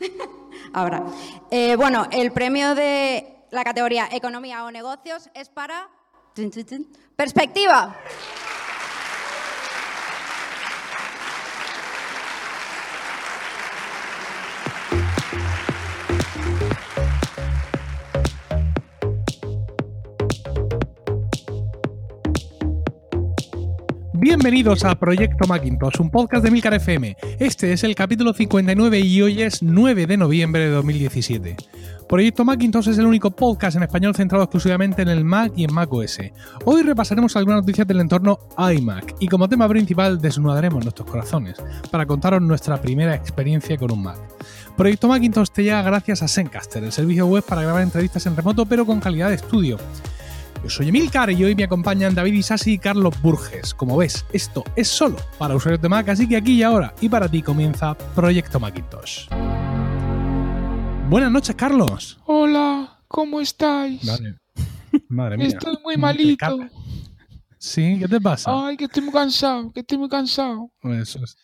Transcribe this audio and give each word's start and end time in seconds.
Ahora. 0.72 1.04
Eh, 1.50 1.76
bueno, 1.76 2.06
el 2.10 2.32
premio 2.32 2.74
de 2.74 3.44
la 3.50 3.64
categoría 3.64 4.08
Economía 4.12 4.64
o 4.64 4.70
Negocios 4.70 5.30
es 5.34 5.48
para... 5.48 5.88
Perspectiva. 7.16 7.96
Bienvenidos 24.28 24.84
a 24.84 24.94
Proyecto 24.94 25.48
Macintosh, 25.48 26.00
un 26.00 26.10
podcast 26.10 26.44
de 26.44 26.50
Milcar 26.50 26.74
FM. 26.74 27.16
Este 27.38 27.72
es 27.72 27.82
el 27.82 27.94
capítulo 27.94 28.34
59 28.34 29.00
y 29.00 29.22
hoy 29.22 29.40
es 29.40 29.62
9 29.62 30.06
de 30.06 30.18
noviembre 30.18 30.64
de 30.64 30.68
2017. 30.68 31.56
Proyecto 32.06 32.44
Macintosh 32.44 32.90
es 32.90 32.98
el 32.98 33.06
único 33.06 33.30
podcast 33.30 33.78
en 33.78 33.84
español 33.84 34.14
centrado 34.14 34.44
exclusivamente 34.44 35.00
en 35.00 35.08
el 35.08 35.24
Mac 35.24 35.52
y 35.56 35.64
en 35.64 35.72
Mac 35.72 35.90
OS. 35.90 36.18
Hoy 36.66 36.82
repasaremos 36.82 37.36
algunas 37.36 37.62
noticias 37.62 37.86
del 37.86 38.00
entorno 38.00 38.38
iMac 38.58 39.14
y 39.18 39.28
como 39.28 39.48
tema 39.48 39.66
principal 39.66 40.20
desnudaremos 40.20 40.84
nuestros 40.84 41.08
corazones 41.08 41.56
para 41.90 42.04
contaros 42.04 42.42
nuestra 42.42 42.78
primera 42.82 43.14
experiencia 43.14 43.78
con 43.78 43.92
un 43.92 44.02
Mac. 44.02 44.18
Proyecto 44.76 45.08
Macintosh 45.08 45.48
te 45.48 45.62
llega 45.62 45.80
gracias 45.80 46.22
a 46.22 46.28
Zencaster, 46.28 46.84
el 46.84 46.92
servicio 46.92 47.24
web 47.24 47.44
para 47.48 47.62
grabar 47.62 47.82
entrevistas 47.82 48.26
en 48.26 48.36
remoto 48.36 48.66
pero 48.66 48.84
con 48.84 49.00
calidad 49.00 49.30
de 49.30 49.36
estudio. 49.36 49.78
Yo 50.62 50.70
soy 50.70 50.88
Emilcar 50.88 51.30
y 51.30 51.44
hoy 51.44 51.54
me 51.54 51.64
acompañan 51.64 52.14
David 52.14 52.32
Isasi 52.34 52.72
y 52.72 52.78
Carlos 52.78 53.14
Burges. 53.22 53.72
Como 53.74 53.96
ves, 53.96 54.24
esto 54.32 54.64
es 54.76 54.88
solo 54.88 55.16
para 55.38 55.54
usuarios 55.54 55.80
de 55.80 55.88
Mac, 55.88 56.08
así 56.08 56.28
que 56.28 56.36
aquí 56.36 56.54
y 56.54 56.62
ahora 56.62 56.94
y 57.00 57.08
para 57.08 57.28
ti 57.28 57.42
comienza 57.42 57.94
Proyecto 58.14 58.58
Macintosh. 58.58 59.28
Buenas 61.08 61.30
noches, 61.30 61.54
Carlos. 61.54 62.18
Hola, 62.26 62.98
¿cómo 63.06 63.40
estáis? 63.40 64.04
Madre, 64.04 64.34
madre 65.08 65.36
mía. 65.38 65.46
Estoy 65.48 65.78
muy 65.82 65.96
malito. 65.96 66.58
¿Sí? 67.58 67.96
¿Qué 67.98 68.08
te 68.08 68.20
pasa? 68.20 68.50
Ay, 68.66 68.76
que 68.76 68.84
estoy 68.84 69.02
muy 69.04 69.12
cansado, 69.12 69.72
que 69.72 69.80
estoy 69.80 69.98
muy 69.98 70.08
cansado. 70.08 70.70
Eso 70.82 71.18
es, 71.24 71.36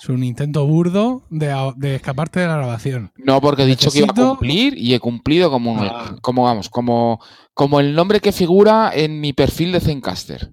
es 0.00 0.08
un 0.08 0.22
intento 0.22 0.64
burdo 0.66 1.24
de, 1.30 1.72
de 1.76 1.94
escaparte 1.96 2.40
de 2.40 2.46
la 2.46 2.56
grabación. 2.56 3.10
No, 3.16 3.40
porque 3.40 3.62
he 3.62 3.66
dicho 3.66 3.90
que 3.90 3.98
iba 4.00 4.08
a 4.10 4.14
cumplir 4.14 4.76
y 4.76 4.92
he 4.94 5.00
cumplido 5.00 5.50
como, 5.50 5.80
Ah. 5.82 6.14
como 6.20 6.44
vamos, 6.44 6.68
como, 6.68 7.20
como 7.54 7.80
el 7.80 7.94
nombre 7.94 8.20
que 8.20 8.32
figura 8.32 8.90
en 8.92 9.20
mi 9.20 9.32
perfil 9.32 9.72
de 9.72 9.80
Zencaster. 9.80 10.52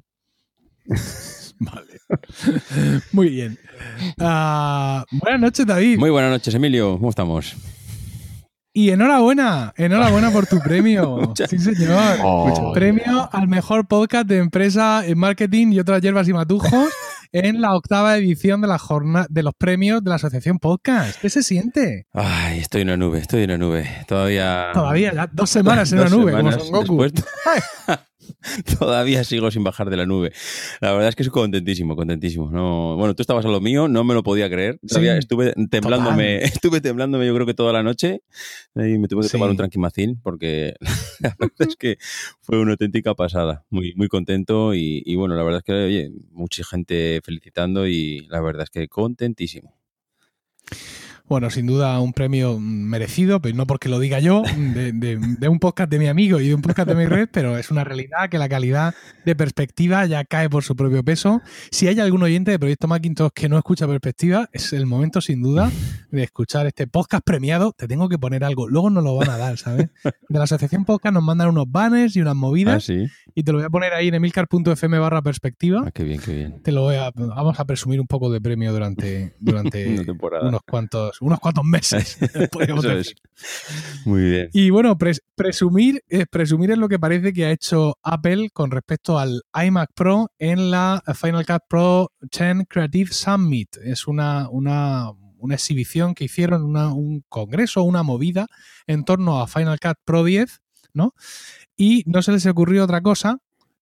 Vale. 1.59 1.99
Muy 3.11 3.29
bien. 3.29 3.59
Ah, 4.19 5.05
buenas 5.11 5.41
noches, 5.41 5.65
David. 5.65 5.99
Muy 5.99 6.09
buenas 6.09 6.31
noches, 6.31 6.53
Emilio. 6.53 6.93
¿Cómo 6.97 7.09
estamos? 7.09 7.55
Y 8.73 8.89
enhorabuena, 8.89 9.73
enhorabuena 9.75 10.31
por 10.31 10.47
tu 10.47 10.59
premio. 10.59 11.33
Sí, 11.49 11.59
señor. 11.59 12.19
Oh. 12.23 12.71
Premio 12.73 13.29
al 13.31 13.47
mejor 13.47 13.85
podcast 13.85 14.27
de 14.27 14.37
empresa 14.37 15.05
en 15.05 15.17
marketing 15.17 15.73
y 15.73 15.79
otras 15.79 16.01
hierbas 16.01 16.27
y 16.27 16.33
matujos 16.33 16.89
en 17.31 17.61
la 17.61 17.75
octava 17.75 18.17
edición 18.17 18.61
de 18.61 18.67
la 18.67 18.77
jornada 18.77 19.27
de 19.29 19.43
los 19.43 19.53
premios 19.53 20.03
de 20.03 20.09
la 20.09 20.15
Asociación 20.15 20.59
Podcast. 20.59 21.19
¿Qué 21.21 21.29
se 21.29 21.43
siente? 21.43 22.07
Ay, 22.13 22.59
estoy 22.59 22.81
en 22.81 22.89
una 22.89 22.97
nube, 22.97 23.19
estoy 23.19 23.43
en 23.43 23.51
una 23.51 23.57
nube. 23.57 23.89
Todavía. 24.07 24.69
Todavía, 24.73 25.13
ya 25.13 25.29
dos 25.31 25.49
semanas 25.49 25.91
en 25.91 25.97
Dos 25.99 26.11
una 26.11 26.23
nube, 26.23 26.31
como 26.33 26.51
Son 26.51 26.71
Goku. 26.71 27.05
Todavía 28.79 29.23
sigo 29.23 29.51
sin 29.51 29.63
bajar 29.63 29.89
de 29.89 29.97
la 29.97 30.05
nube. 30.05 30.31
La 30.79 30.91
verdad 30.93 31.09
es 31.09 31.15
que 31.15 31.23
estoy 31.23 31.33
contentísimo, 31.33 31.95
contentísimo. 31.95 32.49
No, 32.51 32.95
bueno, 32.97 33.13
tú 33.15 33.21
estabas 33.21 33.45
a 33.45 33.49
lo 33.49 33.61
mío, 33.61 33.87
no 33.87 34.03
me 34.03 34.13
lo 34.13 34.23
podía 34.23 34.49
creer. 34.49 34.79
Sí, 34.85 35.05
estuve 35.07 35.53
temblándome, 35.69 36.43
estuve 36.43 36.81
temblándome 36.81 37.25
yo 37.27 37.33
creo 37.35 37.45
que 37.45 37.53
toda 37.53 37.71
la 37.73 37.83
noche 37.83 38.21
y 38.75 38.97
me 38.97 39.07
tuve 39.07 39.21
que 39.23 39.27
Sí. 39.29 39.33
tomar 39.33 39.49
un 39.49 39.57
tranquimacín 39.57 40.19
porque 40.21 40.73
la 41.19 41.35
verdad 41.39 41.67
es 41.69 41.75
que 41.75 41.97
fue 42.41 42.59
una 42.59 42.71
auténtica 42.71 43.13
pasada. 43.13 43.65
Muy, 43.69 43.93
muy 43.95 44.07
contento 44.07 44.73
y, 44.73 45.03
y 45.05 45.15
bueno, 45.15 45.35
la 45.35 45.43
verdad 45.43 45.59
es 45.59 45.63
que, 45.65 45.73
oye, 45.73 46.11
mucha 46.31 46.63
gente 46.63 47.21
felicitando 47.23 47.87
y 47.87 48.21
la 48.29 48.41
verdad 48.41 48.63
es 48.63 48.69
que 48.69 48.87
contentísimo. 48.87 49.75
Bueno, 51.31 51.49
sin 51.49 51.65
duda 51.65 51.97
un 52.01 52.11
premio 52.11 52.59
merecido, 52.59 53.41
pero 53.41 53.55
no 53.55 53.65
porque 53.65 53.87
lo 53.87 53.99
diga 53.99 54.19
yo, 54.19 54.43
de, 54.73 54.91
de- 54.91 55.17
de 55.17 55.47
un 55.47 55.59
podcast 55.59 55.89
de 55.89 55.97
mi 55.97 56.07
amigo 56.07 56.41
y 56.41 56.49
de 56.49 56.55
un 56.55 56.61
podcast 56.61 56.89
de 56.89 56.95
mi 56.95 57.05
red, 57.05 57.29
pero 57.31 57.57
es 57.57 57.71
una 57.71 57.85
realidad 57.85 58.27
que 58.29 58.37
la 58.37 58.49
calidad 58.49 58.93
de 59.23 59.33
perspectiva 59.33 60.05
ya 60.07 60.25
cae 60.25 60.49
por 60.49 60.65
su 60.65 60.75
propio 60.75 61.05
peso. 61.05 61.41
Si 61.71 61.87
hay 61.87 61.97
algún 62.01 62.21
oyente 62.21 62.51
de 62.51 62.59
Proyecto 62.59 62.89
Macintosh 62.89 63.31
que 63.33 63.47
no 63.47 63.57
escucha 63.57 63.87
perspectiva, 63.87 64.49
es 64.51 64.73
el 64.73 64.85
momento 64.85 65.21
sin 65.21 65.41
duda 65.41 65.71
de 66.11 66.21
escuchar 66.23 66.67
este 66.67 66.85
podcast 66.85 67.23
premiado. 67.23 67.71
Te 67.77 67.87
tengo 67.87 68.09
que 68.09 68.19
poner 68.19 68.43
algo, 68.43 68.67
luego 68.67 68.89
nos 68.89 69.01
lo 69.01 69.15
van 69.15 69.29
a 69.29 69.37
dar, 69.37 69.57
¿sabes? 69.57 69.87
De 70.03 70.37
la 70.37 70.43
Asociación 70.43 70.83
Podcast 70.83 71.13
nos 71.13 71.23
mandan 71.23 71.47
unos 71.47 71.71
banners 71.71 72.13
y 72.17 72.19
unas 72.19 72.31
Ah, 72.31 72.33
movidas 72.33 72.83
sí. 72.83 73.05
y 73.35 73.43
te 73.43 73.53
lo 73.53 73.59
voy 73.59 73.67
a 73.67 73.69
poner 73.69 73.93
ahí 73.93 74.09
en 74.09 74.15
emilcar.fm 74.15 74.99
barra 74.99 75.21
perspectiva. 75.21 75.83
Ah, 75.87 75.91
qué 75.91 76.03
bien, 76.03 76.19
qué 76.19 76.33
bien. 76.33 76.61
Te 76.61 76.73
lo 76.73 76.81
voy 76.81 76.95
a, 76.95 77.09
vamos 77.15 77.57
a 77.57 77.63
presumir 77.63 78.01
un 78.01 78.07
poco 78.07 78.29
de 78.29 78.41
premio 78.41 78.73
durante, 78.73 79.33
durante 79.39 79.95
unos 80.41 80.61
cuantos, 80.69 81.20
unos 81.21 81.39
cuantos 81.39 81.63
meses. 81.63 82.17
podríamos 82.51 82.83
decir. 82.83 83.15
es. 83.15 84.05
Muy 84.05 84.21
bien. 84.23 84.49
Y 84.53 84.69
bueno, 84.69 84.97
pres- 84.97 85.21
presumir, 85.35 86.03
eh, 86.09 86.25
presumir 86.29 86.71
es 86.71 86.77
lo 86.77 86.89
que 86.89 86.99
parece 86.99 87.31
que 87.33 87.45
ha 87.45 87.51
hecho 87.51 87.95
Apple 88.03 88.49
con 88.53 88.71
respecto 88.71 89.17
al 89.17 89.41
iMac 89.63 89.89
Pro 89.95 90.29
en 90.39 90.71
la 90.71 91.01
Final 91.15 91.45
Cut 91.45 91.61
Pro 91.69 92.11
10 92.21 92.67
Creative 92.67 93.11
Summit. 93.11 93.77
Es 93.83 94.07
una, 94.07 94.49
una, 94.49 95.11
una 95.37 95.55
exhibición 95.55 96.13
que 96.13 96.25
hicieron, 96.25 96.63
una- 96.63 96.93
un 96.93 97.23
congreso, 97.29 97.83
una 97.83 98.03
movida 98.03 98.47
en 98.87 99.03
torno 99.05 99.41
a 99.41 99.47
Final 99.47 99.79
Cut 99.79 99.97
Pro 100.03 100.23
10, 100.23 100.61
¿no? 100.93 101.13
Y 101.77 102.03
no 102.05 102.21
se 102.21 102.31
les 102.31 102.45
ocurrió 102.45 102.83
otra 102.83 103.01
cosa 103.01 103.37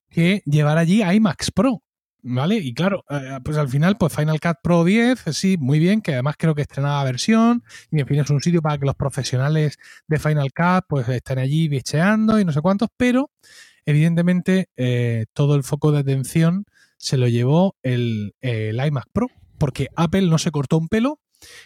que 0.09 0.41
llevar 0.45 0.77
allí 0.77 1.03
iMacs 1.03 1.51
Pro. 1.51 1.81
¿Vale? 2.21 2.55
Y 2.55 2.73
claro, 2.73 3.05
eh, 3.09 3.39
pues 3.43 3.57
al 3.57 3.69
final, 3.69 3.97
pues 3.97 4.13
Final 4.13 4.41
Cut 4.41 4.57
Pro 4.61 4.83
10, 4.83 5.23
sí, 5.31 5.57
muy 5.57 5.79
bien, 5.79 6.01
que 6.01 6.13
además 6.13 6.35
creo 6.37 6.53
que 6.53 6.63
estrenaba 6.63 7.01
versión, 7.05 7.63
y 7.91 8.01
en 8.01 8.07
fin, 8.07 8.19
es 8.19 8.29
un 8.29 8.41
sitio 8.41 8.61
para 8.61 8.77
que 8.77 8.85
los 8.85 8.95
profesionales 8.95 9.77
de 10.07 10.19
Final 10.19 10.51
Cut 10.51 10.85
pues 10.89 11.07
estén 11.07 11.39
allí 11.39 11.69
bicheando 11.69 12.37
y 12.39 12.43
no 12.43 12.51
sé 12.51 12.61
cuántos, 12.61 12.89
pero 12.97 13.31
evidentemente 13.85 14.69
eh, 14.75 15.27
todo 15.33 15.55
el 15.55 15.63
foco 15.63 15.93
de 15.93 15.99
atención 15.99 16.65
se 16.97 17.17
lo 17.17 17.27
llevó 17.29 17.77
el, 17.83 18.35
el 18.41 18.85
iMac 18.85 19.07
Pro, 19.13 19.27
porque 19.57 19.87
Apple 19.95 20.27
no 20.27 20.37
se 20.39 20.51
cortó 20.51 20.77
un 20.77 20.89
pelo 20.89 21.19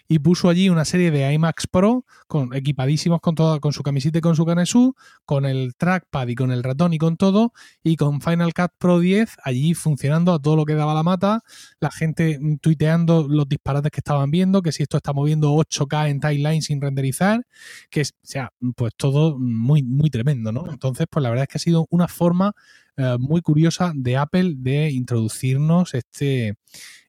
y 0.08 0.20
puso 0.20 0.50
allí 0.50 0.70
una 0.70 0.86
serie 0.86 1.12
de 1.12 1.32
iMacs 1.34 1.68
Pro 1.68 2.06
con, 2.28 2.54
equipadísimos 2.54 3.22
con 3.22 3.36
todo, 3.36 3.60
con 3.60 3.74
su 3.74 3.84
camiseta 3.84 4.18
y 4.18 4.22
con 4.22 4.36
su 4.36 4.46
canesú, 4.46 4.96
con 5.26 5.46
el 5.46 5.76
trackpad 5.76 6.28
y 6.28 6.36
con 6.36 6.52
el 6.52 6.64
ratón 6.64 6.94
y 6.94 6.98
con 6.98 7.18
todo, 7.18 7.54
y 7.84 7.96
con 7.96 8.22
Final 8.22 8.54
Cut 8.54 8.72
Pro 8.78 9.00
10 9.00 9.38
allí 9.44 9.74
funcionando 9.74 10.34
a 10.34 10.40
todo 10.40 10.56
lo 10.56 10.66
que 10.66 10.76
daba 10.76 10.94
la 10.94 11.04
mata, 11.04 11.44
la 11.80 11.92
gente 11.92 12.40
tuiteando 12.62 13.28
los 13.28 13.48
disparates 13.48 13.92
que 13.92 14.00
estaban 14.00 14.32
viendo, 14.32 14.62
que 14.62 14.72
si 14.72 14.84
esto 14.84 14.98
está 14.98 15.14
moviendo 15.14 15.54
8K 15.54 16.10
en 16.10 16.20
timeline 16.20 16.62
sin 16.62 16.82
renderizar, 16.82 17.46
que 17.90 18.02
es, 18.02 18.14
sea, 18.22 18.52
pues 18.76 18.94
todo 18.96 19.38
muy, 19.40 19.84
muy 19.84 20.10
tremendo, 20.10 20.52
¿no? 20.52 20.70
Entonces, 20.70 21.08
pues 21.10 21.24
la 21.24 21.30
verdad 21.30 21.44
es 21.44 21.50
que 21.50 21.58
ha 21.58 21.62
sido 21.62 21.88
una 21.90 22.08
forma 22.08 22.54
eh, 22.98 23.18
muy 23.20 23.42
curiosa 23.42 23.92
de 23.96 24.18
Apple 24.18 24.54
de 24.58 24.92
introducirnos 24.92 25.94
este, 25.94 26.56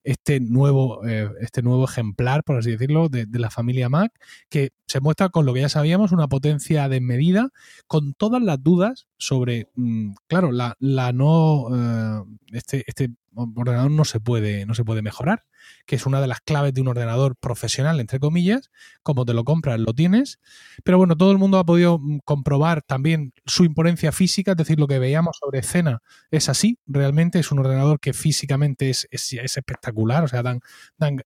este 0.05 0.39
nuevo, 0.41 1.05
eh, 1.07 1.31
este 1.41 1.63
nuevo 1.63 1.85
ejemplar, 1.85 2.45
por 2.45 2.59
así 2.59 2.71
decirlo, 2.73 3.09
de, 3.09 3.27
de 3.27 3.39
la 3.39 3.51
familia 3.51 3.89
Mac, 3.89 4.13
que 4.51 4.71
se 4.87 5.01
muestra 5.01 5.31
con 5.31 5.47
lo 5.47 5.55
que 5.55 5.63
ya 5.63 5.69
sabíamos, 5.69 6.13
una 6.13 6.29
potencia 6.29 6.89
desmedida, 6.89 7.49
con 7.87 8.13
todas 8.15 8.43
las 8.43 8.63
dudas 8.63 9.07
sobre, 9.19 9.69
mm, 9.75 10.13
claro, 10.29 10.53
la, 10.53 10.77
la 10.79 11.13
no, 11.13 11.67
eh, 11.75 12.23
este, 12.53 12.85
este 12.87 13.11
ordenador 13.35 13.91
no 13.91 14.05
se 14.05 14.21
puede, 14.21 14.67
no 14.67 14.75
se 14.75 14.85
puede 14.85 15.03
mejorar, 15.03 15.45
que 15.87 15.97
es 15.97 16.07
una 16.07 16.21
de 16.21 16.27
las 16.27 16.41
claves 16.41 16.75
de 16.75 16.81
un 16.81 16.89
ordenador 16.89 17.37
profesional, 17.37 18.01
entre 18.01 18.21
comillas, 18.21 18.71
como 19.03 19.25
te 19.25 19.35
lo 19.35 19.45
compras, 19.45 19.81
lo 19.81 19.93
tienes, 19.93 20.41
pero 20.85 20.99
bueno, 20.99 21.17
todo 21.17 21.33
el 21.33 21.39
mundo 21.39 21.59
ha 21.59 21.65
podido 21.65 21.99
mm, 21.99 22.21
comprobar 22.25 22.83
también 22.83 23.33
su 23.47 23.65
imponencia 23.65 24.13
física, 24.13 24.53
es 24.53 24.57
decir, 24.57 24.79
lo 24.79 24.87
que 24.87 24.99
veíamos 24.99 25.39
sobre 25.39 25.61
escena 25.61 26.03
es 26.31 26.49
así, 26.49 26.79
realmente 26.87 27.39
es 27.39 27.51
un 27.53 27.61
ordenador 27.61 28.01
que 28.01 28.13
físicamente 28.13 28.91
es, 28.91 29.07
es, 29.11 29.33
es 29.33 29.57
espectacular, 29.57 30.25
o 30.25 30.29
sea, 30.29 30.43
dan, 30.43 30.61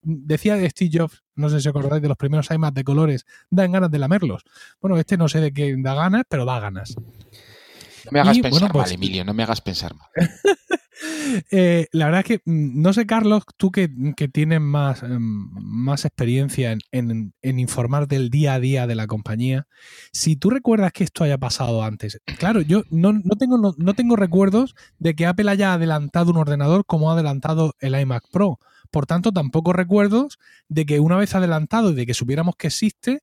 decía 0.02 0.58
Steve 0.70 0.90
Jobs, 0.92 1.22
no 1.34 1.48
sé 1.48 1.60
si 1.60 1.68
acordáis 1.68 2.02
de 2.02 2.08
los 2.08 2.16
primeros 2.16 2.50
iMac 2.50 2.74
de 2.74 2.84
colores, 2.84 3.24
dan 3.50 3.72
ganas 3.72 3.90
de 3.90 3.98
lamerlos. 3.98 4.42
Bueno, 4.80 4.98
este 4.98 5.16
no 5.16 5.28
sé 5.28 5.40
de 5.40 5.52
qué 5.52 5.74
da 5.78 5.94
ganas, 5.94 6.24
pero 6.28 6.44
da 6.44 6.58
ganas. 6.58 6.96
No 8.10 8.12
me 8.12 8.20
hagas 8.20 8.36
Y, 8.38 8.42
pensar 8.42 8.60
bueno, 8.60 8.72
pues- 8.72 8.86
mal, 8.88 8.94
Emilio, 8.94 9.24
no 9.24 9.34
me 9.34 9.42
hagas 9.42 9.60
pensar 9.60 9.94
mal. 9.94 10.08
Eh, 11.52 11.86
la 11.92 12.06
verdad 12.06 12.20
es 12.22 12.26
que, 12.26 12.42
mm, 12.44 12.82
no 12.82 12.92
sé, 12.92 13.06
Carlos, 13.06 13.44
tú 13.56 13.70
que, 13.70 13.88
que 14.16 14.26
tienes 14.26 14.60
más, 14.60 15.02
em, 15.04 15.48
más 15.52 16.04
experiencia 16.04 16.72
en, 16.72 16.80
en- 16.90 17.34
en 17.40 17.58
informar 17.60 18.08
del 18.08 18.30
día 18.30 18.54
a 18.54 18.60
día 18.60 18.86
de 18.88 18.96
la 18.96 19.06
compañía, 19.06 19.68
si 20.12 20.34
tú 20.34 20.50
recuerdas 20.50 20.90
que 20.92 21.04
esto 21.04 21.22
haya 21.22 21.38
pasado 21.38 21.84
antes. 21.84 22.20
Claro, 22.38 22.62
yo 22.62 22.82
no, 22.90 23.12
no 23.12 23.36
tengo, 23.38 23.58
no, 23.58 23.74
no 23.78 23.94
tengo 23.94 24.16
recuerdos 24.16 24.74
de 24.98 25.14
que 25.14 25.26
Apple 25.26 25.48
haya 25.50 25.74
adelantado 25.74 26.32
un 26.32 26.36
ordenador 26.38 26.84
como 26.84 27.10
ha 27.10 27.14
adelantado 27.14 27.74
el 27.78 27.94
iMac 27.98 28.24
Pro. 28.32 28.58
Por 28.90 29.06
tanto, 29.06 29.30
tampoco 29.30 29.72
recuerdos 29.72 30.38
de 30.68 30.84
que 30.84 30.98
una 30.98 31.16
vez 31.16 31.34
adelantado 31.34 31.90
y 31.90 31.94
de 31.94 32.06
que 32.06 32.14
supiéramos 32.14 32.56
que 32.56 32.68
existe, 32.68 33.20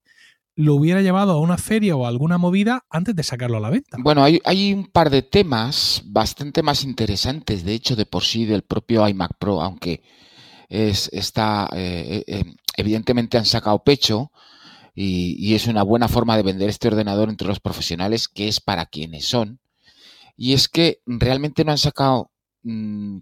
lo 0.55 0.75
hubiera 0.75 1.01
llevado 1.01 1.33
a 1.33 1.39
una 1.39 1.57
feria 1.57 1.95
o 1.95 2.05
a 2.05 2.09
alguna 2.09 2.37
movida 2.37 2.85
antes 2.89 3.15
de 3.15 3.23
sacarlo 3.23 3.57
a 3.57 3.61
la 3.61 3.69
venta. 3.69 3.97
Bueno, 3.99 4.23
hay, 4.23 4.73
un 4.73 4.87
par 4.87 5.09
de 5.09 5.21
temas 5.21 6.01
bastante 6.05 6.63
más 6.63 6.83
interesantes, 6.83 7.65
de 7.65 7.73
hecho, 7.73 7.95
de 7.95 8.05
por 8.05 8.23
sí 8.23 8.45
del 8.45 8.61
propio 8.63 9.07
iMac 9.07 9.37
Pro, 9.37 9.61
aunque 9.61 10.01
es, 10.69 11.09
está, 11.11 11.69
eh, 11.73 12.23
eh, 12.25 12.43
evidentemente 12.77 13.37
han 13.37 13.45
sacado 13.45 13.83
pecho 13.83 14.31
y, 14.95 15.53
es 15.53 15.67
una 15.67 15.83
buena 15.83 16.07
forma 16.07 16.37
de 16.37 16.43
vender 16.43 16.69
este 16.69 16.87
ordenador 16.87 17.29
entre 17.29 17.47
los 17.47 17.59
profesionales, 17.59 18.29
que 18.29 18.47
es 18.47 18.61
para 18.61 18.85
quienes 18.85 19.27
son. 19.27 19.59
Y 20.37 20.53
es 20.53 20.69
que 20.69 21.01
realmente 21.05 21.65
no 21.65 21.71
han 21.71 21.77
sacado, 21.77 22.31
mm, 22.63 23.17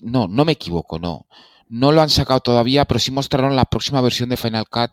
no, 0.00 0.28
no 0.28 0.44
me 0.46 0.52
equivoco, 0.52 0.98
no, 0.98 1.26
no 1.68 1.92
lo 1.92 2.00
han 2.00 2.10
sacado 2.10 2.40
todavía, 2.40 2.86
pero 2.86 2.98
sí 2.98 3.10
mostraron 3.10 3.56
la 3.56 3.66
próxima 3.66 4.00
versión 4.00 4.30
de 4.30 4.38
Final 4.38 4.68
Cut, 4.68 4.90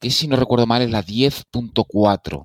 que 0.00 0.10
si 0.10 0.28
no 0.28 0.36
recuerdo 0.36 0.66
mal 0.66 0.82
es 0.82 0.90
la 0.90 1.02
10.4. 1.02 2.44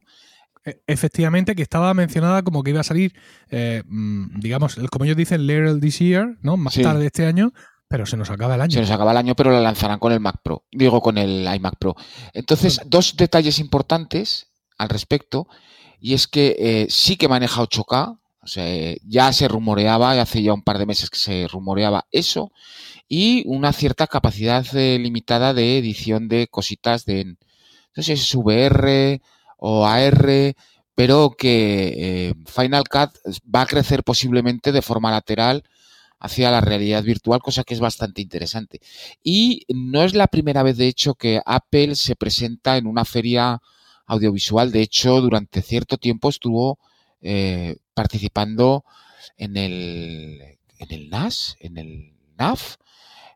E- 0.64 0.82
Efectivamente, 0.88 1.56
que 1.56 1.64
estaba 1.64 1.94
mencionada 1.94 2.44
como 2.44 2.64
que 2.64 2.70
iba 2.72 2.82
a 2.82 2.84
salir, 2.84 3.14
eh, 3.50 3.84
mm, 3.86 4.40
digamos, 4.40 4.78
como 4.92 5.06
ellos 5.06 5.18
dicen, 5.18 5.48
later 5.48 5.80
this 5.80 6.00
year, 6.00 6.38
¿no? 6.42 6.58
Más 6.58 6.74
Sí. 6.74 6.82
tarde 6.84 7.08
este 7.08 7.26
año, 7.26 7.52
pero 7.88 8.06
se 8.06 8.16
nos 8.18 8.30
acaba 8.30 8.56
el 8.56 8.62
año. 8.62 8.72
Se 8.74 8.82
nos 8.82 8.92
acaba 8.92 9.12
el 9.12 9.18
año, 9.18 9.36
pero 9.36 9.52
la 9.52 9.60
lanzarán 9.60 10.00
con 10.00 10.12
el 10.14 10.20
Mac 10.20 10.38
Pro. 10.44 10.66
Digo, 10.72 11.02
con 11.02 11.18
el 11.18 11.48
iMac 11.54 11.76
Pro. 11.80 11.96
Entonces, 12.34 12.80
dos 12.86 13.18
detalles 13.18 13.60
importantes 13.60 14.52
al 14.78 14.90
respecto. 14.90 15.48
Y 16.00 16.14
es 16.14 16.28
que 16.28 16.56
eh, 16.60 16.88
sí 16.90 17.16
que 17.18 17.28
maneja 17.28 17.62
8K. 17.62 18.18
O 18.44 18.48
sea, 18.48 18.68
eh, 18.68 18.98
ya 19.06 19.32
se 19.34 19.48
rumoreaba, 19.48 20.20
hace 20.20 20.42
ya 20.42 20.54
un 20.54 20.64
par 20.64 20.80
de 20.80 20.86
meses 20.88 21.10
que 21.10 21.18
se 21.18 21.48
rumoreaba 21.48 22.08
eso. 22.12 22.52
Y 23.08 23.44
una 23.48 23.74
cierta 23.74 24.08
capacidad 24.08 24.66
eh, 24.76 24.98
limitada 25.00 25.54
de 25.54 25.78
edición 25.78 26.28
de 26.28 26.48
cositas 26.48 27.06
de, 27.06 27.26
no 27.26 28.04
sé 28.04 28.16
si 28.18 28.24
es 28.24 28.36
VR 28.36 29.22
o 29.58 29.86
AR, 29.86 30.56
pero 30.96 31.32
que 31.38 32.30
eh, 32.30 32.34
Final 32.48 32.84
Cut 32.90 33.12
va 33.54 33.62
a 33.62 33.66
crecer 33.66 34.04
posiblemente 34.04 34.72
de 34.72 34.82
forma 34.82 35.12
lateral 35.12 35.64
hacia 36.20 36.52
la 36.52 36.62
realidad 36.62 37.04
virtual, 37.04 37.42
cosa 37.42 37.64
que 37.64 37.74
es 37.74 37.80
bastante 37.80 38.22
interesante. 38.22 38.80
Y 39.24 39.66
no 39.70 40.04
es 40.04 40.14
la 40.14 40.28
primera 40.28 40.64
vez, 40.64 40.78
de 40.78 40.88
hecho, 40.88 41.16
que 41.16 41.42
Apple 41.46 41.96
se 41.96 42.16
presenta 42.16 42.78
en 42.78 42.88
una 42.88 43.06
feria 43.06 43.62
audiovisual. 44.06 44.72
De 44.72 44.82
hecho, 44.82 45.22
durante 45.22 45.62
cierto 45.62 45.98
tiempo 45.98 46.30
estuvo 46.30 46.80
eh, 47.22 47.78
participando 47.94 48.84
en 49.38 49.58
el, 49.58 50.42
en 50.80 50.92
el 50.92 51.10
NAS, 51.10 51.56
en 51.60 51.78
el 51.78 52.14
NAF. 52.38 52.76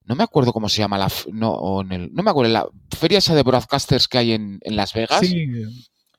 No 0.05 0.15
me 0.15 0.23
acuerdo 0.23 0.53
cómo 0.53 0.69
se 0.69 0.79
llama 0.79 0.97
la... 0.97 1.11
No, 1.31 1.51
o 1.51 1.81
en 1.81 1.91
el, 1.91 2.13
no 2.13 2.21
me 2.21 2.29
acuerdo, 2.29 2.47
en 2.47 2.53
la 2.53 2.67
feria 2.95 3.17
esa 3.17 3.33
de 3.33 3.43
broadcasters 3.43 4.07
que 4.07 4.17
hay 4.19 4.31
en, 4.33 4.59
en 4.61 4.75
Las 4.75 4.93
Vegas. 4.93 5.19
Sí, 5.21 5.47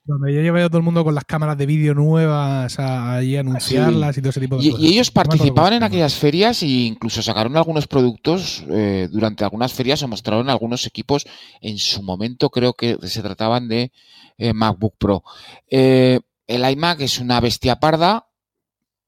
donde 0.03 0.33
ya 0.33 0.41
lleva 0.41 0.65
todo 0.67 0.77
el 0.77 0.83
mundo 0.83 1.03
con 1.03 1.13
las 1.13 1.25
cámaras 1.25 1.57
de 1.57 1.65
vídeo 1.65 1.93
nuevas 1.93 2.79
a, 2.79 3.15
allí 3.15 3.35
a 3.35 3.41
anunciarlas 3.41 4.17
y 4.17 4.21
todo 4.21 4.29
ese 4.29 4.39
tipo 4.39 4.57
de 4.57 4.65
Y, 4.65 4.71
cosas. 4.71 4.85
y 4.85 4.87
ellos 4.89 5.11
participaban 5.11 5.73
en 5.73 5.83
aquellas 5.83 6.15
ferias 6.15 6.63
e 6.63 6.67
incluso 6.67 7.21
sacaron 7.21 7.57
algunos 7.57 7.87
productos 7.87 8.63
eh, 8.69 9.09
durante 9.11 9.43
algunas 9.43 9.73
ferias 9.73 10.01
o 10.03 10.07
mostraron 10.07 10.49
algunos 10.49 10.85
equipos. 10.85 11.25
En 11.59 11.77
su 11.77 12.03
momento 12.03 12.49
creo 12.49 12.73
que 12.73 12.97
se 13.03 13.21
trataban 13.21 13.67
de 13.67 13.91
eh, 14.37 14.53
MacBook 14.53 14.95
Pro. 14.97 15.23
Eh, 15.69 16.21
el 16.47 16.69
iMac 16.69 17.01
es 17.01 17.19
una 17.19 17.39
bestia 17.39 17.79
parda, 17.79 18.29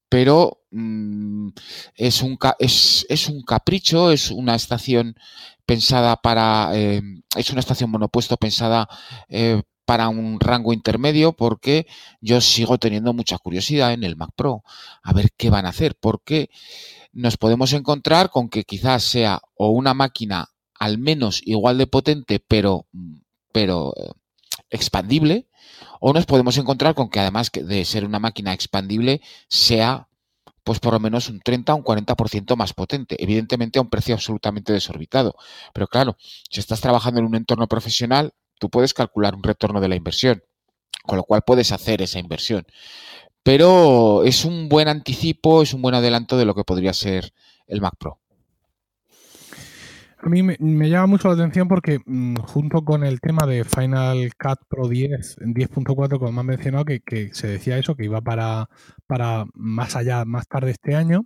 pero 0.08 0.62
mm, 0.70 1.48
es, 1.94 2.22
un, 2.22 2.38
es, 2.58 3.06
es 3.08 3.28
un 3.28 3.42
capricho, 3.42 4.10
es 4.10 4.30
una 4.30 4.54
estación 4.54 5.16
pensada 5.64 6.16
para... 6.16 6.70
eh, 6.74 7.02
es 7.36 7.50
una 7.50 7.60
estación 7.60 7.90
monopuesto 7.90 8.36
pensada 8.36 8.88
eh, 9.28 9.62
para 9.84 10.08
un 10.08 10.38
rango 10.40 10.72
intermedio 10.72 11.32
porque 11.32 11.86
yo 12.20 12.40
sigo 12.40 12.78
teniendo 12.78 13.12
mucha 13.12 13.38
curiosidad 13.38 13.92
en 13.92 14.04
el 14.04 14.16
Mac 14.16 14.30
Pro. 14.36 14.62
A 15.02 15.12
ver 15.12 15.30
qué 15.36 15.50
van 15.50 15.66
a 15.66 15.70
hacer, 15.70 15.96
porque 15.98 16.50
nos 17.12 17.36
podemos 17.36 17.72
encontrar 17.72 18.30
con 18.30 18.48
que 18.48 18.64
quizás 18.64 19.02
sea 19.02 19.40
o 19.54 19.70
una 19.70 19.94
máquina 19.94 20.48
al 20.78 20.98
menos 20.98 21.42
igual 21.44 21.78
de 21.78 21.86
potente, 21.86 22.40
pero, 22.46 22.86
pero 23.52 23.92
eh, 23.96 24.10
expandible, 24.70 25.48
o 26.00 26.12
nos 26.12 26.26
podemos 26.26 26.56
encontrar 26.58 26.94
con 26.94 27.10
que 27.10 27.20
además 27.20 27.50
de 27.52 27.84
ser 27.84 28.04
una 28.04 28.18
máquina 28.18 28.52
expandible 28.52 29.20
sea 29.48 30.08
pues 30.62 30.78
por 30.78 30.92
lo 30.92 31.00
menos 31.00 31.28
un 31.28 31.40
30 31.40 31.72
o 31.72 31.76
un 31.78 31.84
40% 31.84 32.54
más 32.54 32.74
potente, 32.74 33.16
evidentemente 33.22 33.78
a 33.78 33.82
un 33.82 33.88
precio 33.88 34.14
absolutamente 34.14 34.72
desorbitado. 34.72 35.34
Pero 35.72 35.88
claro, 35.88 36.16
si 36.50 36.60
estás 36.60 36.80
trabajando 36.80 37.20
en 37.20 37.26
un 37.26 37.34
entorno 37.34 37.66
profesional, 37.66 38.34
tú 38.58 38.68
puedes 38.68 38.92
calcular 38.92 39.34
un 39.34 39.42
retorno 39.42 39.80
de 39.80 39.88
la 39.88 39.96
inversión, 39.96 40.44
con 41.06 41.16
lo 41.16 41.24
cual 41.24 41.42
puedes 41.46 41.72
hacer 41.72 42.02
esa 42.02 42.18
inversión 42.18 42.66
pero 43.42 44.24
es 44.24 44.44
un 44.44 44.68
buen 44.68 44.88
anticipo, 44.88 45.62
es 45.62 45.72
un 45.72 45.82
buen 45.82 45.94
adelanto 45.94 46.36
de 46.36 46.44
lo 46.44 46.54
que 46.54 46.64
podría 46.64 46.92
ser 46.92 47.32
el 47.66 47.80
Mac 47.80 47.94
Pro. 47.98 48.20
A 50.22 50.28
mí 50.28 50.42
me, 50.42 50.56
llama 50.90 51.06
mucho 51.06 51.28
la 51.28 51.34
atención 51.34 51.66
porque 51.66 52.00
mm, 52.04 52.36
junto 52.36 52.84
con 52.84 53.04
el 53.04 53.20
tema 53.20 53.46
de 53.46 53.64
Final 53.64 54.30
Cut 54.38 54.58
Pro 54.68 54.86
10, 54.86 55.38
en 55.40 55.54
10.4, 55.54 56.18
como 56.18 56.30
me 56.32 56.40
han 56.40 56.46
mencionado, 56.46 56.84
que, 56.84 57.00
que 57.00 57.30
se 57.32 57.46
decía 57.46 57.78
eso, 57.78 57.94
que 57.94 58.04
iba 58.04 58.20
para, 58.20 58.68
para 59.06 59.46
más 59.54 59.96
allá, 59.96 60.26
más 60.26 60.46
tarde 60.46 60.72
este 60.72 60.94
año, 60.94 61.24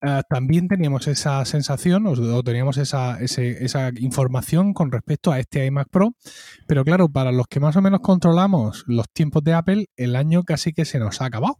eh, 0.00 0.22
también 0.30 0.66
teníamos 0.66 1.06
esa 1.08 1.44
sensación 1.44 2.06
o, 2.06 2.12
o 2.12 2.42
teníamos 2.42 2.78
esa, 2.78 3.20
ese- 3.20 3.62
esa 3.62 3.90
información 3.98 4.72
con 4.72 4.90
respecto 4.92 5.30
a 5.30 5.38
este 5.38 5.66
iMac 5.66 5.88
Pro, 5.90 6.14
pero 6.66 6.84
claro, 6.84 7.10
para 7.10 7.32
los 7.32 7.46
que 7.48 7.60
más 7.60 7.76
o 7.76 7.82
menos 7.82 8.00
controlamos 8.00 8.84
los 8.86 9.10
tiempos 9.12 9.44
de 9.44 9.52
Apple, 9.52 9.86
el 9.96 10.16
año 10.16 10.42
casi 10.42 10.72
que 10.72 10.86
se 10.86 10.98
nos 10.98 11.20
ha 11.20 11.26
acabado. 11.26 11.58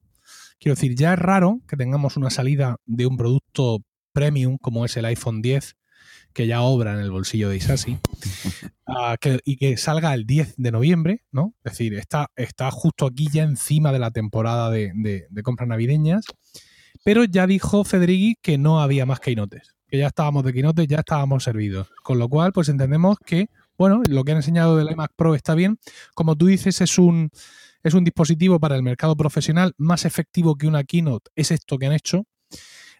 Quiero 0.59 0.75
decir, 0.75 0.95
ya 0.97 1.13
es 1.13 1.19
raro 1.19 1.61
que 1.69 1.77
tengamos 1.77 2.17
una 2.17 2.31
salida 2.31 2.77
de 2.87 3.07
un 3.07 3.19
producto 3.19 3.81
premium 4.15 4.57
como 4.57 4.87
es 4.87 4.97
el 4.97 5.05
iPhone 5.05 5.43
10 5.43 5.77
que 6.37 6.47
ya 6.47 6.61
obra 6.61 6.93
en 6.93 7.01
el 7.01 7.11
bolsillo 7.11 7.49
de 7.49 7.57
Isasi, 7.57 7.97
ah, 8.87 9.17
que- 9.19 9.41
y 9.47 9.57
que 9.57 9.79
salga 9.79 10.13
el 10.13 10.27
10 10.27 10.55
de 10.59 10.71
noviembre, 10.71 11.25
¿no? 11.33 11.55
Es 11.65 11.73
decir, 11.73 11.95
está, 11.95 12.31
está 12.37 12.71
justo 12.71 13.07
aquí 13.07 13.27
ya 13.33 13.43
encima 13.43 13.91
de 13.91 13.99
la 13.99 14.11
temporada 14.11 14.71
de, 14.71 14.93
de- 14.95 15.27
de 15.31 15.43
compras 15.43 15.67
navideñas, 15.67 16.27
pero 17.05 17.25
ya 17.25 17.47
dijo 17.47 17.85
Federighi 17.85 18.37
que 18.43 18.59
no 18.59 18.83
había 18.83 19.07
más 19.07 19.19
keynotes, 19.21 19.77
que 19.89 19.97
ya 19.97 20.09
estábamos 20.09 20.45
de 20.45 20.53
keynotes, 20.53 20.87
ya 20.87 20.99
estábamos 20.99 21.43
servidos, 21.43 21.89
con 22.03 22.19
lo 22.19 22.29
cual 22.29 22.53
pues 22.53 22.69
entendemos 22.69 23.17
que, 23.25 23.49
bueno, 23.79 24.03
lo 24.07 24.23
que 24.23 24.33
han 24.33 24.39
enseñado 24.39 24.77
del 24.77 24.91
iMac 24.91 25.13
Pro 25.17 25.35
está 25.35 25.55
bien, 25.55 25.79
como 26.15 26.37
tú 26.37 26.47
dices, 26.47 26.83
es 26.83 26.99
un, 26.99 27.31
es 27.83 27.95
un 27.95 28.05
dispositivo 28.05 28.61
para 28.61 28.77
el 28.77 28.83
mercado 28.83 29.17
profesional 29.17 29.73
más 29.79 30.05
efectivo 30.05 30.57
que 30.57 30.67
una 30.67 30.85
keynote, 30.85 31.31
es 31.35 31.51
esto 31.51 31.79
que 31.79 31.87
han 31.87 31.93
hecho. 31.95 32.25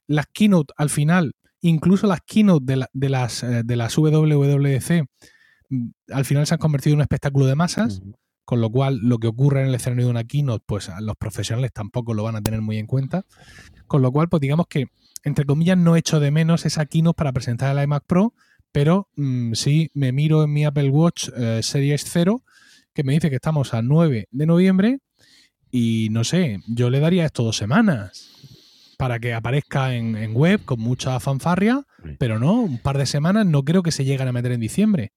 Las 0.07 0.27
keynote 0.33 0.73
al 0.79 0.89
final 0.89 1.35
incluso 1.63 2.07
las 2.07 2.21
keynote 2.21 2.65
de, 2.65 2.77
la- 2.77 2.91
de 2.93 3.09
las, 3.09 3.43
eh, 3.43 3.63
de 3.65 3.77
las 3.77 3.97
WWDC 3.97 5.05
mm, 5.71 5.87
al 6.13 6.25
final 6.25 6.47
se 6.47 6.55
han 6.55 6.59
convertido 6.61 6.95
en 6.95 6.99
un 6.99 7.03
espectáculo 7.03 7.47
de 7.47 7.55
masas, 7.55 8.01
con 8.45 8.61
lo 8.61 8.71
cual 8.71 8.99
lo 9.03 9.19
que 9.19 9.27
ocurre 9.27 9.63
en 9.63 9.69
el 9.69 9.75
escenario 9.75 10.05
de 10.05 10.11
una 10.13 10.25
keynote, 10.25 10.63
pues 10.67 10.89
a 10.89 11.01
los 11.01 11.17
profesionales 11.17 11.73
tampoco 11.73 12.15
lo 12.15 12.23
van 12.23 12.37
a 12.37 12.43
tener 12.43 12.61
muy 12.63 12.79
en 12.79 12.87
cuenta. 12.87 13.25
Con 13.89 14.03
lo 14.03 14.13
cual, 14.13 14.29
pues 14.29 14.41
digamos 14.41 14.67
que, 14.69 14.87
entre 15.25 15.45
comillas, 15.45 15.77
no 15.77 15.97
echo 15.97 16.21
de 16.21 16.31
menos 16.31 16.65
esa 16.67 16.87
keynote 16.87 17.17
para 17.17 17.33
presentar 17.33 17.77
el 17.77 17.83
iMac 17.83 18.05
Pro, 18.07 18.35
pero 18.71 19.09
mm, 19.17 19.55
sí 19.55 19.91
me 19.95 20.13
miro 20.13 20.45
en 20.45 20.53
mi 20.53 20.65
Apple 20.65 20.91
Watch 20.91 21.29
eh, 21.37 21.61
Series 21.63 22.05
0, 22.09 22.45
que 22.95 23.03
me 23.03 23.15
dice 23.15 23.31
que 23.31 23.37
estamos 23.37 23.75
a 23.75 23.83
9 23.83 24.29
de 24.31 24.47
noviembre, 24.47 24.99
y 25.73 26.09
no 26.13 26.23
sé, 26.23 26.61
yo 26.69 26.89
le 26.91 27.01
daría 27.01 27.27
esto 27.27 27.43
dos 27.43 27.57
semanas 27.57 28.31
para 28.97 29.19
que 29.19 29.35
aparezca 29.35 29.95
en, 29.95 30.17
en 30.17 30.35
web 30.35 30.65
con 30.65 30.81
mucha 30.81 31.19
fanfarria, 31.21 31.83
Sí. 32.05 32.11
pero 32.19 32.39
no, 32.39 32.61
un 32.63 32.79
par 32.79 32.99
de 32.99 33.07
semanas 33.07 33.45
no 33.47 33.63
creo 33.65 33.83
que 33.83 33.91
se 33.93 34.05
lleguen 34.05 34.29
a 34.29 34.33
meter 34.33 34.53
en 34.53 34.61
diciembre. 34.61 35.13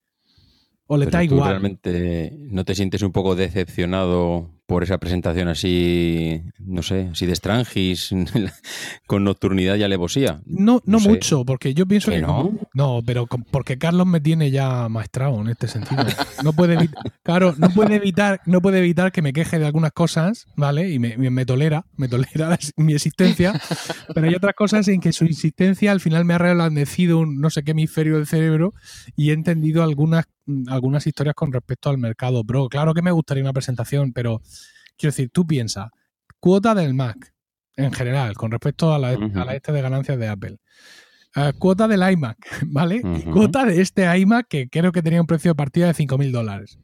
O 0.88 0.98
le 0.98 1.06
Pero 1.06 1.18
da 1.20 1.28
tú 1.28 1.36
igual. 1.36 1.50
realmente 1.50 2.34
no 2.50 2.66
te 2.66 2.74
sientes 2.76 3.02
un 3.04 3.12
poco 3.12 3.36
decepcionado 3.36 4.50
por 4.70 4.84
esa 4.84 5.00
presentación 5.00 5.48
así, 5.48 6.44
no 6.60 6.84
sé, 6.84 7.10
así 7.12 7.26
de 7.26 7.36
Strangis, 7.36 8.12
con 9.08 9.24
nocturnidad 9.24 9.76
y 9.78 9.84
alevosía. 9.84 10.42
No, 10.46 10.76
no, 10.76 10.82
No 10.86 11.00
sé. 11.00 11.10
mucho, 11.10 11.44
porque 11.44 11.74
yo 11.74 11.88
pienso 11.88 12.12
¿Que 12.12 12.18
que. 12.18 12.22
no? 12.22 12.52
no, 12.76 13.02
pero 13.04 13.26
porque 13.26 13.80
Carlos 13.80 14.06
me 14.06 14.22
tiene 14.22 14.52
ya 14.52 14.88
maestrado 14.88 15.42
en 15.42 15.48
este 15.50 15.68
sentido. 15.68 16.06
No 16.44 16.54
puede 16.54 16.76
evitar, 16.76 17.04
claro, 17.24 17.56
no 17.58 17.70
puede 17.72 17.96
evitar, 17.96 18.42
no 18.46 18.62
puede 18.62 18.78
evitar 18.78 19.12
que 19.12 19.24
me 19.24 19.34
queje 19.34 19.58
de 19.58 19.66
algunas 19.66 19.92
cosas, 19.92 20.46
¿vale? 20.56 20.92
Y 20.92 21.00
me, 21.00 21.18
me- 21.18 21.32
me 21.32 21.46
tolera, 21.48 21.86
me 21.98 22.08
tolera 22.08 22.50
la- 22.50 22.60
mi 22.78 22.94
existencia. 22.94 23.60
Pero 24.14 24.28
hay 24.28 24.36
otras 24.36 24.54
cosas 24.54 24.88
en 24.88 25.02
que 25.02 25.14
su 25.14 25.26
insistencia 25.26 25.92
al 25.92 26.00
final 26.00 26.26
me 26.26 26.36
ha 26.36 26.38
reblandecido 26.38 27.18
un 27.18 27.42
no 27.42 27.50
sé 27.50 27.64
qué 27.64 27.72
hemisferio 27.72 28.18
del 28.18 28.28
cerebro 28.28 28.74
y 29.16 29.32
he 29.32 29.34
entendido 29.34 29.82
algunas, 29.82 30.26
algunas 30.68 31.06
historias 31.06 31.36
con 31.36 31.52
respecto 31.52 31.90
al 31.90 31.98
mercado 31.98 32.44
pro. 32.44 32.70
Claro 32.70 32.94
que 32.94 33.02
me 33.02 33.12
gustaría 33.12 33.44
una 33.44 33.54
presentación, 33.54 34.14
pero 34.14 34.42
quiero 34.98 35.12
decir, 35.12 35.30
tú 35.32 35.46
piensas, 35.46 35.90
cuota 36.40 36.76
del 36.76 36.94
Mac 36.94 37.34
en 37.76 37.94
general, 37.94 38.36
con 38.36 38.52
respecto 38.52 38.94
a 38.94 39.00
la, 39.00 39.10
a 39.10 39.46
la 39.46 39.56
este 39.56 39.72
de 39.72 39.82
ganancias 39.82 40.20
de 40.20 40.28
Apple. 40.28 40.58
Eh, 41.36 41.54
cuota 41.58 41.88
del 41.88 42.02
iMac, 42.12 42.38
¿vale? 42.68 43.02
Y 43.04 43.08
Ujú. 43.08 43.32
cuota 43.32 43.66
de 43.66 43.82
este 43.82 44.18
iMac 44.20 44.48
que 44.48 44.70
creo 44.70 44.92
que 44.92 45.02
tenía 45.02 45.22
un 45.22 45.28
precio 45.28 45.52
de 45.52 45.56
partida 45.56 45.88
de 45.88 45.94
5.000 45.94 46.32
dólares. 46.32 46.80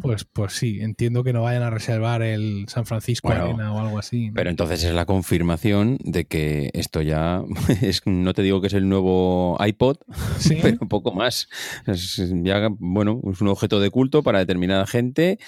Pues, 0.00 0.24
pues 0.24 0.52
sí, 0.52 0.78
entiendo 0.80 1.24
que 1.24 1.32
no 1.32 1.42
vayan 1.42 1.62
a 1.62 1.70
reservar 1.70 2.22
el 2.22 2.66
San 2.68 2.86
Francisco 2.86 3.28
Bueno, 3.28 3.44
Arena 3.44 3.72
o 3.74 3.80
algo 3.80 3.98
así. 3.98 4.28
¿no? 4.28 4.34
Pero 4.34 4.50
entonces 4.50 4.84
es 4.84 4.94
la 4.94 5.06
confirmación 5.06 5.98
de 6.02 6.26
que 6.26 6.70
esto 6.74 7.02
ya 7.02 7.42
es, 7.82 8.02
no 8.06 8.34
te 8.34 8.42
digo 8.42 8.60
que 8.60 8.68
es 8.68 8.74
el 8.74 8.88
nuevo 8.88 9.56
iPod, 9.64 9.96
Sí. 10.38 10.58
pero 10.62 10.78
un 10.80 10.88
poco 10.88 11.12
más. 11.12 11.48
Es 11.86 12.22
ya, 12.42 12.68
bueno, 12.78 13.20
es 13.32 13.40
un 13.40 13.48
objeto 13.48 13.80
de 13.80 13.90
culto 13.90 14.22
para 14.22 14.38
determinada 14.38 14.86
gente 14.86 15.38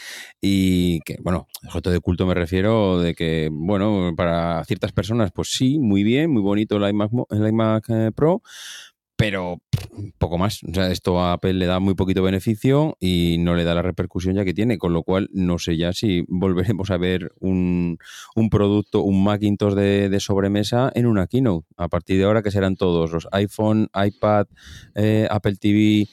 y 0.41 1.01
que, 1.01 1.17
bueno, 1.23 1.47
objeto 1.67 1.91
de 1.91 2.01
culto 2.01 2.27
me 2.27 2.35
refiero 2.35 3.01
de 3.01 3.15
que, 3.15 3.49
bueno, 3.53 4.13
para 4.17 4.65
ciertas 4.65 4.93
personas, 4.93 5.31
pues 5.33 5.49
sí, 5.49 5.79
muy 5.79 6.03
bien, 6.03 6.31
muy 6.31 6.43
bonito 6.43 6.77
el 6.77 6.89
iMac, 6.91 7.11
el 7.31 7.47
iMac 7.47 7.85
eh, 7.91 8.11
Pro, 8.15 8.43
pero 9.21 9.61
poco 10.17 10.39
más. 10.39 10.62
O 10.65 10.73
sea, 10.73 10.91
esto 10.91 11.21
a 11.21 11.35
Apple 11.35 11.53
le 11.53 11.67
da 11.67 11.79
muy 11.79 11.95
poquito 11.95 12.23
beneficio 12.23 12.97
y 13.00 13.37
no 13.39 13.55
le 13.55 13.65
da 13.65 13.75
la 13.75 13.83
repercusión 13.83 14.35
ya 14.35 14.47
que 14.47 14.55
tiene, 14.55 14.79
con 14.79 14.95
lo 14.95 15.03
cual 15.03 15.29
no 15.35 15.59
sé 15.59 15.77
ya 15.77 15.93
si 15.93 16.25
volveremos 16.27 16.91
a 16.91 16.97
ver 16.97 17.31
un, 17.39 17.99
un 18.35 18.49
producto, 18.49 19.03
un 19.03 19.23
Macintosh 19.23 19.75
de, 19.75 20.09
de 20.09 20.21
sobremesa 20.21 20.91
en 20.95 21.05
una 21.05 21.27
keynote. 21.27 21.67
A 21.77 21.89
partir 21.89 22.17
de 22.17 22.25
ahora 22.25 22.43
que 22.43 22.50
serán 22.50 22.77
todos 22.77 23.12
los 23.12 23.29
iPhone, 23.33 23.91
iPad, 23.95 24.47
eh, 24.95 25.29
Apple 25.31 25.57
TV. 25.57 26.09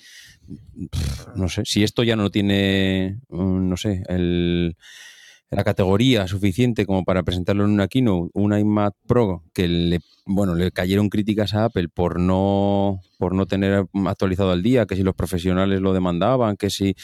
No 1.38 1.48
sé, 1.48 1.64
si 1.64 1.84
esto 1.84 2.04
ya 2.04 2.18
no 2.18 2.30
tiene, 2.30 3.20
mm, 3.30 3.70
no 3.70 3.78
sé, 3.78 4.04
el, 4.10 4.76
la 5.50 5.64
categoría 5.64 6.28
suficiente 6.28 6.86
como 6.86 7.04
para 7.06 7.24
presentarlo 7.24 7.64
en 7.66 7.72
una 7.72 7.88
keynote, 7.88 8.32
un 8.34 8.58
iMac 8.58 8.94
Pro 9.08 9.44
que 9.54 9.68
le, 9.68 10.00
bueno, 10.26 10.56
le 10.56 10.72
cayeron 10.72 11.10
críticas 11.10 11.54
a 11.54 11.66
Apple 11.66 11.88
por 11.88 12.20
no, 12.20 13.00
por 13.18 13.34
no 13.34 13.46
tener 13.46 13.86
actualizado 14.06 14.52
al 14.52 14.62
día, 14.64 14.86
que 14.86 14.96
si 14.98 15.04
los 15.04 15.16
profesionales 15.16 15.80
lo 15.80 15.94
demandaban, 15.94 16.58
que 16.58 16.70
si 16.70 16.96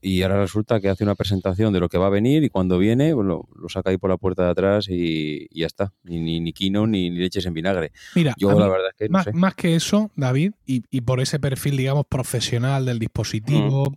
y 0.00 0.22
ahora 0.22 0.40
resulta 0.40 0.80
que 0.80 0.88
hace 0.88 1.04
una 1.04 1.14
presentación 1.14 1.70
de 1.74 1.78
lo 1.80 1.90
que 1.90 1.98
va 1.98 2.06
a 2.06 2.10
venir 2.10 2.42
y 2.42 2.48
cuando 2.48 2.78
viene 2.78 3.12
pues 3.14 3.26
lo, 3.26 3.46
lo 3.54 3.68
saca 3.68 3.90
ahí 3.90 3.98
por 3.98 4.08
la 4.08 4.16
puerta 4.16 4.44
de 4.44 4.50
atrás 4.50 4.86
y, 4.88 5.46
y 5.50 5.60
ya 5.60 5.66
está. 5.66 5.92
Ni, 6.04 6.20
ni, 6.20 6.40
ni 6.40 6.54
keynote 6.54 6.88
ni, 6.88 7.10
ni 7.10 7.18
leches 7.18 7.44
en 7.44 7.52
vinagre. 7.52 7.92
Mira, 8.14 8.34
Yo 8.38 8.48
mí- 8.52 8.58
la 8.60 8.68
verdad 8.68 8.88
es 8.92 8.96
que 8.96 9.08
no 9.10 9.12
más, 9.12 9.24
sé. 9.24 9.32
más 9.34 9.54
que 9.54 9.74
eso, 9.74 10.10
David, 10.16 10.52
y, 10.64 10.84
y 10.90 11.02
por 11.02 11.20
ese 11.20 11.38
perfil, 11.38 11.76
digamos, 11.76 12.06
profesional 12.06 12.86
del 12.86 12.98
dispositivo, 12.98 13.90
Mm. 13.90 13.94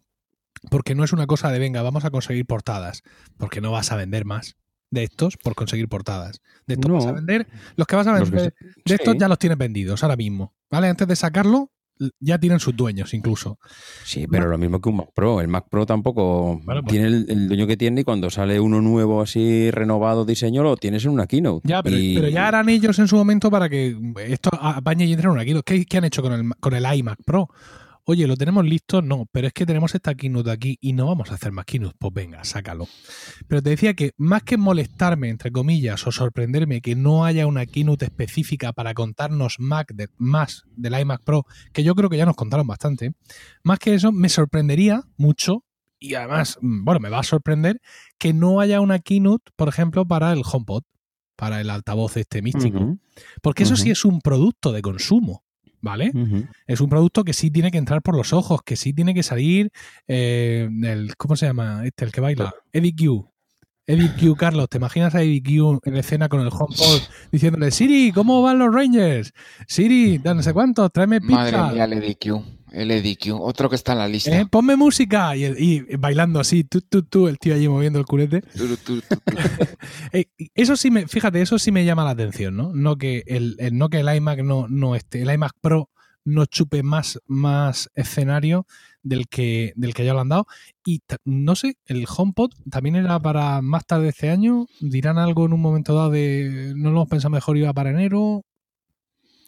Porque 0.69 0.95
no 0.95 1.03
es 1.03 1.13
una 1.13 1.27
cosa 1.27 1.51
de, 1.51 1.59
venga, 1.59 1.81
vamos 1.81 2.05
a 2.05 2.11
conseguir 2.11 2.45
portadas, 2.45 3.03
porque 3.37 3.61
no 3.61 3.71
vas 3.71 3.91
a 3.91 3.95
vender 3.95 4.25
más 4.25 4.55
de 4.91 5.03
estos 5.03 5.35
por 5.37 5.53
conseguir 5.55 5.87
portadas. 5.89 6.41
De 6.65 6.75
estos 6.75 6.89
No. 6.89 6.95
vas 6.95 7.05
a 7.07 7.11
vender, 7.11 7.47
los 7.75 7.87
que 7.87 7.95
vas 7.95 8.07
a 8.07 8.13
vender, 8.13 8.39
se- 8.39 8.65
de 8.85 8.95
estos 8.95 9.13
sí. 9.13 9.19
ya 9.19 9.27
los 9.27 9.37
tienes 9.39 9.57
vendidos 9.57 10.03
ahora 10.03 10.15
mismo, 10.15 10.53
¿vale? 10.71 10.87
Antes 10.87 11.07
de 11.07 11.15
sacarlo, 11.15 11.71
ya 12.19 12.37
tienen 12.37 12.59
sus 12.59 12.75
dueños 12.75 13.15
incluso. 13.15 13.57
Sí, 14.05 14.27
pero 14.29 14.47
lo 14.47 14.59
mismo 14.59 14.79
que 14.79 14.87
un 14.87 14.97
Mac 14.97 15.09
Pro. 15.15 15.41
El 15.41 15.47
Mac 15.47 15.65
Pro 15.67 15.85
tampoco 15.87 16.61
Bueno, 16.63 16.83
pues- 16.83 16.91
tiene 16.91 17.07
el, 17.07 17.25
el 17.27 17.47
dueño 17.47 17.65
que 17.65 17.75
tiene 17.75 18.01
y 18.01 18.03
cuando 18.03 18.29
sale 18.29 18.59
uno 18.59 18.81
nuevo 18.81 19.19
así 19.21 19.71
renovado 19.71 20.23
diseño 20.23 20.61
lo 20.61 20.77
tienes 20.77 21.03
en 21.05 21.11
una 21.11 21.25
keynote. 21.25 21.67
Ya, 21.67 21.81
pero, 21.81 21.97
Y- 21.97 22.13
pero 22.15 22.29
ya 22.29 22.47
harán 22.47 22.69
ellos 22.69 22.99
en 22.99 23.07
su 23.07 23.15
momento 23.15 23.49
para 23.49 23.67
que 23.67 23.97
esto 24.27 24.51
apañe 24.53 25.05
y 25.05 25.13
entre 25.13 25.25
en 25.25 25.31
una 25.33 25.43
keynote. 25.43 25.63
¿Qué, 25.79 25.85
qué 25.85 25.97
han 25.97 26.03
hecho 26.05 26.21
con 26.21 26.33
el, 26.33 26.49
con 26.59 26.75
el 26.75 26.85
iMac 26.97 27.17
Pro? 27.25 27.49
Oye, 28.09 28.25
¿lo 28.25 28.37
tenemos 28.37 28.63
listo? 28.63 29.01
No, 29.01 29.25
pero 29.33 29.47
es 29.47 29.53
que 29.53 29.65
tenemos 29.65 29.93
esta 29.93 30.15
keynote 30.15 30.49
aquí 30.49 30.77
y 30.79 30.93
no 30.93 31.07
vamos 31.07 31.29
a 31.29 31.33
hacer 31.33 31.51
más 31.51 31.65
keynote. 31.65 31.97
Pues 31.99 32.13
venga, 32.13 32.41
sácalo. 32.45 32.87
Pero 33.49 33.61
te 33.61 33.71
decía 33.71 33.95
que 33.95 34.11
más 34.15 34.43
que 34.43 34.55
molestarme, 34.55 35.27
entre 35.27 35.51
comillas, 35.51 36.07
o 36.07 36.11
sorprenderme 36.13 36.79
que 36.79 36.95
no 36.95 37.25
haya 37.25 37.45
una 37.47 37.65
keynote 37.65 38.05
específica 38.05 38.71
para 38.71 38.93
contarnos 38.93 39.57
Mac 39.59 39.91
de- 39.93 40.07
más 40.15 40.63
del 40.77 40.97
iMac 40.97 41.21
Pro, 41.25 41.43
que 41.73 41.83
yo 41.83 41.95
creo 41.95 42.09
que 42.09 42.15
ya 42.15 42.25
nos 42.25 42.37
contaron 42.37 42.65
bastante, 42.65 43.11
más 43.63 43.77
que 43.77 43.93
eso, 43.93 44.13
me 44.13 44.29
sorprendería 44.29 45.03
mucho 45.17 45.65
y 45.99 46.13
además, 46.13 46.59
mm, 46.61 46.85
bueno, 46.85 47.01
me 47.01 47.09
va 47.09 47.19
a 47.19 47.23
sorprender 47.23 47.81
que 48.17 48.31
no 48.31 48.61
haya 48.61 48.79
una 48.79 48.99
keynote, 48.99 49.51
por 49.57 49.67
ejemplo, 49.67 50.05
para 50.07 50.31
el 50.31 50.43
HomePod, 50.49 50.83
para 51.35 51.59
el 51.59 51.69
altavoz 51.69 52.15
este 52.15 52.41
místico. 52.41 52.79
Porque 53.41 53.63
eso 53.63 53.75
sí 53.75 53.91
es 53.91 54.05
un 54.05 54.21
producto 54.21 54.71
de 54.71 54.81
consumo, 54.81 55.43
¿vale? 55.81 56.11
Es 56.65 56.81
un 56.81 56.89
producto 56.89 57.23
que 57.23 57.33
sí 57.33 57.51
tiene 57.51 57.71
que 57.71 57.77
entrar 57.77 58.01
por 58.01 58.15
los 58.15 58.33
ojos, 58.33 58.61
que 58.63 58.75
sí 58.75 58.93
tiene 58.93 59.13
que 59.13 59.23
salir 59.23 59.71
eh, 60.07 60.69
el, 60.83 61.15
¿cómo 61.17 61.35
se 61.35 61.45
llama? 61.45 61.85
Este, 61.85 62.05
el 62.05 62.11
que 62.11 62.21
baila. 62.21 62.53
Eddie 62.71 62.95
Q. 62.95 63.29
Eddie 63.85 64.11
Q, 64.19 64.35
Carlos, 64.35 64.67
¿te 64.67 64.77
imaginas 64.77 65.15
a 65.15 65.21
Eddie 65.21 65.41
Q 65.41 65.79
en 65.85 65.95
escena 65.95 66.27
con 66.27 66.41
el 66.41 66.47
HomePod 66.47 67.01
diciéndole, 67.31 67.71
Siri, 67.71 68.11
¿cómo 68.11 68.41
van 68.41 68.59
los 68.59 68.73
Rangers? 68.73 69.33
Siri, 69.65 70.19
no 70.23 70.43
sé 70.43 70.53
cuánto, 70.53 70.89
tráeme 70.89 71.21
pizza. 71.21 71.35
Madre 71.35 71.73
mía, 71.73 71.83
el 71.85 71.93
EDQ. 71.93 72.56
El 72.71 72.91
EDQ. 72.91 73.33
Otro 73.39 73.69
que 73.69 73.75
está 73.75 73.93
en 73.93 73.99
la 73.99 74.07
lista. 74.07 74.39
Eh, 74.39 74.45
ponme 74.45 74.75
música 74.75 75.35
y, 75.35 75.43
el- 75.45 75.59
y 75.61 75.79
bailando 75.97 76.39
así, 76.39 76.63
tú, 76.63 76.81
tú, 76.81 77.03
tú, 77.03 77.27
el 77.27 77.37
tío 77.39 77.53
allí 77.55 77.67
moviendo 77.67 77.99
el 77.99 78.05
culete. 78.05 78.43
Eh, 80.13 80.25
eso 80.55 80.75
sí 80.75 80.89
me, 80.91 81.07
fíjate, 81.07 81.41
eso 81.41 81.59
sí 81.59 81.71
me 81.71 81.85
llama 81.85 82.03
la 82.03 82.11
atención, 82.11 82.55
¿no? 82.55 82.71
No 82.73 82.97
que 82.97 83.23
el, 83.27 83.55
el- 83.59 83.77
no 83.77 83.89
que 83.89 83.99
el 83.99 84.15
iMac 84.15 84.39
no, 84.43 84.67
no 84.67 84.95
esté, 84.95 85.21
el 85.21 85.31
iMac 85.31 85.53
Pro 85.61 85.89
no 86.25 86.45
chupe 86.45 86.83
más, 86.83 87.19
más 87.25 87.89
escenario 87.95 88.67
del 89.01 89.27
que, 89.29 89.71
del 89.75 89.93
que 89.93 90.03
ya 90.05 90.13
lo 90.13 90.19
han 90.19 90.29
dado. 90.29 90.45
Y 90.85 91.01
no 91.23 91.55
sé, 91.55 91.77
el 91.85 92.05
HomePod 92.07 92.51
también 92.69 92.95
era 92.97 93.17
para 93.19 93.61
más 93.61 93.85
tarde 93.85 94.09
este 94.09 94.29
año. 94.29 94.65
Dirán 94.81 95.17
algo 95.17 95.45
en 95.45 95.53
un 95.53 95.61
momento 95.61 95.95
dado 95.95 96.09
de 96.09 96.73
no 96.75 96.89
lo 96.91 96.97
hemos 96.97 97.09
pensado 97.09 97.29
mejor, 97.31 97.57
iba 97.57 97.71
para 97.73 97.91
enero. 97.91 98.43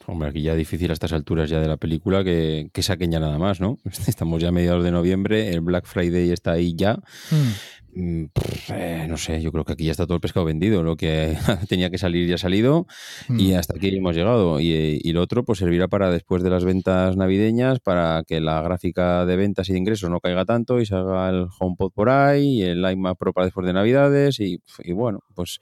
Hombre, 0.05 0.29
aquí 0.29 0.41
ya 0.41 0.55
difícil 0.55 0.89
a 0.89 0.93
estas 0.93 1.13
alturas 1.13 1.49
ya 1.49 1.59
de 1.59 1.67
la 1.67 1.77
película 1.77 2.23
que, 2.23 2.69
que 2.73 2.83
saquen 2.83 3.11
ya 3.11 3.19
nada 3.19 3.37
más, 3.37 3.61
¿no? 3.61 3.77
Estamos 4.07 4.41
ya 4.41 4.49
a 4.49 4.51
mediados 4.51 4.83
de 4.83 4.91
noviembre, 4.91 5.49
el 5.49 5.61
Black 5.61 5.85
Friday 5.85 6.31
está 6.31 6.53
ahí 6.53 6.73
ya. 6.75 6.95
Hmm. 7.29 7.35
Mm, 7.35 7.88
pff, 8.33 8.71
eh, 8.71 9.05
no 9.07 9.17
sé, 9.17 9.41
yo 9.41 9.51
creo 9.51 9.63
que 9.65 9.73
aquí 9.73 9.85
ya 9.85 9.91
está 9.91 10.05
todo 10.05 10.15
el 10.15 10.21
pescado 10.21 10.45
vendido. 10.45 10.83
Lo 10.83 10.95
que 10.95 11.35
tenía 11.69 11.89
que 11.89 11.97
salir 11.97 12.27
ya 12.27 12.35
ha 12.35 12.37
salido 12.37 12.87
y 13.29 13.53
hasta 13.53 13.75
aquí 13.75 13.95
hemos 13.95 14.15
llegado. 14.15 14.59
Y, 14.59 14.99
y 15.03 15.11
lo 15.13 15.21
otro, 15.21 15.43
pues 15.45 15.59
servirá 15.59 15.87
para 15.87 16.09
después 16.11 16.43
de 16.43 16.49
las 16.49 16.63
ventas 16.65 17.15
navideñas, 17.17 17.79
para 17.79 18.23
que 18.27 18.39
la 18.39 18.61
gráfica 18.61 19.25
de 19.25 19.35
ventas 19.35 19.69
y 19.69 19.73
de 19.73 19.79
ingresos 19.79 20.09
no 20.09 20.19
caiga 20.19 20.45
tanto 20.45 20.79
y 20.79 20.85
se 20.85 20.95
haga 20.95 21.29
el 21.29 21.47
HomePod 21.59 21.91
por 21.91 22.09
ahí 22.09 22.59
y 22.59 22.61
el 22.63 22.89
iMac 22.89 23.17
Pro 23.17 23.33
para 23.33 23.45
después 23.45 23.65
de 23.65 23.73
Navidades. 23.73 24.39
Y, 24.39 24.61
y 24.83 24.91
bueno, 24.93 25.21
pues 25.35 25.59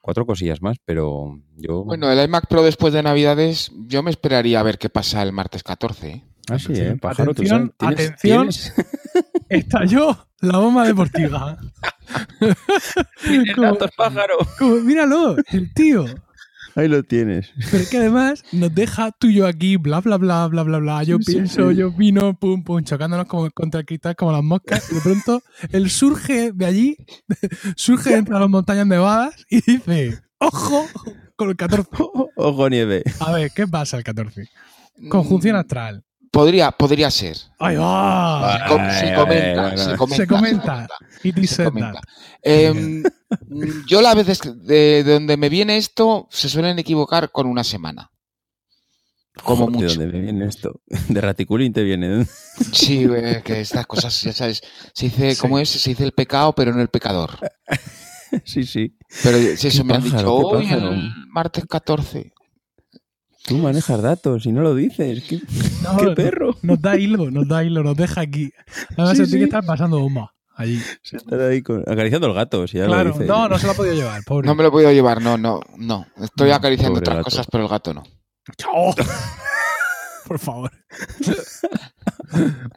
cuatro 0.00 0.26
cosillas 0.26 0.62
más, 0.62 0.76
pero 0.84 1.40
yo. 1.56 1.84
Bueno, 1.84 2.10
el 2.10 2.24
iMac 2.24 2.46
Pro 2.48 2.62
después 2.62 2.92
de 2.92 3.02
Navidades, 3.02 3.72
yo 3.86 4.02
me 4.02 4.10
esperaría 4.10 4.60
a 4.60 4.62
ver 4.62 4.78
qué 4.78 4.88
pasa 4.88 5.22
el 5.22 5.32
martes 5.32 5.62
14. 5.62 6.08
¿eh? 6.08 6.24
Ah, 6.48 6.58
sí, 6.60 6.66
Atención, 6.66 6.92
¿eh? 6.94 6.98
Pájaro, 7.00 7.34
¿tú 7.34 7.42
atención, 7.42 7.74
sabes? 7.80 7.96
¿Tienes- 7.96 8.10
atención. 8.10 8.38
tienes- 8.48 8.74
Estalló 9.48 10.26
la 10.40 10.58
bomba 10.58 10.86
deportiva. 10.86 11.58
Como- 13.54 13.78
pájaro? 13.96 14.34
como- 14.58 14.76
míralo, 14.76 15.36
el 15.52 15.72
tío. 15.74 16.04
Ahí 16.74 16.88
lo 16.88 17.02
tienes. 17.02 17.50
Pero 17.70 17.82
es 17.82 17.88
que 17.88 17.96
además 17.96 18.44
nos 18.52 18.74
deja 18.74 19.10
tú 19.18 19.28
y 19.28 19.34
yo 19.36 19.46
aquí, 19.46 19.78
bla, 19.78 20.00
bla, 20.00 20.18
bla, 20.18 20.46
bla, 20.46 20.62
bla, 20.62 20.78
bla. 20.78 21.02
Yo 21.04 21.16
Sí, 21.22 21.32
pienso, 21.32 21.70
sí. 21.70 21.76
yo 21.76 21.88
opino, 21.88 22.38
pum, 22.38 22.62
pum, 22.64 22.82
chocándonos 22.84 23.26
como 23.26 23.50
contra 23.50 23.80
el 23.80 23.86
cristal 23.86 24.14
como 24.14 24.32
las 24.32 24.42
moscas. 24.42 24.90
Y 24.92 24.96
de 24.96 25.00
pronto 25.00 25.42
él 25.72 25.88
surge 25.88 26.52
de 26.52 26.66
allí, 26.66 26.96
surge 27.76 28.14
entre 28.14 28.38
las 28.38 28.48
montañas 28.50 28.86
nevadas 28.86 29.34
y 29.48 29.62
dice, 29.62 30.20
ojo, 30.38 30.86
con 31.36 31.48
el 31.48 31.56
14. 31.56 31.88
Ojo, 32.36 32.68
nieve. 32.68 33.02
A 33.20 33.32
ver, 33.32 33.50
¿qué 33.54 33.66
pasa 33.66 33.96
el 33.96 34.04
14? 34.04 34.46
Conjunción 35.08 35.56
Mm, 35.56 35.60
astral. 35.60 36.04
Podría, 36.30 36.70
podría 36.70 37.10
ser. 37.10 37.36
¡Ay, 37.58 37.76
va! 37.76 38.64
Com- 38.68 38.90
se 38.90 39.14
comenta, 39.14 39.68
ay, 39.70 39.78
se 39.78 39.96
comenta. 39.96 40.16
Se 40.16 40.26
comenta. 40.26 40.88
Se 41.46 41.64
comenta. 41.64 42.00
Em, 42.42 43.02
yo 43.86 44.02
la 44.02 44.14
vez 44.14 44.26
de, 44.26 45.02
de 45.02 45.12
donde 45.14 45.36
me 45.36 45.48
viene 45.48 45.76
esto, 45.76 46.28
se 46.30 46.48
suelen 46.48 46.78
equivocar 46.78 47.30
con 47.32 47.46
una 47.46 47.64
semana. 47.64 48.10
Como 49.42 49.66
Joder, 49.66 49.70
mucho. 49.82 49.98
¿De 49.98 50.04
dónde 50.06 50.18
me 50.18 50.24
viene 50.24 50.46
esto? 50.46 50.80
De 51.08 51.20
raticulín 51.20 51.72
te 51.72 51.82
viene. 51.82 52.26
Sí, 52.72 53.04
eh, 53.04 53.42
que 53.44 53.60
estas 53.60 53.86
cosas, 53.86 54.18
ya 54.22 54.32
sabes, 54.32 54.62
se 54.94 55.06
dice, 55.06 55.34
Sí. 55.34 55.40
¿cómo 55.40 55.58
es? 55.58 55.68
Se 55.68 55.90
dice 55.90 56.04
el 56.04 56.12
pecado, 56.12 56.54
pero 56.54 56.72
no 56.72 56.80
el 56.80 56.88
pecador. 56.88 57.38
sí, 58.44 58.64
sí. 58.64 58.96
Pero 59.22 59.38
si 59.56 59.68
eso 59.68 59.84
me 59.84 59.94
han 59.94 60.02
dicho 60.02 60.34
hoy, 60.34 60.64
pájaro". 60.64 60.92
el 60.92 61.10
martes 61.28 61.64
14. 61.68 62.32
Tú 63.46 63.58
manejas 63.58 64.02
datos 64.02 64.44
y 64.46 64.52
no 64.52 64.60
lo 64.62 64.74
dices. 64.74 65.22
¿Qué, 65.28 65.40
No, 65.82 65.96
qué 65.96 66.04
no, 66.06 66.14
perro? 66.14 66.56
Nos 66.62 66.80
da 66.80 66.96
hilo, 66.96 67.30
nos 67.30 67.46
da 67.46 67.62
hilo, 67.64 67.82
nos 67.84 67.96
deja 67.96 68.20
aquí. 68.22 68.50
Además, 68.96 69.10
Sí, 69.16 69.24
tiene 69.24 69.30
que 69.30 69.38
sí. 69.38 69.44
estar 69.44 69.64
pasando 69.64 70.00
bomba 70.00 70.32
allí. 70.56 70.80
Se 71.02 71.16
está 71.18 71.36
ahí 71.48 71.62
con- 71.62 71.82
acariciando 71.86 72.26
el 72.26 72.34
gato, 72.34 72.66
si 72.66 72.78
ya 72.78 72.84
lo 72.86 72.92
Claro, 72.92 73.14
no, 73.26 73.48
no 73.48 73.58
se 73.58 73.66
lo 73.66 73.72
ha 73.72 73.76
podido 73.76 73.94
llevar, 73.94 74.22
pobre. 74.24 74.46
No 74.48 74.54
me 74.56 74.62
lo 74.64 74.68
he 74.70 74.72
podido 74.72 74.90
llevar, 74.92 75.22
no, 75.22 75.38
no, 75.38 75.60
no. 75.78 76.06
Estoy 76.20 76.48
No, 76.50 76.54
acariciando 76.56 76.94
pobre 76.94 77.02
otras 77.04 77.16
gato. 77.18 77.24
cosas, 77.30 77.46
pero 77.50 77.64
el 77.64 77.70
gato 77.70 77.94
no. 77.94 78.02
¡Oh! 78.72 78.94
Por 80.26 80.38
favor. 80.38 80.70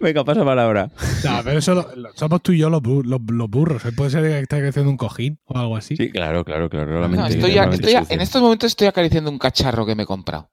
Venga, 0.00 0.24
pasa 0.24 0.44
palabra. 0.44 0.90
No, 1.24 1.40
pero 1.44 1.58
eso 1.58 1.74
lo- 1.74 1.94
lo- 1.96 2.12
somos 2.14 2.42
tú 2.42 2.52
y 2.52 2.58
yo 2.58 2.70
los, 2.70 2.82
bu- 2.82 3.04
los, 3.04 3.20
los 3.28 3.50
burros. 3.50 3.82
Puede 3.96 4.10
ser 4.10 4.22
que 4.22 4.38
esté 4.40 4.58
creciendo 4.60 4.90
un 4.90 4.96
cojín 4.96 5.40
o 5.46 5.58
algo 5.58 5.76
así. 5.76 5.96
Sí, 5.96 6.10
claro, 6.10 6.44
claro, 6.44 6.68
claro. 6.70 7.00
la 7.00 7.08
No, 7.08 7.26
estoy, 7.26 7.58
a- 7.58 7.64
estoy 7.64 7.94
a- 7.94 8.06
en 8.08 8.20
estos 8.20 8.40
momentos 8.42 8.68
estoy 8.68 8.86
acariciando 8.86 9.30
un 9.30 9.38
cacharro 9.38 9.84
que 9.86 9.94
me 9.94 10.04
he 10.04 10.06
comprado. 10.06 10.50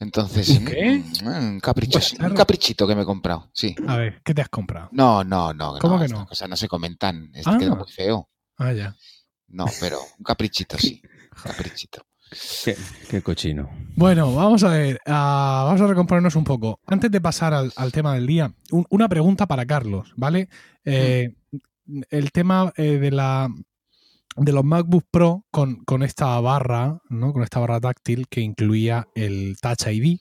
Entonces, 0.00 0.58
¿Qué? 0.66 1.02
mm, 1.22 1.26
un, 1.26 1.60
capricho, 1.60 1.98
Un 1.98 2.02
cacharro. 2.02 2.30
un 2.30 2.36
caprichito 2.36 2.86
que 2.88 2.94
me 2.96 3.02
he 3.02 3.06
comprado, 3.06 3.50
sí. 3.52 3.74
A 3.86 3.96
ver, 3.96 4.22
¿qué 4.24 4.34
te 4.34 4.40
has 4.42 4.48
comprado? 4.48 4.88
No, 4.92 5.22
no, 5.24 5.52
no. 5.52 5.78
¿Cómo 5.78 6.00
que 6.00 6.08
no? 6.08 6.26
cosas 6.26 6.48
no 6.48 6.56
se 6.56 6.68
comentan. 6.68 7.30
Es 7.34 7.46
Ah. 7.46 7.56
queda 7.58 7.74
muy 7.74 7.88
feo. 7.90 8.28
Ah, 8.56 8.72
ya. 8.72 8.96
No, 9.48 9.66
pero 9.78 9.98
un 10.18 10.24
caprichito 10.24 10.78
sí. 10.78 11.02
Un 11.36 11.42
caprichito. 11.52 12.02
Qué, 12.64 12.76
qué 13.08 13.22
cochino. 13.22 13.68
Bueno, 13.96 14.32
vamos 14.34 14.62
a 14.62 14.70
ver, 14.70 15.00
ah, 15.06 15.64
vamos 15.66 15.80
a 15.80 15.86
recomponernos 15.88 16.36
un 16.36 16.44
poco. 16.44 16.78
Antes 16.86 17.10
de 17.10 17.20
pasar 17.20 17.52
al, 17.54 17.92
tema 17.92 18.14
del 18.14 18.26
día, 18.26 18.52
un- 18.70 18.86
una 18.90 19.08
pregunta 19.08 19.46
para 19.46 19.66
Carlos, 19.66 20.12
¿vale? 20.16 20.48
Eh, 20.84 21.34
El 22.10 22.30
tema 22.30 22.72
eh, 22.76 22.98
de 22.98 23.10
la 23.10 23.48
de 24.36 24.52
los 24.52 24.64
MacBook 24.64 25.04
Pro 25.10 25.44
con, 25.50 25.84
con 25.84 26.04
esta 26.04 26.38
barra, 26.40 27.00
¿no? 27.08 27.32
Con 27.32 27.42
esta 27.42 27.58
barra 27.58 27.80
táctil 27.80 28.28
que 28.28 28.40
incluía 28.40 29.08
el 29.16 29.56
Touch 29.60 29.88
ID, 29.88 30.18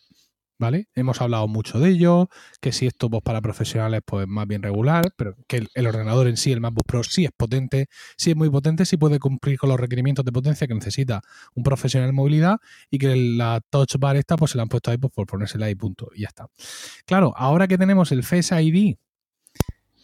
¿vale? 0.60 0.90
Hemos 0.94 1.22
hablado 1.22 1.48
mucho 1.48 1.80
de 1.80 1.90
ello, 1.90 2.30
que 2.62 2.72
si 2.72 2.86
esto 2.86 3.10
pues, 3.10 3.24
para 3.24 3.42
profesionales 3.42 4.02
pues 4.06 4.28
más 4.28 4.46
bien 4.46 4.62
regular, 4.62 5.12
pero 5.16 5.36
que 5.48 5.66
el, 5.74 5.88
ordenador 5.88 6.28
en 6.28 6.38
sí, 6.38 6.52
el 6.52 6.60
MacBook 6.60 6.86
Pro, 6.86 7.04
sí 7.04 7.26
es 7.26 7.32
potente, 7.36 7.88
sí 8.18 8.32
es 8.32 8.36
muy 8.36 8.50
potente, 8.50 8.86
sí 8.86 8.98
puede 8.98 9.20
cumplir 9.20 9.58
con 9.58 9.70
los 9.70 9.80
requerimientos 9.80 10.26
de 10.26 10.32
potencia 10.32 10.68
que 10.68 10.76
necesita 10.76 11.22
un 11.56 11.64
profesional 11.64 12.10
en 12.10 12.16
movilidad 12.16 12.58
y 12.92 13.00
que 13.00 13.16
la 13.16 13.62
touch 13.70 13.96
bar 13.98 14.18
esta 14.18 14.36
pues 14.36 14.52
se 14.52 14.58
la 14.58 14.64
han 14.64 14.70
puesto 14.70 14.92
ahí 14.92 14.98
pues, 14.98 15.14
por 15.14 15.26
ponérsela 15.26 15.66
ahí 15.68 15.76
punto 15.76 16.10
y 16.14 16.22
ya 16.22 16.28
está. 16.28 16.48
Claro, 17.06 17.34
ahora 17.36 17.68
que 17.68 17.78
tenemos 17.78 18.12
el 18.12 18.24
Face 18.24 18.62
ID 18.62 18.98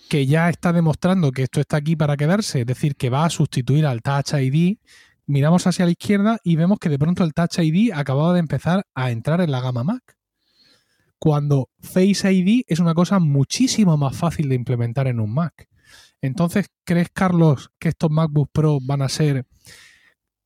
que 0.10 0.26
ya 0.28 0.50
está 0.50 0.72
demostrando 0.72 1.32
que 1.32 1.44
esto 1.44 1.60
está 1.60 1.78
aquí 1.78 1.96
para 1.96 2.16
quedarse, 2.16 2.62
es 2.62 2.66
decir, 2.66 2.96
que 2.96 3.10
va 3.10 3.26
a 3.26 3.30
sustituir 3.30 3.86
al 3.88 4.02
Touch 4.02 4.34
ID, 4.34 4.78
miramos 5.26 5.66
hacia 5.68 5.86
la 5.86 5.92
izquierda 5.92 6.38
y 6.44 6.56
vemos 6.56 6.78
que 6.80 6.90
de 6.90 7.00
pronto 7.00 7.24
el 7.24 7.34
Touch 7.34 7.60
ID 7.60 7.92
acababa 7.92 8.34
de 8.34 8.40
empezar 8.40 8.86
a 8.94 9.12
entrar 9.12 9.42
en 9.42 9.52
la 9.52 9.62
gama 9.62 9.84
Mac. 9.84 10.16
Cuando 11.26 11.72
Face 11.80 12.32
ID 12.32 12.66
es 12.68 12.78
una 12.78 12.94
cosa 12.94 13.18
muchísimo 13.18 13.98
más 13.98 14.16
fácil 14.16 14.48
de 14.48 14.54
implementar 14.54 15.08
en 15.08 15.20
un 15.20 15.34
Mac. 15.34 15.68
Entonces, 16.22 16.68
¿crees, 16.84 17.10
Carlos, 17.12 17.72
que 17.80 17.90
estos 17.90 18.12
MacBook 18.12 18.52
Pro 18.54 18.78
van 18.80 19.02
a 19.02 19.10
ser 19.10 19.48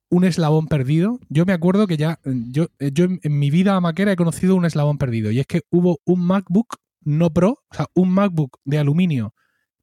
un 0.10 0.24
eslabón 0.24 0.68
perdido? 0.68 1.20
Yo 1.28 1.46
me 1.46 1.52
acuerdo 1.52 1.86
que 1.86 1.98
ya, 1.98 2.22
yo, 2.24 2.68
yo 2.80 3.08
en, 3.22 3.40
mi 3.40 3.50
vida 3.50 3.78
maquera 3.82 4.14
he 4.14 4.16
conocido 4.16 4.56
un 4.56 4.64
eslabón 4.64 4.98
perdido 4.98 5.32
y 5.32 5.42
es 5.42 5.48
que 5.48 5.64
hubo 5.70 6.00
un 6.06 6.26
MacBook 6.26 6.78
no 7.02 7.30
Pro, 7.30 7.62
o 7.70 7.76
sea, 7.76 7.88
un 7.94 8.12
MacBook 8.12 8.58
de 8.64 8.80
aluminio 8.80 9.34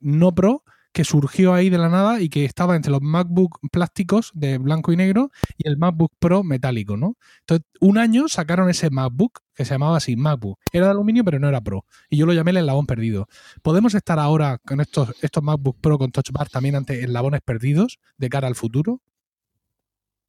no 0.00 0.35
Pro 0.35 0.62
que 0.97 1.05
surgió 1.05 1.53
ahí 1.53 1.69
de 1.69 1.76
la 1.76 1.91
nada 1.91 2.23
y 2.23 2.31
que 2.31 2.47
estaba 2.47 2.75
entre 2.75 2.91
los 2.91 3.03
MacBook 3.03 3.59
plásticos 3.71 4.31
de 4.33 4.57
blanco 4.57 4.95
y 4.95 4.97
negro 4.97 5.31
y 5.59 5.69
el 5.69 5.76
MacBook 5.76 6.11
Pro 6.19 6.43
metálico, 6.43 6.97
¿no? 6.97 7.19
Entonces, 7.41 7.67
un 7.81 7.99
año 7.99 8.29
sacaron 8.29 8.71
ese 8.71 8.88
MacBook 8.88 9.41
que 9.55 9.67
se 9.67 9.75
llamaba 9.75 9.99
así, 9.99 10.17
MacBook. 10.17 10.59
Era 10.73 10.87
de 10.87 10.93
aluminio, 10.93 11.23
pero 11.23 11.38
no 11.38 11.50
era 11.50 11.61
Pro. 11.61 11.85
Y 12.09 12.17
yo 12.17 12.25
lo 12.25 12.33
llamé 12.33 12.53
el 12.53 12.57
eslabón 12.57 12.87
perdido. 12.87 13.29
¿Podemos 13.61 13.95
estar 13.95 14.19
ahora 14.19 14.57
con 14.65 14.81
estos, 14.81 15.15
estos 15.21 15.43
MacBook 15.43 15.76
Pro 15.83 15.99
con 15.99 16.12
Touch 16.12 16.31
Bar 16.33 16.49
también 16.49 16.76
ante 16.76 17.05
eslabones 17.05 17.43
perdidos 17.45 17.99
de 18.17 18.31
cara 18.31 18.49
al 18.49 18.55
futuro? 18.55 19.03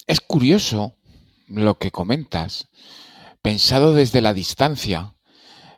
Es 0.06 0.20
curioso 0.20 0.98
lo 1.48 1.78
que 1.78 1.92
comentas, 1.92 2.68
pensado 3.42 3.94
desde 3.94 4.20
la 4.20 4.34
distancia. 4.34 5.16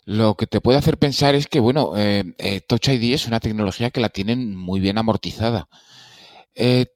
Lo 0.10 0.36
que 0.36 0.48
te 0.48 0.60
puede 0.60 0.80
hacer 0.80 0.98
pensar 0.98 1.36
es 1.36 1.46
que, 1.48 1.60
bueno, 1.60 1.94
eh, 1.96 2.24
eh, 2.40 2.62
Touch 2.62 2.88
ID 2.90 3.14
es 3.14 3.28
una 3.28 3.40
tecnología 3.40 3.92
que 3.92 4.02
la 4.02 4.10
tienen 4.10 4.56
muy 4.56 4.80
bien 4.80 4.98
amortizada. 4.98 5.70
Eh, 6.56 6.88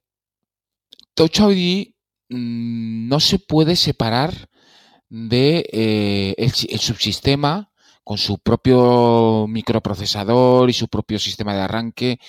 Touch 1.16 1.40
ID 1.40 1.94
mm, 2.30 3.08
no 3.08 3.20
se 3.20 3.40
puede 3.40 3.76
separar 3.76 4.50
de 5.10 5.66
eh, 5.74 6.36
el, 6.38 6.52
si- 6.54 6.70
el 6.72 6.80
subsistema 6.82 7.73
con 8.04 8.18
su 8.18 8.38
propio 8.38 9.46
microprocesador 9.48 10.70
y 10.70 10.74
su 10.74 10.88
propio 10.90 11.20
sistema 11.20 11.54
de 11.56 11.62
arranque 11.62 12.20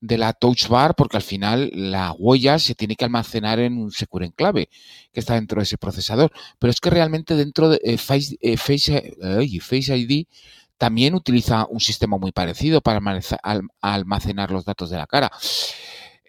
de 0.00 0.18
la 0.18 0.32
touch 0.34 0.68
bar, 0.68 0.94
porque 0.94 1.16
al 1.16 1.22
final 1.22 1.70
la 1.72 2.12
huella 2.12 2.58
se 2.58 2.74
tiene 2.74 2.96
que 2.96 3.04
almacenar 3.04 3.58
en 3.58 3.78
un 3.78 3.90
secure 3.92 4.26
enclave 4.26 4.68
que 5.12 5.20
está 5.20 5.34
dentro 5.34 5.58
de 5.60 5.64
ese 5.64 5.78
procesador. 5.78 6.32
Pero 6.58 6.70
es 6.70 6.80
que 6.80 6.90
realmente 6.90 7.34
dentro 7.34 7.68
de 7.70 7.80
eh, 7.82 7.96
Face, 7.98 8.36
eh, 8.40 8.56
Face, 8.58 9.96
ID 9.96 10.26
también 10.76 11.14
utiliza 11.14 11.66
un 11.70 11.80
sistema 11.80 12.18
muy 12.18 12.32
parecido 12.32 12.80
para 12.80 12.98
almace- 13.00 13.38
al- 13.42 13.62
almacenar 13.80 14.50
los 14.50 14.64
datos 14.64 14.90
de 14.90 14.96
la 14.98 15.06
cara. 15.06 15.30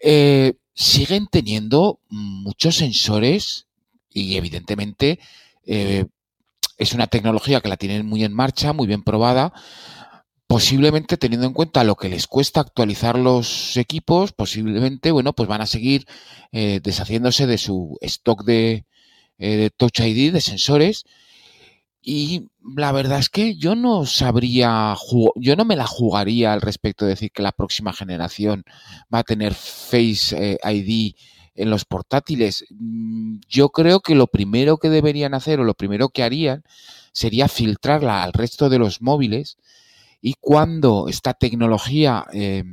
Eh, 0.02 0.54
siguen 0.74 1.26
teniendo 1.30 2.00
muchos 2.08 2.76
sensores 2.76 3.66
y 4.10 4.36
evidentemente 4.36 5.18
eh, 5.66 6.06
es 6.78 6.92
una 6.92 7.06
tecnología 7.06 7.60
que 7.60 7.68
la 7.68 7.76
tienen 7.76 8.06
muy 8.06 8.24
en 8.24 8.32
marcha, 8.32 8.72
muy 8.72 8.86
bien 8.86 9.02
probada, 9.02 9.52
posiblemente 10.46 11.16
teniendo 11.16 11.46
en 11.46 11.52
cuenta 11.52 11.84
lo 11.84 11.96
que 11.96 12.08
les 12.08 12.26
cuesta 12.26 12.60
actualizar 12.60 13.18
los 13.18 13.76
equipos, 13.76 14.32
posiblemente, 14.32 15.10
bueno, 15.10 15.32
pues 15.32 15.48
van 15.48 15.60
a 15.60 15.66
seguir 15.66 16.06
eh, 16.52 16.80
deshaciéndose 16.82 17.46
de 17.46 17.58
su 17.58 17.96
stock 18.02 18.44
de, 18.44 18.84
eh, 19.38 19.70
Touch 19.76 20.00
ID, 20.00 20.32
de 20.32 20.40
sensores. 20.40 21.04
Y 22.06 22.50
la 22.76 22.92
verdad 22.92 23.18
es 23.18 23.30
que 23.30 23.56
yo 23.56 23.74
no 23.74 24.04
sabría, 24.04 24.94
yo 25.36 25.56
no 25.56 25.64
me 25.64 25.76
la 25.76 25.86
jugaría 25.86 26.52
al 26.52 26.60
respecto 26.60 27.06
de 27.06 27.12
decir 27.12 27.30
que 27.32 27.42
la 27.42 27.52
próxima 27.52 27.94
generación 27.94 28.64
va 29.12 29.20
a 29.20 29.24
tener 29.24 29.54
Face 29.54 30.36
eh, 30.36 30.58
ID 30.62 31.14
en 31.54 31.70
los 31.70 31.84
portátiles. 31.84 32.64
Mm, 32.70 33.38
Yo 33.48 33.70
creo 33.70 34.00
que 34.00 34.14
lo 34.14 34.26
primero 34.26 34.78
que 34.78 34.90
deberían 34.90 35.34
hacer 35.34 35.60
o 35.60 35.64
lo 35.64 35.74
primero 35.74 36.08
que 36.08 36.22
harían 36.22 36.64
sería 37.12 37.48
filtrarla 37.48 38.22
al 38.22 38.32
resto 38.32 38.68
de 38.68 38.78
los 38.78 39.02
móviles 39.02 39.56
y 40.20 40.34
cuando 40.40 41.06
esta 41.08 41.34
tecnología 41.34 42.26
eh, 42.32 42.64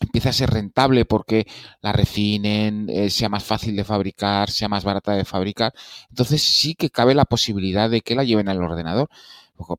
empieza 0.00 0.30
a 0.30 0.32
ser 0.32 0.50
rentable 0.50 1.04
porque 1.04 1.46
la 1.80 1.92
refinen, 1.92 2.88
eh, 2.90 3.10
sea 3.10 3.28
más 3.28 3.44
fácil 3.44 3.76
de 3.76 3.84
fabricar, 3.84 4.50
sea 4.50 4.68
más 4.68 4.84
barata 4.84 5.12
de 5.12 5.24
fabricar, 5.24 5.72
entonces 6.10 6.42
sí 6.42 6.74
que 6.74 6.90
cabe 6.90 7.14
la 7.14 7.24
posibilidad 7.24 7.88
de 7.90 8.00
que 8.00 8.14
la 8.14 8.24
lleven 8.24 8.48
al 8.48 8.62
ordenador. 8.62 9.08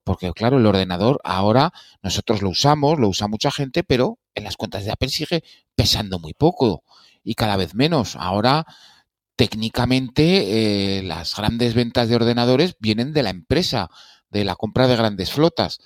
Porque 0.05 0.31
claro, 0.31 0.59
el 0.59 0.65
ordenador 0.65 1.19
ahora 1.25 1.73
nosotros 2.01 2.41
lo 2.41 2.49
usamos, 2.49 2.99
lo 2.99 3.09
usa 3.09 3.27
mucha 3.27 3.51
gente, 3.51 3.83
pero 3.83 4.17
en 4.35 4.43
las 4.43 4.57
cuentas 4.57 4.85
de 4.85 4.91
Apple 4.91 5.09
sigue 5.09 5.43
pesando 5.75 6.19
muy 6.19 6.33
poco 6.33 6.83
y 7.23 7.35
cada 7.35 7.57
vez 7.57 7.75
menos. 7.75 8.15
Ahora, 8.15 8.65
técnicamente, 9.35 10.99
eh, 10.99 11.03
las 11.03 11.35
grandes 11.35 11.73
ventas 11.73 12.09
de 12.09 12.15
ordenadores 12.15 12.75
vienen 12.79 13.13
de 13.13 13.23
la 13.23 13.29
empresa, 13.29 13.89
de 14.29 14.43
la 14.43 14.55
compra 14.55 14.87
de 14.87 14.95
grandes 14.95 15.31
flotas. 15.31 15.79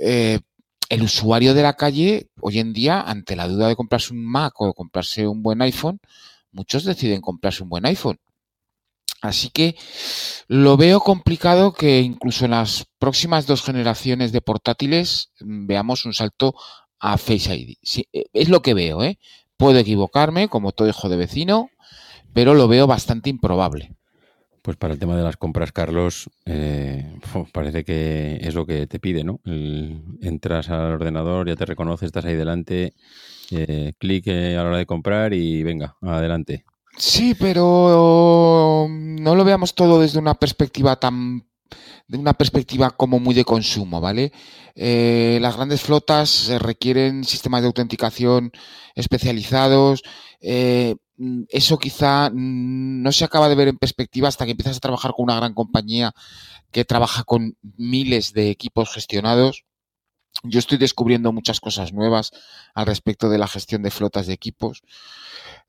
Eh, 0.00 0.40
el 0.88 1.02
usuario 1.02 1.54
de 1.54 1.62
la 1.62 1.74
calle, 1.74 2.28
hoy 2.40 2.58
en 2.58 2.72
día, 2.72 3.00
ante 3.00 3.36
la 3.36 3.48
duda 3.48 3.68
de 3.68 3.76
comprarse 3.76 4.12
un 4.12 4.24
Mac 4.24 4.60
o 4.60 4.74
comprarse 4.74 5.26
un 5.26 5.42
buen 5.42 5.62
iPhone, 5.62 6.00
muchos 6.52 6.84
deciden 6.84 7.20
comprarse 7.20 7.62
un 7.62 7.68
buen 7.68 7.86
iPhone. 7.86 8.18
Así 9.24 9.48
que 9.48 9.74
lo 10.48 10.76
veo 10.76 11.00
complicado 11.00 11.72
que 11.72 12.00
incluso 12.00 12.44
en 12.44 12.50
las 12.50 12.84
próximas 12.98 13.46
dos 13.46 13.62
generaciones 13.62 14.32
de 14.32 14.42
portátiles 14.42 15.30
mm, 15.40 15.66
veamos 15.66 16.04
un 16.04 16.12
salto 16.12 16.54
a 17.04 17.18
Face 17.18 17.54
ID. 17.54 17.76
Sí, 17.82 18.08
eh, 18.12 18.24
es 18.32 18.48
lo 18.48 18.62
que 18.62 18.72
veo, 18.74 19.02
¿eh? 19.04 19.18
Puedo 19.58 19.78
equivocarme, 19.78 20.48
como 20.48 20.72
todo 20.72 20.88
hijo 20.88 21.08
de 21.08 21.16
vecino, 21.16 21.68
pero 22.32 22.54
lo 22.54 22.66
veo 22.66 22.86
bastante 22.86 23.30
improbable. 23.30 23.94
Pues 24.62 24.78
para 24.78 24.94
el 24.94 24.98
tema 24.98 25.14
de 25.16 25.22
las 25.22 25.36
compras, 25.36 25.72
Carlos, 25.72 26.30
eh, 26.46 27.04
parece 27.52 27.84
que 27.84 28.38
es 28.40 28.54
lo 28.54 28.64
que 28.64 28.86
te 28.86 28.98
pide, 28.98 29.22
¿no? 29.22 29.40
El- 29.44 30.00
entras 30.22 30.70
al 30.70 30.92
ordenador, 30.92 31.46
ya 31.46 31.56
te 31.56 31.66
reconoce, 31.66 32.06
estás 32.06 32.24
ahí 32.24 32.34
delante, 32.34 32.94
eh, 33.50 33.92
clic 33.98 34.26
a 34.28 34.32
la 34.32 34.64
hora 34.64 34.78
de 34.78 34.86
comprar 34.86 35.34
y 35.34 35.62
venga, 35.62 35.96
adelante. 36.00 36.64
Sí, 36.96 37.34
pero 37.34 38.86
no 38.88 39.34
lo 39.34 39.44
veamos 39.44 39.74
todo 39.74 40.00
desde 40.00 40.18
una 40.20 40.34
perspectiva 40.34 40.96
tan 40.96 41.44
de 42.06 42.18
una 42.18 42.34
perspectiva 42.34 42.90
como 42.90 43.18
muy 43.18 43.34
de 43.34 43.44
consumo, 43.44 44.00
¿vale? 44.00 44.32
Eh, 44.74 45.38
las 45.40 45.56
grandes 45.56 45.82
flotas 45.82 46.48
eh, 46.48 46.58
requieren 46.58 47.24
sistemas 47.24 47.62
de 47.62 47.68
autenticación 47.68 48.52
especializados. 48.94 50.02
eh, 50.40 50.96
mm, 51.16 51.44
eso 51.48 51.78
quizá 51.78 52.30
mm, 52.30 53.02
no 53.02 53.12
se 53.12 53.24
acaba 53.24 53.48
de 53.48 53.54
ver 53.54 53.68
en 53.68 53.78
perspectiva 53.78 54.28
hasta 54.28 54.44
que 54.44 54.50
empiezas 54.52 54.76
a 54.76 54.80
trabajar 54.80 55.12
con 55.12 55.24
una 55.24 55.36
gran 55.36 55.54
compañía 55.54 56.12
que 56.70 56.84
trabaja 56.84 57.24
con 57.24 57.56
miles 57.76 58.32
de 58.32 58.50
equipos 58.50 58.92
gestionados. 58.92 59.64
Yo 60.44 60.58
estoy 60.58 60.78
descubriendo 60.78 61.32
muchas 61.32 61.60
cosas 61.60 61.92
nuevas 61.92 62.32
al 62.74 62.86
respecto 62.86 63.30
de 63.30 63.38
la 63.38 63.48
gestión 63.48 63.82
de 63.82 63.90
flotas 63.90 64.26
de 64.26 64.34
equipos, 64.34 64.82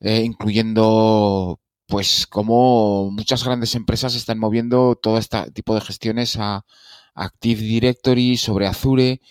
incluyendo 0.02 1.60
pues 1.88 2.28
cómo 2.28 3.12
muchas 3.12 3.44
grandes 3.44 3.76
empresas 3.76 4.16
están 4.16 4.40
moviendo 4.40 4.96
todo 4.96 5.18
este 5.18 5.52
tipo 5.52 5.76
de 5.76 5.82
gestiones 5.82 6.38
a 6.38 6.66
Active 7.14 7.62
Directory 7.62 8.38
sobre 8.38 8.68
Azure 8.68 9.22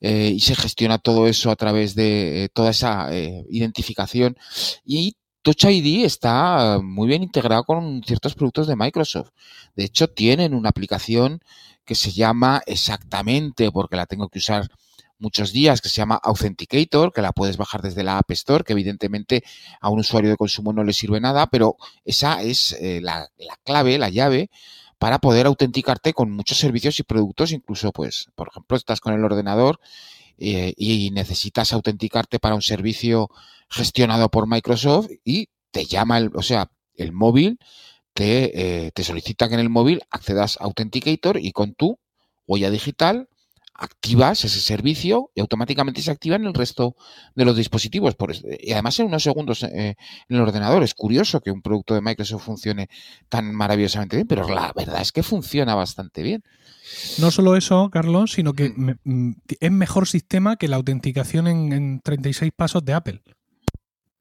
eh, 0.00 0.32
y 0.34 0.40
se 0.40 0.54
gestiona 0.54 0.98
todo 0.98 1.26
eso 1.26 1.50
a 1.50 1.56
través 1.56 1.94
de 1.94 2.44
eh, 2.44 2.48
toda 2.48 2.70
esa 2.70 3.14
eh, 3.14 3.44
identificación 3.50 4.36
y 4.84 5.16
Touch 5.42 5.64
ID 5.64 6.04
está 6.04 6.80
muy 6.82 7.08
bien 7.08 7.22
integrado 7.22 7.64
con 7.64 8.02
ciertos 8.04 8.34
productos 8.34 8.66
de 8.66 8.76
Microsoft. 8.76 9.30
De 9.76 9.84
hecho, 9.84 10.08
tienen 10.08 10.52
una 10.52 10.68
aplicación 10.68 11.40
que 11.84 11.94
se 11.94 12.12
llama 12.12 12.60
exactamente, 12.66 13.70
porque 13.72 13.96
la 13.96 14.04
tengo 14.06 14.28
que 14.28 14.40
usar 14.40 14.68
muchos 15.18 15.52
días, 15.52 15.80
que 15.80 15.88
se 15.88 15.96
llama 15.96 16.20
Authenticator, 16.22 17.12
que 17.12 17.22
la 17.22 17.32
puedes 17.32 17.56
bajar 17.56 17.82
desde 17.82 18.04
la 18.04 18.18
App 18.18 18.30
Store, 18.30 18.64
que 18.64 18.72
evidentemente 18.72 19.42
a 19.80 19.90
un 19.90 20.00
usuario 20.00 20.30
de 20.30 20.36
consumo 20.36 20.72
no 20.72 20.84
le 20.84 20.92
sirve 20.92 21.20
nada, 21.20 21.46
pero 21.48 21.76
esa 22.04 22.42
es 22.42 22.72
eh, 22.80 23.00
la, 23.02 23.28
la 23.38 23.56
clave, 23.64 23.98
la 23.98 24.08
llave 24.08 24.50
para 24.98 25.20
poder 25.20 25.46
autenticarte 25.46 26.12
con 26.12 26.30
muchos 26.30 26.58
servicios 26.58 26.98
y 26.98 27.04
productos, 27.04 27.52
incluso 27.52 27.92
pues, 27.92 28.30
por 28.34 28.48
ejemplo, 28.48 28.76
estás 28.76 29.00
con 29.00 29.14
el 29.14 29.24
ordenador 29.24 29.80
eh, 30.38 30.74
y 30.76 31.10
necesitas 31.12 31.72
autenticarte 31.72 32.38
para 32.38 32.54
un 32.54 32.62
servicio 32.62 33.28
gestionado 33.68 34.28
por 34.28 34.48
Microsoft 34.48 35.08
y 35.24 35.48
te 35.70 35.84
llama, 35.84 36.18
el, 36.18 36.30
o 36.34 36.42
sea, 36.42 36.70
el 36.94 37.12
móvil 37.12 37.58
te, 38.12 38.86
eh, 38.86 38.90
te 38.92 39.04
solicita 39.04 39.48
que 39.48 39.54
en 39.54 39.60
el 39.60 39.70
móvil 39.70 40.02
accedas 40.10 40.56
a 40.60 40.64
Authenticator 40.64 41.38
y 41.38 41.52
con 41.52 41.74
tu 41.74 41.98
huella 42.46 42.70
digital 42.70 43.28
activas 43.78 44.44
ese 44.44 44.60
servicio 44.60 45.30
y 45.34 45.40
automáticamente 45.40 46.02
se 46.02 46.10
activa 46.10 46.36
en 46.36 46.44
el 46.44 46.52
resto 46.52 46.96
de 47.34 47.44
los 47.44 47.56
dispositivos. 47.56 48.16
Por, 48.16 48.34
y 48.34 48.72
además 48.72 48.98
en 48.98 49.06
unos 49.06 49.22
segundos 49.22 49.62
eh, 49.62 49.94
en 50.28 50.36
el 50.36 50.42
ordenador. 50.42 50.82
Es 50.82 50.94
curioso 50.94 51.40
que 51.40 51.52
un 51.52 51.62
producto 51.62 51.94
de 51.94 52.00
Microsoft 52.00 52.44
funcione 52.44 52.88
tan 53.28 53.54
maravillosamente 53.54 54.16
bien, 54.16 54.26
pero 54.26 54.48
la 54.48 54.72
verdad 54.74 55.00
es 55.00 55.12
que 55.12 55.22
funciona 55.22 55.74
bastante 55.74 56.22
bien. 56.22 56.42
No 57.18 57.30
solo 57.30 57.56
eso, 57.56 57.88
Carlos, 57.90 58.32
sino 58.32 58.52
que 58.52 58.72
me, 58.76 58.96
mm, 59.04 59.32
es 59.60 59.70
mejor 59.70 60.08
sistema 60.08 60.56
que 60.56 60.68
la 60.68 60.76
autenticación 60.76 61.46
en, 61.46 61.72
en 61.72 62.00
36 62.00 62.50
pasos 62.56 62.84
de 62.84 62.94
Apple. 62.94 63.22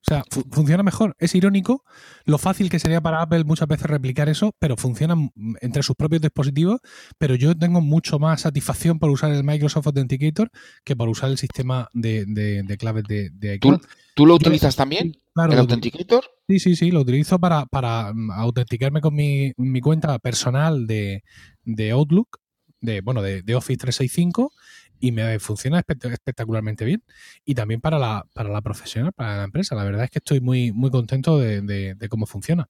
O 0.10 0.13
sea, 0.13 0.24
fu 0.32 0.41
funciona 0.50 0.84
mejor. 0.84 1.17
Es 1.20 1.36
irónico 1.36 1.84
lo 2.24 2.38
fácil 2.38 2.70
que 2.70 2.80
sería 2.80 3.02
para 3.02 3.22
Apple 3.22 3.43
muchas 3.43 3.67
veces 3.67 3.88
replicar 3.88 4.30
eso, 4.30 4.56
pero 4.58 4.78
funciona 4.78 5.15
entre 5.60 5.84
sus 5.84 5.98
propios 5.98 6.22
dispositivos. 6.22 6.80
Pero 7.17 7.36
yo 7.36 7.58
tengo 7.58 7.82
mucho 7.82 8.17
más 8.17 8.41
satisfacción 8.41 9.00
por 9.00 9.10
usar 9.10 9.32
el 9.32 9.43
Microsoft 9.43 9.88
Authenticator 9.88 10.50
que 10.86 10.96
por 10.96 11.10
usar 11.10 11.30
el 11.30 11.38
sistema 11.38 11.89
de, 11.93 12.24
de, 12.26 12.63
de 12.63 12.78
claves 12.78 13.04
de, 13.04 13.32
de 13.32 13.56
iCloud. 13.56 13.82
¿Tú, 13.82 13.88
¿Tú, 14.15 14.26
lo 14.26 14.36
utilizas 14.36 14.76
yo, 14.76 14.78
también? 14.78 15.17
Claro, 15.34 15.52
¿El 15.52 15.60
Authenticator? 15.60 16.24
Sí, 16.48 16.60
sí, 16.60 16.76
sí, 16.78 16.91
lo 16.91 17.02
utilizo 17.02 17.38
para, 17.38 17.65
para 17.65 18.13
mm, 18.13 18.32
autenticarme 18.32 19.02
con 19.02 19.13
mi, 19.13 19.52
mi 19.58 19.82
cuenta 19.82 20.17
personal 20.20 20.88
de, 20.88 21.26
de 21.65 21.91
Outlook, 21.91 22.39
de, 22.80 23.02
bueno, 23.02 23.22
de, 23.22 23.41
de 23.41 23.56
Office 23.56 23.78
365 23.78 24.54
y 25.00 25.12
me 25.12 25.40
funciona 25.40 25.80
espectacularmente 25.80 26.86
bien. 26.86 27.04
Y 27.46 27.56
también 27.56 27.82
para 27.82 28.00
la, 28.00 28.26
para 28.34 28.50
la 28.50 28.62
profesional, 28.62 29.14
para 29.14 29.38
la 29.38 29.44
empresa. 29.44 29.76
La 29.76 29.84
verdad 29.84 30.06
es 30.06 30.10
que 30.10 30.20
estoy 30.20 30.42
muy, 30.42 30.72
muy 30.72 30.90
contento 30.90 31.38
de, 31.38 31.96
cómo 32.10 32.26
funciona. 32.26 32.70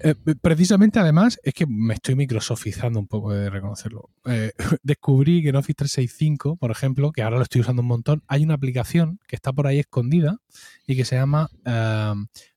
Eh, 0.00 0.14
precisamente, 0.40 0.98
además, 0.98 1.38
es 1.42 1.54
que 1.54 1.66
me 1.66 1.94
estoy 1.94 2.16
microsoftizando 2.16 2.98
un 2.98 3.06
poco 3.06 3.32
de 3.32 3.48
reconocerlo. 3.48 4.10
Eh, 4.24 4.52
descubrí 4.82 5.42
que 5.42 5.50
en 5.50 5.56
Office 5.56 5.74
365, 5.74 6.56
por 6.56 6.70
ejemplo, 6.70 7.12
que 7.12 7.22
ahora 7.22 7.36
lo 7.36 7.42
estoy 7.44 7.60
usando 7.60 7.82
un 7.82 7.88
montón, 7.88 8.22
hay 8.26 8.42
una 8.42 8.54
aplicación 8.54 9.20
que 9.28 9.36
está 9.36 9.52
por 9.52 9.66
ahí 9.66 9.78
escondida 9.78 10.38
y 10.86 10.96
que 10.96 11.04
se 11.04 11.16
llama 11.16 11.48
uh, 11.64 12.14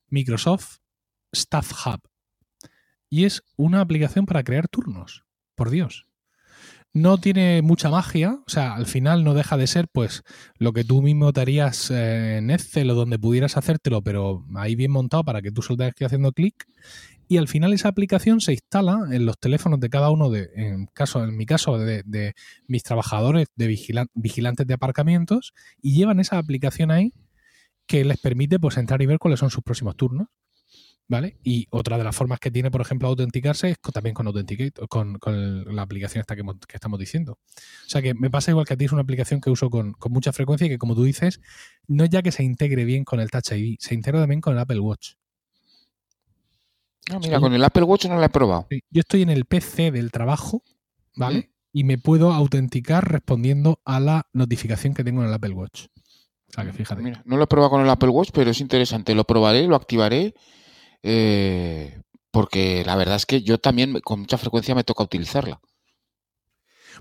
Microsoft 0.09 0.77
Staff 1.31 1.71
Hub. 1.85 2.01
Y 3.09 3.25
es 3.25 3.43
una 3.55 3.81
aplicación 3.81 4.25
para 4.25 4.43
crear 4.43 4.67
turnos. 4.67 5.23
Por 5.55 5.69
Dios 5.69 6.07
no 7.01 7.17
tiene 7.17 7.61
mucha 7.61 7.89
magia, 7.89 8.39
o 8.45 8.49
sea, 8.49 8.73
al 8.73 8.85
final 8.85 9.23
no 9.23 9.33
deja 9.33 9.57
de 9.57 9.67
ser 9.67 9.87
pues 9.91 10.23
lo 10.57 10.73
que 10.73 10.83
tú 10.83 11.01
mismo 11.01 11.31
te 11.33 11.41
harías 11.41 11.91
eh, 11.91 12.37
en 12.37 12.49
Excel 12.49 12.89
o 12.89 12.95
donde 12.95 13.19
pudieras 13.19 13.57
hacértelo, 13.57 14.01
pero 14.01 14.45
ahí 14.55 14.75
bien 14.75 14.91
montado 14.91 15.23
para 15.23 15.41
que 15.41 15.51
tú 15.51 15.61
solo 15.61 15.91
que 15.95 16.05
haciendo 16.05 16.31
clic. 16.31 16.65
Y 17.29 17.37
al 17.37 17.47
final 17.47 17.73
esa 17.73 17.89
aplicación 17.89 18.39
se 18.39 18.53
instala 18.53 18.99
en 19.11 19.25
los 19.25 19.37
teléfonos 19.37 19.79
de 19.81 19.89
cada 19.89 20.09
uno 20.09 20.29
de, 20.29 20.49
en 20.55 20.87
caso, 20.87 21.23
en 21.23 21.35
mi 21.35 21.45
caso, 21.45 21.77
de, 21.77 22.33
mis 22.67 22.83
trabajadores 22.83 23.47
de 23.55 23.67
vigilan, 23.67 24.07
vigilantes 24.13 24.65
de 24.65 24.73
aparcamientos, 24.73 25.53
y 25.81 25.93
llevan 25.93 26.21
esa 26.21 26.37
aplicación 26.37 26.89
ahí 26.89 27.13
que 27.85 28.05
les 28.05 28.17
permite 28.19 28.59
pues 28.59 28.77
entrar 28.77 29.01
y 29.01 29.05
ver 29.05 29.19
cuáles 29.19 29.39
son 29.39 29.49
sus 29.49 29.63
próximos 29.63 29.97
turnos. 29.97 30.27
¿Vale? 31.09 31.37
Y 31.41 31.67
otra 31.69 31.97
de 31.97 32.03
las 32.03 32.13
formas 32.13 32.39
que 32.39 32.51
tiene, 32.51 32.69
por 32.69 32.81
ejemplo, 32.81 33.07
autenticarse 33.07 33.69
es 33.69 33.77
también 33.93 34.13
con 34.13 34.27
Authenticate, 34.27 34.87
con, 34.89 35.17
con 35.19 35.73
la 35.73 35.81
aplicación 35.81 36.19
esta 36.19 36.35
que, 36.35 36.43
que, 36.43 36.75
estamos 36.75 36.99
diciendo. 36.99 37.39
O 37.85 37.89
sea 37.89 38.01
que 38.01 38.13
me 38.13 38.29
pasa 38.29 38.51
igual 38.51 38.65
que 38.65 38.73
a 38.73 38.77
ti, 38.77 38.85
es 38.85 38.91
una 38.91 39.03
aplicación 39.03 39.39
que 39.39 39.49
uso 39.49 39.69
con, 39.69 39.93
con, 39.93 40.11
mucha 40.11 40.33
frecuencia 40.33 40.67
y 40.67 40.69
que, 40.69 40.77
como 40.77 40.95
tú 40.95 41.03
dices, 41.03 41.39
no 41.87 42.03
es 42.03 42.09
ya 42.09 42.21
que 42.21 42.33
se 42.33 42.43
integre 42.43 42.83
bien 42.83 43.05
con 43.05 43.21
el 43.21 43.31
Touch 43.31 43.53
ID, 43.53 43.77
se 43.79 43.93
integra 43.93 44.19
también 44.19 44.41
con 44.41 44.53
el 44.53 44.59
Apple 44.59 44.81
Watch. 44.81 45.13
No, 47.09 47.21
mira, 47.21 47.39
con 47.39 47.53
el 47.53 47.63
Apple 47.63 47.83
Watch 47.83 48.05
no 48.07 48.17
la 48.17 48.25
he 48.25 48.29
probado. 48.29 48.67
Yo 48.69 48.99
estoy 48.99 49.21
en 49.21 49.29
el 49.29 49.45
PC 49.45 49.91
del 49.91 50.11
trabajo, 50.11 50.61
¿vale? 51.15 51.39
¿Mm? 51.39 51.51
Y 51.71 51.83
me 51.85 51.97
puedo 51.97 52.33
autenticar 52.33 53.09
respondiendo 53.09 53.79
a 53.85 54.01
la 54.01 54.27
notificación 54.33 54.93
que 54.93 55.05
tengo 55.05 55.21
en 55.21 55.29
el 55.29 55.33
Apple 55.33 55.51
Watch. 55.51 55.85
O 56.49 56.53
sea 56.53 56.65
que 56.65 56.73
fíjate. 56.73 57.01
Mira, 57.01 57.21
no 57.25 57.37
lo 57.37 57.43
he 57.43 57.47
probado 57.47 57.69
con 57.69 57.81
el 57.81 57.89
Apple 57.89 58.09
Watch, 58.09 58.31
pero 58.33 58.51
es 58.51 58.59
interesante. 58.59 59.15
Lo 59.15 59.23
probaré, 59.23 59.67
lo 59.67 59.75
activaré 59.77 60.33
eh, 61.03 62.01
porque 62.31 62.83
la 62.85 62.95
verdad 62.95 63.15
es 63.15 63.25
que 63.25 63.41
yo 63.41 63.57
también 63.57 63.99
con 64.01 64.21
mucha 64.21 64.37
frecuencia 64.37 64.75
me 64.75 64.83
toca 64.83 65.03
utilizarla. 65.03 65.59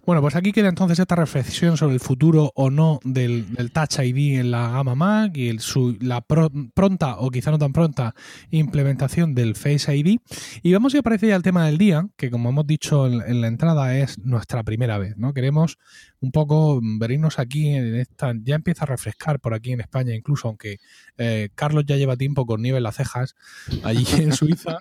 Bueno, 0.05 0.21
pues 0.21 0.37
aquí 0.37 0.53
queda 0.53 0.69
entonces 0.69 0.99
esta 0.99 1.17
reflexión 1.17 1.77
sobre 1.77 1.95
el 1.95 2.01
futuro 2.01 2.53
o 2.55 2.71
no 2.71 3.01
del, 3.03 3.47
Touch 3.73 3.99
ID 3.99 4.39
en 4.39 4.51
la 4.51 4.71
gama 4.71 4.95
Mac 4.95 5.37
y 5.37 5.57
la 6.01 6.21
pro, 6.21 6.51
pronta 6.75 7.17
o 7.19 7.31
quizá 7.31 7.51
no 7.51 7.59
tan 7.59 7.73
pronta 7.73 8.15
implementación 8.51 9.35
del 9.35 9.57
Face 9.57 9.95
ID. 9.95 10.19
Y 10.63 10.73
vamos 10.73 10.95
y 10.95 10.99
aparece 10.99 11.29
ya 11.29 11.37
el 11.37 11.43
tema 11.43 11.67
del 11.67 11.79
día, 11.79 12.09
que 12.17 12.31
como 12.31 12.51
hemos 12.51 12.67
dicho 12.67 13.07
en, 13.07 13.21
en 13.23 13.41
la 13.41 13.49
entrada 13.49 13.97
es 13.97 14.19
nuestra 14.19 14.63
primera 14.63 14.99
vez, 14.99 15.17
¿no? 15.17 15.33
Queremos 15.33 15.79
un 16.27 16.33
poco 16.33 16.81
venirnos 16.83 17.39
aquí 17.39 17.69
en 17.69 17.95
esta, 17.97 18.33
ya 18.43 18.57
empieza 18.57 18.83
a 18.83 18.87
refrescar 18.87 19.39
por 19.39 19.55
aquí 19.55 19.73
en 19.73 19.81
España, 19.81 20.15
incluso 20.15 20.49
aunque 20.49 20.79
eh, 21.17 21.51
Carlos 21.55 21.85
ya 21.87 21.97
lleva 21.97 22.17
tiempo 22.17 22.47
con 22.47 22.63
nieve 22.63 22.79
en 22.79 22.83
las 22.83 22.97
cejas, 22.97 23.37
allí 23.85 24.05
en 24.21 24.33
Suiza, 24.33 24.79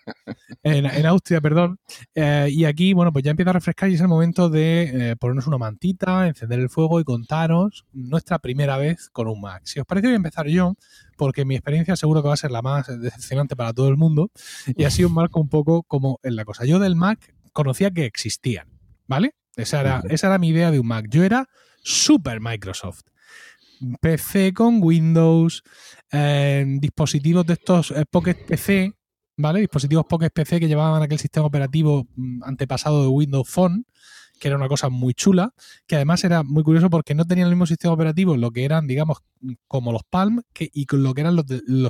en, 0.63 0.85
en 0.85 1.05
Austria, 1.05 1.41
perdón, 1.41 1.79
eh, 2.15 2.47
y 2.49 2.65
aquí, 2.65 2.93
bueno, 2.93 3.13
pues 3.13 3.23
ya 3.23 3.31
empieza 3.31 3.51
a 3.51 3.53
refrescar 3.53 3.89
y 3.89 3.93
es 3.93 4.01
el 4.01 4.07
momento 4.07 4.49
de 4.49 5.11
eh, 5.11 5.15
ponernos 5.17 5.45
una 5.45 5.59
mantita, 5.59 6.27
encender 6.27 6.59
el 6.59 6.69
fuego 6.69 6.99
y 6.99 7.03
contaros 7.03 7.85
nuestra 7.93 8.39
primera 8.39 8.77
vez 8.77 9.09
con 9.11 9.27
un 9.27 9.39
Mac. 9.39 9.61
Si 9.65 9.79
os 9.79 9.85
parece, 9.85 10.07
voy 10.07 10.13
a 10.13 10.17
empezar 10.17 10.47
yo, 10.47 10.75
porque 11.15 11.45
mi 11.45 11.55
experiencia 11.55 11.95
seguro 11.95 12.23
que 12.23 12.27
va 12.27 12.33
a 12.33 12.37
ser 12.37 12.51
la 12.51 12.63
más 12.63 12.87
decepcionante 12.99 13.55
para 13.55 13.71
todo 13.71 13.87
el 13.89 13.97
mundo, 13.97 14.31
y 14.75 14.83
así 14.85 15.03
os 15.03 15.11
marco 15.11 15.39
un 15.39 15.49
poco 15.49 15.83
como 15.83 16.19
en 16.23 16.35
la 16.35 16.43
cosa. 16.43 16.65
Yo 16.65 16.79
del 16.79 16.95
Mac 16.95 17.35
conocía 17.53 17.91
que 17.91 18.05
existían, 18.05 18.67
¿vale? 19.07 19.35
Esa 19.55 19.81
era, 19.81 20.03
esa 20.09 20.27
era 20.27 20.37
mi 20.37 20.49
idea 20.49 20.71
de 20.71 20.79
un 20.79 20.87
Mac. 20.87 21.05
Yo 21.09 21.23
era 21.23 21.47
super 21.83 22.39
Microsoft. 22.41 23.01
PC 24.01 24.53
con 24.53 24.79
Windows, 24.81 25.63
eh, 26.11 26.65
dispositivos 26.79 27.45
de 27.45 27.53
estos 27.53 27.91
eh, 27.91 28.05
Pocket 28.09 28.35
PC, 28.47 28.93
¿vale? 29.37 29.59
Dispositivos 29.59 30.05
Pocket 30.05 30.29
PC 30.29 30.59
que 30.59 30.67
llevaban 30.67 31.01
aquel 31.01 31.19
sistema 31.19 31.45
operativo 31.45 32.07
mm, 32.15 32.43
antepasado 32.43 33.03
de 33.03 33.09
Windows 33.09 33.49
Phone, 33.49 33.85
que 34.39 34.47
era 34.47 34.57
una 34.57 34.67
cosa 34.67 34.89
muy 34.89 35.13
chula, 35.13 35.53
que 35.87 35.95
además 35.95 36.23
era 36.23 36.43
muy 36.43 36.63
curioso 36.63 36.89
porque 36.89 37.15
no 37.15 37.25
tenían 37.25 37.47
el 37.47 37.55
mismo 37.55 37.65
sistema 37.65 37.93
operativo, 37.93 38.37
lo 38.37 38.51
que 38.51 38.65
eran, 38.65 38.87
digamos, 38.87 39.19
como 39.67 39.91
los 39.91 40.03
Palm 40.09 40.41
que, 40.53 40.69
y 40.73 40.85
lo 40.91 41.13
que 41.13 41.21
eran 41.21 41.35
los, 41.35 41.45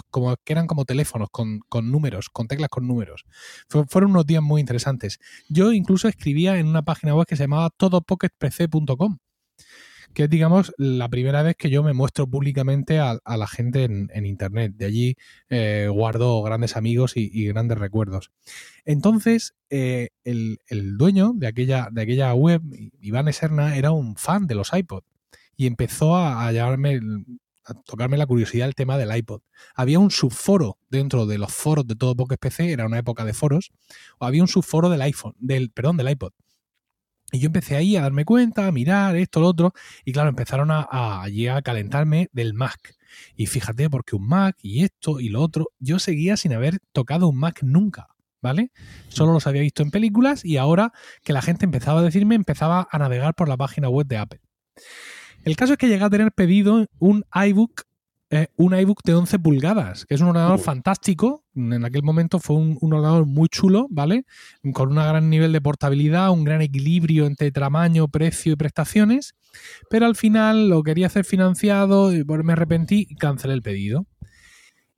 como, 0.09 0.35
que 0.43 0.53
eran 0.53 0.67
como 0.67 0.85
teléfonos, 0.85 1.29
con, 1.31 1.59
con, 1.69 1.91
números, 1.91 2.29
con 2.29 2.47
teclas 2.47 2.69
con 2.69 2.87
números. 2.87 3.25
Fue, 3.69 3.85
fueron 3.87 4.11
unos 4.11 4.25
días 4.25 4.43
muy 4.43 4.61
interesantes. 4.61 5.19
Yo 5.49 5.73
incluso 5.73 6.07
escribía 6.07 6.57
en 6.57 6.67
una 6.67 6.83
página 6.83 7.15
web 7.15 7.25
que 7.27 7.35
se 7.35 7.43
llamaba 7.43 7.69
todopocketpc.com 7.69 9.17
que 10.15 10.23
es, 10.23 10.29
digamos, 10.29 10.73
la 10.77 11.09
primera 11.09 11.43
vez 11.43 11.55
que 11.57 11.69
yo 11.69 11.83
me 11.83 11.93
muestro 11.93 12.25
públicamente 12.25 12.99
a, 12.99 13.19
la 13.25 13.47
gente 13.47 13.83
en, 13.83 14.25
Internet. 14.25 14.73
De 14.75 14.85
allí 14.85 15.17
eh, 15.49 15.87
guardo 15.91 16.41
grandes 16.41 16.77
amigos 16.77 17.13
y, 17.15 17.45
grandes 17.47 17.77
recuerdos. 17.77 18.31
Entonces, 18.85 19.55
eh, 19.69 20.09
el, 20.23 20.59
el, 20.67 20.97
dueño 20.97 21.33
de 21.35 21.47
aquella, 21.47 21.89
de 21.91 22.01
aquella 22.01 22.33
web, 22.33 22.61
Iván 23.01 23.27
Eserna, 23.27 23.75
era 23.75 23.91
un 23.91 24.15
fan 24.15 24.47
de 24.47 24.55
los 24.55 24.73
iPod 24.73 25.03
y 25.57 25.67
empezó 25.67 26.15
a, 26.15 26.47
a 26.47 26.51
a 27.67 27.73
tocarme 27.73 28.17
la 28.17 28.27
curiosidad 28.27 28.67
el 28.67 28.75
tema 28.75 28.97
del 28.97 29.15
iPod. 29.15 29.41
Había 29.73 29.99
un 29.99 30.11
subforo 30.11 30.77
dentro 30.89 31.25
de 31.25 31.39
los 31.39 31.51
foros 31.51 31.87
de 31.87 31.95
todo 31.95 32.15
Pocket 32.15 32.37
PC, 32.37 32.71
era 32.71 32.85
una 32.85 32.99
época 32.99 33.25
de 33.25 33.33
foros, 33.33 33.71
o 34.19 34.25
había 34.25 34.43
un 34.43 34.47
subforo 34.47 34.89
del 34.89 35.01
iPhone, 35.01 35.33
del, 35.39 35.71
perdón, 35.71 35.97
del 35.97 36.09
iPod. 36.09 36.31
Y 37.35 37.39
yo 37.39 37.47
empecé 37.47 37.75
ahí 37.75 37.97
a 37.97 38.01
darme 38.01 38.23
cuenta, 38.23 38.67
a 38.67 38.71
mirar 38.71 39.15
esto, 39.17 39.41
lo 39.41 39.47
otro, 39.47 39.73
y 40.05 40.13
claro, 40.13 40.29
empezaron 40.29 40.71
a, 40.71 40.87
a, 40.89 41.25
a 41.25 41.61
calentarme 41.61 42.29
del 42.31 42.53
Mac. 42.53 42.95
Y 43.35 43.47
fíjate, 43.47 43.89
porque 43.89 44.15
un 44.15 44.27
Mac 44.27 44.55
y 44.61 44.83
esto 44.83 45.19
y 45.19 45.29
lo 45.29 45.41
otro, 45.41 45.67
yo 45.79 45.99
seguía 45.99 46.37
sin 46.37 46.53
haber 46.53 46.79
tocado 46.93 47.27
un 47.27 47.37
Mac 47.37 47.59
nunca, 47.61 48.07
¿vale? 48.41 48.71
Solo 49.09 49.33
los 49.33 49.47
había 49.47 49.61
visto 49.61 49.83
en 49.83 49.91
películas 49.91 50.45
y 50.45 50.57
ahora 50.57 50.93
que 51.23 51.33
la 51.33 51.41
gente 51.41 51.65
empezaba 51.65 51.99
a 51.99 52.03
decirme, 52.03 52.35
empezaba 52.35 52.87
a 52.89 52.97
navegar 52.97 53.33
por 53.35 53.49
la 53.49 53.57
página 53.57 53.89
web 53.89 54.07
de 54.07 54.17
Apple. 54.17 54.39
El 55.43 55.55
caso 55.55 55.73
es 55.73 55.77
que 55.77 55.87
llegué 55.87 56.03
a 56.03 56.09
tener 56.09 56.31
pedido 56.31 56.87
un 56.99 57.25
iBook 57.33 57.83
eh, 58.35 58.49
un 58.57 58.77
iBook 58.77 59.01
de 59.03 59.15
11 59.15 59.39
pulgadas, 59.39 60.05
que 60.05 60.15
es 60.15 60.21
un 60.21 60.27
ordenador 60.27 60.59
fantástico. 60.59 61.43
En 61.55 61.85
aquel 61.85 62.03
momento 62.03 62.39
fue 62.39 62.57
un, 62.57 62.77
un 62.81 62.93
ordenador 62.93 63.25
muy 63.25 63.47
chulo, 63.47 63.87
¿vale? 63.89 64.25
Con 64.73 64.89
un 64.89 64.95
gran 64.95 65.29
nivel 65.29 65.51
de 65.51 65.61
portabilidad, 65.61 66.31
un 66.31 66.43
gran 66.43 66.61
equilibrio 66.61 67.25
entre 67.25 67.51
tamaño, 67.51 68.07
precio 68.07 68.53
y 68.53 68.55
prestaciones. 68.55 69.33
Pero 69.89 70.05
al 70.05 70.15
final 70.15 70.69
lo 70.69 70.83
quería 70.83 71.07
hacer 71.07 71.25
financiado, 71.25 72.13
y 72.13 72.23
me 72.23 72.53
arrepentí 72.53 73.07
y 73.09 73.15
cancelé 73.15 73.53
el 73.53 73.61
pedido. 73.61 74.05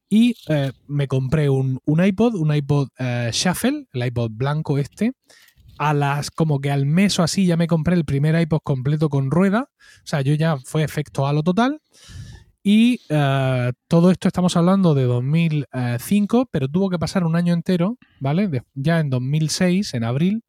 Y 0.10 0.36
eh, 0.48 0.72
me 0.88 1.08
compré 1.08 1.50
un, 1.50 1.80
un 1.86 2.04
iPod, 2.04 2.36
un 2.36 2.56
iPod 2.56 2.90
eh, 2.98 3.30
Shuffle, 3.34 3.88
el 3.92 4.06
iPod 4.06 4.32
blanco 4.32 4.78
este. 4.78 5.14
A 5.78 5.94
las, 5.94 6.32
como 6.32 6.60
que 6.60 6.72
al 6.72 6.88
mes 6.88 7.20
o 7.20 7.24
así, 7.24 7.46
ya 7.46 7.56
me 7.56 7.68
compré 7.68 7.96
el 7.96 8.06
primer 8.06 8.40
iPod 8.40 8.62
completo 8.64 9.10
con 9.10 9.30
rueda. 9.30 9.70
O 9.70 10.08
sea, 10.08 10.22
yo 10.22 10.34
ya 10.34 10.58
fue 10.58 10.84
efecto 10.84 11.28
halo 11.28 11.44
total. 11.44 11.82
Y 12.70 13.00
eh, 13.08 13.72
todo 13.88 14.12
esto 14.12 14.28
estamos 14.28 14.58
hablando 14.58 14.94
de 14.94 15.04
2005, 15.04 16.50
pero 16.52 16.68
tuvo 16.68 16.90
que 16.90 17.00
pasar 17.00 17.24
un 17.24 17.38
año 17.38 17.54
entero, 17.54 17.98
¿vale? 18.20 18.62
Ya 18.74 19.00
en 19.00 19.10
2006, 19.10 19.94
en 19.94 20.04
abril, 20.04 20.44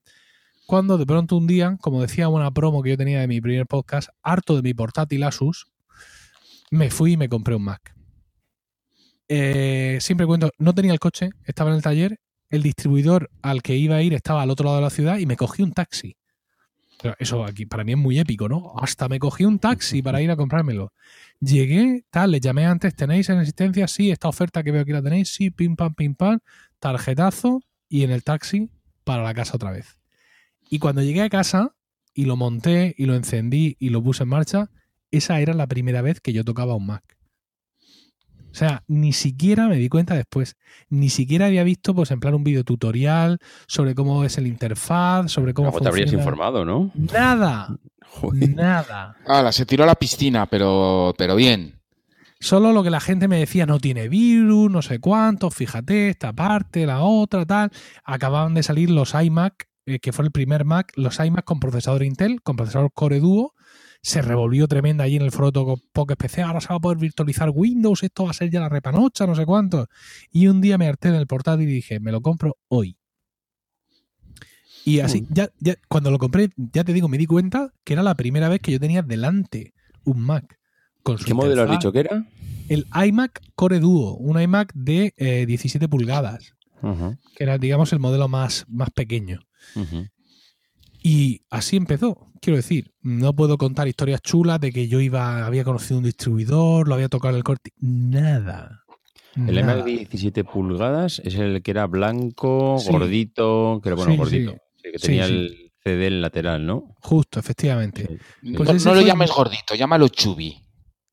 cuando 0.66 0.98
de 0.98 1.07
pronto 1.07 1.37
un 1.37 1.46
día, 1.46 1.76
como 1.81 2.02
decía 2.02 2.28
una 2.28 2.50
promo 2.50 2.83
que 2.83 2.90
yo 2.90 2.96
tenía 2.96 3.20
de 3.20 3.28
mi 3.28 3.40
primer 3.40 3.68
podcast, 3.68 4.09
harto 4.20 4.57
de 4.57 4.62
mi 4.62 4.74
portátil 4.74 5.22
Asus, 5.22 5.68
me 6.72 6.90
fui 6.90 7.12
y 7.12 7.16
me 7.16 7.28
compré 7.28 7.54
un 7.54 7.62
Mac. 7.62 7.94
Eh, 9.28 9.98
siempre 10.00 10.26
cuento, 10.26 10.50
no 10.59 10.74
tenía 10.74 10.92
el 10.92 10.98
coche, 10.98 11.31
estaba 11.44 11.70
en 11.70 11.76
el 11.76 11.83
taller, 11.83 12.18
el 12.50 12.64
distribuidor 12.64 13.31
al 13.42 13.62
que 13.62 13.76
iba 13.76 13.94
a 13.94 14.02
ir 14.02 14.12
estaba 14.12 14.42
al 14.42 14.50
otro 14.50 14.64
lado 14.64 14.78
de 14.78 14.83
la 14.83 14.90
ciudad 14.90 15.18
y 15.18 15.26
me 15.26 15.37
cogí 15.37 15.62
un 15.62 15.70
taxi. 15.70 16.16
Pero 17.00 17.14
eso 17.20 17.44
aquí 17.44 17.64
para 17.64 17.85
mí 17.85 17.92
es 17.92 17.98
muy 17.98 18.18
épico, 18.18 18.48
¿no? 18.48 18.72
Hasta 18.76 19.09
me 19.09 19.20
cogí 19.20 19.44
un 19.44 19.61
taxi 19.61 20.02
para 20.02 20.20
ir 20.20 20.33
a 20.33 20.37
comprármelo. 20.37 20.92
Llegué, 21.40 22.05
tal, 22.11 22.33
les 22.33 22.40
llamé 22.40 22.66
antes, 22.66 22.94
¿tenéis 22.94 23.29
en 23.29 23.38
existencia? 23.38 23.87
Sí, 23.87 24.11
esta 24.11 24.29
oferta 24.29 24.62
que 24.64 24.72
veo 24.72 24.83
aquí 24.83 24.92
la 24.92 25.03
tenéis, 25.03 25.29
sí, 25.29 25.51
pim 25.51 25.77
pam, 25.77 25.94
pim 25.94 26.14
pam, 26.14 26.40
tarjetazo 26.81 27.61
y 27.88 28.03
en 28.03 28.11
el 28.11 28.24
taxi 28.24 28.70
para 29.05 29.22
la 29.22 29.35
casa 29.35 29.55
otra 29.55 29.70
vez. 29.70 30.01
Y 30.68 30.81
cuando 30.81 31.03
llegué 31.03 31.22
a 31.22 31.29
casa 31.29 31.77
y 32.12 32.24
lo 32.24 32.37
monté 32.37 32.94
y 32.98 33.07
lo 33.07 33.14
encendí 33.14 33.77
y 33.79 33.90
lo 33.90 34.03
puse 34.03 34.24
en 34.24 34.31
marcha, 34.31 34.70
esa 35.11 35.40
era 35.40 35.55
la 35.55 35.66
primera 35.66 36.03
vez 36.03 36.20
que 36.20 36.33
yo 36.33 36.44
tocaba 36.44 36.74
un 36.74 36.87
Mac. 36.87 37.17
O 38.50 38.54
sea, 38.54 38.82
ni 38.88 39.12
siquiera 39.12 39.68
me 39.68 39.76
di 39.76 39.88
cuenta 39.88 40.14
después. 40.14 40.56
Ni 40.88 41.11
siquiera 41.11 41.46
había 41.46 41.64
visto, 41.64 41.94
pues, 41.94 42.11
en 42.11 42.20
plan, 42.20 42.34
un 42.34 42.44
video 42.44 42.64
tutorial 42.64 43.38
sobre 43.66 43.94
cómo 43.94 44.24
es 44.24 44.38
el 44.38 44.46
interfaz, 44.46 45.30
sobre 45.30 45.54
cómo 45.54 45.68
Algo 45.68 45.80
te 45.80 45.88
habrías 45.88 46.12
informado, 46.12 46.64
¿no? 46.64 46.90
Nada, 46.94 47.76
Joder. 48.06 48.54
nada. 48.54 49.16
Ala, 49.26 49.52
se 49.52 49.66
tiró 49.66 49.84
a 49.84 49.87
la 49.87 49.94
piscina, 49.94 50.46
pero, 50.46 51.14
pero 51.16 51.37
bien. 51.37 51.78
Solo 52.40 52.72
lo 52.72 52.84
que 52.84 52.90
la 52.90 53.00
gente 53.00 53.26
me 53.26 53.38
decía, 53.38 53.66
no 53.66 53.80
tiene 53.80 54.08
virus, 54.08 54.70
no 54.70 54.80
sé 54.80 55.00
cuánto, 55.00 55.50
fíjate, 55.50 56.11
esta 56.11 56.32
parte, 56.32 56.87
la 56.87 57.00
otra, 57.00 57.44
tal. 57.44 57.70
Acababan 58.04 58.54
de 58.54 58.62
salir 58.62 58.90
los 58.90 59.12
iMac, 59.14 59.68
eh, 59.87 59.98
que 59.98 60.12
fue 60.12 60.24
el 60.24 60.30
primer 60.30 60.64
Mac, 60.64 60.92
los 60.96 61.18
iMac 61.18 61.44
con 61.44 61.61
procesador 61.61 62.04
Intel, 62.04 62.40
con 62.42 62.56
procesador 62.56 62.92
Core 62.92 63.20
Duo. 63.20 63.54
Se 64.00 64.22
revolvió 64.22 64.68
tremenda 64.68 65.04
allí 65.04 65.16
en 65.16 65.22
el 65.22 65.32
foro 65.32 65.52
poco 65.92 66.12
especial. 66.12 66.48
Ahora 66.48 66.61
se 66.61 66.68
va 66.68 66.76
a 66.76 66.80
poder 66.80 66.98
virtualizar 66.98 67.50
Windows, 67.52 68.02
esto 68.02 68.24
va 68.24 68.30
a 68.30 68.34
ser 68.34 68.50
ya 68.50 68.61
la 68.61 68.68
repanocha, 68.68 69.26
no 69.26 69.34
sé 69.34 69.44
cuánto. 69.44 69.87
Y 70.30 70.46
un 70.46 70.61
día 70.61 70.78
me 70.78 70.87
harté 70.87 71.08
en 71.08 71.16
el 71.16 71.26
portátil 71.26 71.68
y 71.68 71.72
dije, 71.74 71.98
me 72.00 72.12
lo 72.12 72.20
compro 72.20 72.56
hoy. 72.68 72.96
Y 74.84 75.00
así, 75.00 75.22
Mm. 75.22 75.26
ya, 75.34 75.50
ya, 75.61 75.74
cuando 75.88 76.11
lo 76.11 76.18
compré, 76.18 76.50
ya 76.56 76.84
te 76.84 76.92
digo, 76.92 77.08
me 77.08 77.18
di 77.18 77.26
cuenta 77.26 77.74
que 77.84 77.92
era 77.92 78.02
la 78.02 78.14
primera 78.14 78.48
vez 78.48 78.61
que 78.61 78.72
yo 78.72 78.80
tenía 78.80 79.02
delante 79.02 79.74
un 80.04 80.20
Mac. 80.20 80.58
Con 81.02 81.18
su 81.18 81.24
¿Qué 81.26 81.34
modelo 81.34 81.62
has 81.62 81.70
dicho 81.70 81.92
que 81.92 82.00
era? 82.00 82.24
el 82.68 82.87
iMac 83.06 83.40
Core 83.54 83.80
Duo, 83.80 84.14
un 84.16 84.40
iMac 84.40 84.72
de 84.74 85.12
eh, 85.16 85.44
17 85.46 85.88
pulgadas, 85.88 86.54
Ajá, 86.82 87.18
que 87.37 87.44
era, 87.44 87.58
digamos, 87.58 87.92
el 87.92 87.98
modelo 87.98 88.28
más, 88.28 88.64
más 88.68 88.90
pequeño. 88.90 89.40
Y 91.02 91.42
así 91.50 91.76
empezó. 91.76 92.26
Quiero 92.40 92.56
decir, 92.56 92.92
no 93.02 93.34
puedo 93.34 93.58
contar 93.58 93.88
historias 93.88 94.20
chulas 94.22 94.61
de 94.61 94.72
que 94.72 94.88
yo 94.88 95.00
iba, 95.00 95.46
había 95.46 95.64
conocido 95.64 95.98
un 95.98 96.04
distribuidor, 96.04 96.88
lo 96.88 96.94
había 96.94 97.08
tocado 97.08 97.32
en 97.34 97.38
el 97.38 97.44
corte. 97.44 97.72
Nada. 97.80 98.84
El 99.37 99.54
Nada. 99.54 99.61
iMac 99.74 99.84
de 99.84 99.90
17 99.98 100.44
pulgadas 100.44 101.20
es 101.24 101.34
el 101.37 101.62
que 101.62 101.70
era 101.70 101.87
blanco, 101.87 102.78
Sí. 102.80 102.90
gordito, 102.90 103.80
que 103.82 103.88
era 103.90 103.96
bueno, 103.96 104.12
Sí, 104.12 104.16
gordito. 104.18 104.50
sí. 104.52 104.58
Sí, 104.84 104.90
que 104.92 104.98
tenía 104.98 105.26
sí. 105.26 105.32
el 105.34 105.72
CD 105.84 106.06
en 106.08 106.20
lateral, 106.22 106.66
¿no? 106.66 106.94
Justo, 107.00 107.38
efectivamente. 107.38 108.18
Pues 108.56 108.84
no 108.84 108.92
no 108.94 109.00
lo 109.00 109.06
llames 109.06 109.30
mi- 109.30 109.37
gordito, 109.37 109.74
llámalo 109.74 110.08
chubi. 110.08 110.56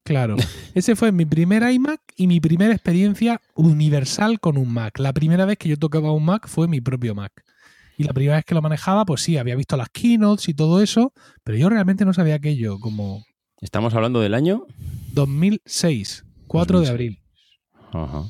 Claro. 0.03 0.35
Ese 0.75 0.95
fue 0.95 1.11
mi 1.11 1.25
primer 1.25 1.63
iMac 1.71 2.01
y 2.15 2.27
mi 2.27 2.39
primera 2.39 2.73
experiencia 2.73 3.41
universal 3.55 4.39
con 4.39 4.57
un 4.57 4.71
Mac. 4.71 4.99
La 4.99 5.13
primera 5.13 5.45
vez 5.45 5.57
que 5.57 5.69
yo 5.69 5.77
tocaba 5.77 6.11
un 6.11 6.25
Mac 6.25 6.47
fue 6.47 6.67
mi 6.67 6.81
propio 6.81 7.13
Mac. 7.15 7.31
Y 7.97 8.03
la 8.03 8.13
primera 8.13 8.35
vez 8.35 8.45
que 8.45 8.55
lo 8.55 8.61
manejaba, 8.61 9.05
pues 9.05 9.21
sí, 9.21 9.37
había 9.37 9.55
visto 9.55 9.77
las 9.77 9.89
keynotes 9.89 10.49
y 10.49 10.53
todo 10.53 10.81
eso, 10.81 11.13
pero 11.43 11.57
yo 11.57 11.69
realmente 11.69 12.05
no 12.05 12.13
sabía 12.13 12.35
aquello, 12.35 12.79
como 12.79 13.23
Estamos 13.61 13.93
hablando 13.93 14.19
del 14.19 14.33
año. 14.33 14.65
2006, 15.13 16.25
4 16.47 16.81
de 16.81 16.87
2006. 16.87 16.91
abril. 16.91 17.19
Ajá. 17.93 18.29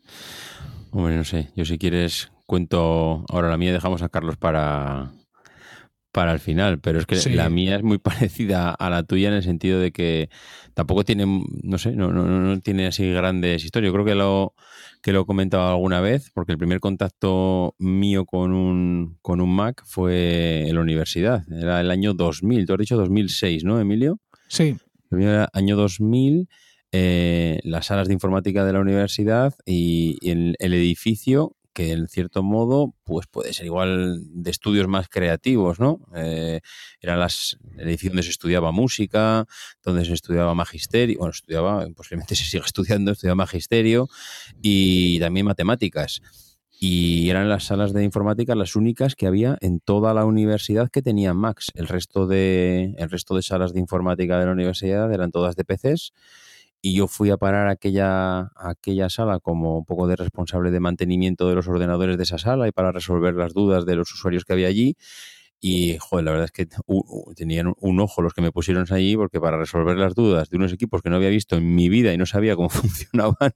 Hombre, 0.90 1.16
no 1.16 1.24
sé. 1.24 1.50
Yo 1.56 1.64
si 1.64 1.78
quieres 1.78 2.30
cuento 2.46 3.24
ahora 3.28 3.48
la 3.48 3.56
mía 3.56 3.72
dejamos 3.72 4.02
a 4.02 4.08
Carlos 4.08 4.36
para, 4.36 5.12
para 6.14 6.32
el 6.32 6.38
final, 6.38 6.78
pero 6.78 7.00
es 7.00 7.06
que 7.06 7.16
Sí. 7.16 7.30
la 7.34 7.50
mía 7.50 7.74
es 7.74 7.82
muy 7.82 7.98
parecida 8.30 8.70
a 8.70 8.88
la 8.88 9.02
tuya 9.02 9.28
en 9.28 9.34
el 9.34 9.42
sentido 9.42 9.80
de 9.80 9.90
que 9.90 10.30
tampoco 10.72 11.04
tiene, 11.04 11.26
no 11.26 11.76
sé, 11.76 11.90
no, 11.96 12.12
no, 12.12 12.24
no 12.24 12.60
tiene 12.60 12.86
así 12.86 13.10
grandes 13.10 13.64
historias. 13.64 13.88
Yo 13.90 13.92
creo 13.94 14.04
que 14.06 14.14
lo 14.14 14.54
que 15.02 15.12
lo 15.12 15.22
he 15.22 15.26
comentado 15.26 15.68
alguna 15.68 16.00
vez, 16.00 16.30
porque 16.32 16.52
el 16.52 16.58
primer 16.58 16.78
contacto 16.80 17.74
mío 17.78 18.24
con 18.24 18.52
un, 18.54 19.18
con 19.20 19.40
un 19.42 19.54
Mac 19.54 19.82
fue 19.84 20.66
en 20.68 20.74
la 20.76 20.80
universidad. 20.80 21.42
Era 21.52 21.80
el 21.80 21.90
año 21.90 22.14
2000, 22.14 22.64
tú 22.64 22.72
has 22.74 22.78
dicho 22.78 22.96
2006, 22.96 23.64
¿no, 23.64 23.78
Emilio? 23.80 24.20
Sí, 24.48 24.76
El 25.10 25.20
era 25.22 25.48
año 25.52 25.76
2000, 25.76 26.48
eh, 26.92 27.58
las 27.64 27.86
salas 27.86 28.06
de 28.08 28.14
informática 28.14 28.64
de 28.64 28.72
la 28.72 28.80
universidad 28.80 29.52
y, 29.66 30.16
y 30.22 30.30
el, 30.30 30.54
el 30.60 30.72
edificio 30.74 31.56
que 31.74 31.92
en 31.92 32.08
cierto 32.08 32.42
modo 32.42 32.94
pues 33.04 33.26
puede 33.26 33.52
ser 33.52 33.66
igual 33.66 34.22
de 34.24 34.50
estudios 34.50 34.88
más 34.88 35.08
creativos, 35.08 35.80
¿no? 35.80 36.00
Eh, 36.14 36.60
era 37.00 37.16
las, 37.16 37.58
el 37.76 37.88
edificio 37.88 38.10
donde 38.10 38.22
se 38.22 38.30
estudiaba 38.30 38.72
música, 38.72 39.44
donde 39.82 40.04
se 40.04 40.14
estudiaba 40.14 40.54
magisterio, 40.54 41.18
bueno, 41.18 41.32
estudiaba, 41.32 41.86
posiblemente 41.94 42.36
se 42.36 42.44
sigue 42.44 42.62
estudiando, 42.66 43.12
estudiaba 43.12 43.34
magisterio 43.34 44.08
y 44.62 45.18
también 45.20 45.46
matemáticas. 45.46 46.22
Y 46.80 47.30
eran 47.30 47.48
las 47.48 47.64
salas 47.64 47.92
de 47.92 48.04
informática 48.04 48.54
las 48.54 48.76
únicas 48.76 49.14
que 49.14 49.26
había 49.26 49.56
en 49.60 49.80
toda 49.80 50.12
la 50.12 50.24
universidad 50.24 50.90
que 50.90 51.02
tenían 51.02 51.36
Macs. 51.36 51.70
El 51.74 51.88
resto 51.88 52.26
de, 52.26 52.94
el 52.98 53.10
resto 53.10 53.34
de 53.34 53.42
salas 53.42 53.72
de 53.72 53.80
informática 53.80 54.38
de 54.38 54.46
la 54.46 54.52
universidad 54.52 55.12
eran 55.12 55.30
todas 55.30 55.56
de 55.56 55.64
PCs. 55.64 56.12
Y 56.86 56.92
yo 56.94 57.08
fui 57.08 57.30
a 57.30 57.38
parar 57.38 57.68
a 57.68 57.70
aquella, 57.72 58.50
aquella 58.56 59.08
sala 59.08 59.40
como 59.40 59.78
un 59.78 59.86
poco 59.86 60.06
de 60.06 60.16
responsable 60.16 60.70
de 60.70 60.80
mantenimiento 60.80 61.48
de 61.48 61.54
los 61.54 61.66
ordenadores 61.66 62.18
de 62.18 62.24
esa 62.24 62.36
sala 62.36 62.68
y 62.68 62.72
para 62.72 62.92
resolver 62.92 63.34
las 63.34 63.54
dudas 63.54 63.86
de 63.86 63.96
los 63.96 64.12
usuarios 64.12 64.44
que 64.44 64.52
había 64.52 64.68
allí. 64.68 64.94
Y, 65.60 65.96
joder, 65.98 66.26
la 66.26 66.32
verdad 66.32 66.44
es 66.46 66.52
que 66.52 66.68
u- 66.86 67.30
u- 67.30 67.34
tenían 67.34 67.72
un 67.80 68.00
ojo 68.00 68.20
los 68.20 68.34
que 68.34 68.42
me 68.42 68.52
pusieron 68.52 68.84
allí, 68.90 69.16
porque 69.16 69.40
para 69.40 69.56
resolver 69.58 69.96
las 69.96 70.14
dudas 70.14 70.50
de 70.50 70.58
unos 70.58 70.72
equipos 70.74 71.00
que 71.00 71.08
no 71.08 71.16
había 71.16 71.30
visto 71.30 71.56
en 71.56 71.74
mi 71.74 71.88
vida 71.88 72.12
y 72.12 72.18
no 72.18 72.26
sabía 72.26 72.54
cómo 72.56 72.68
funcionaban, 73.08 73.52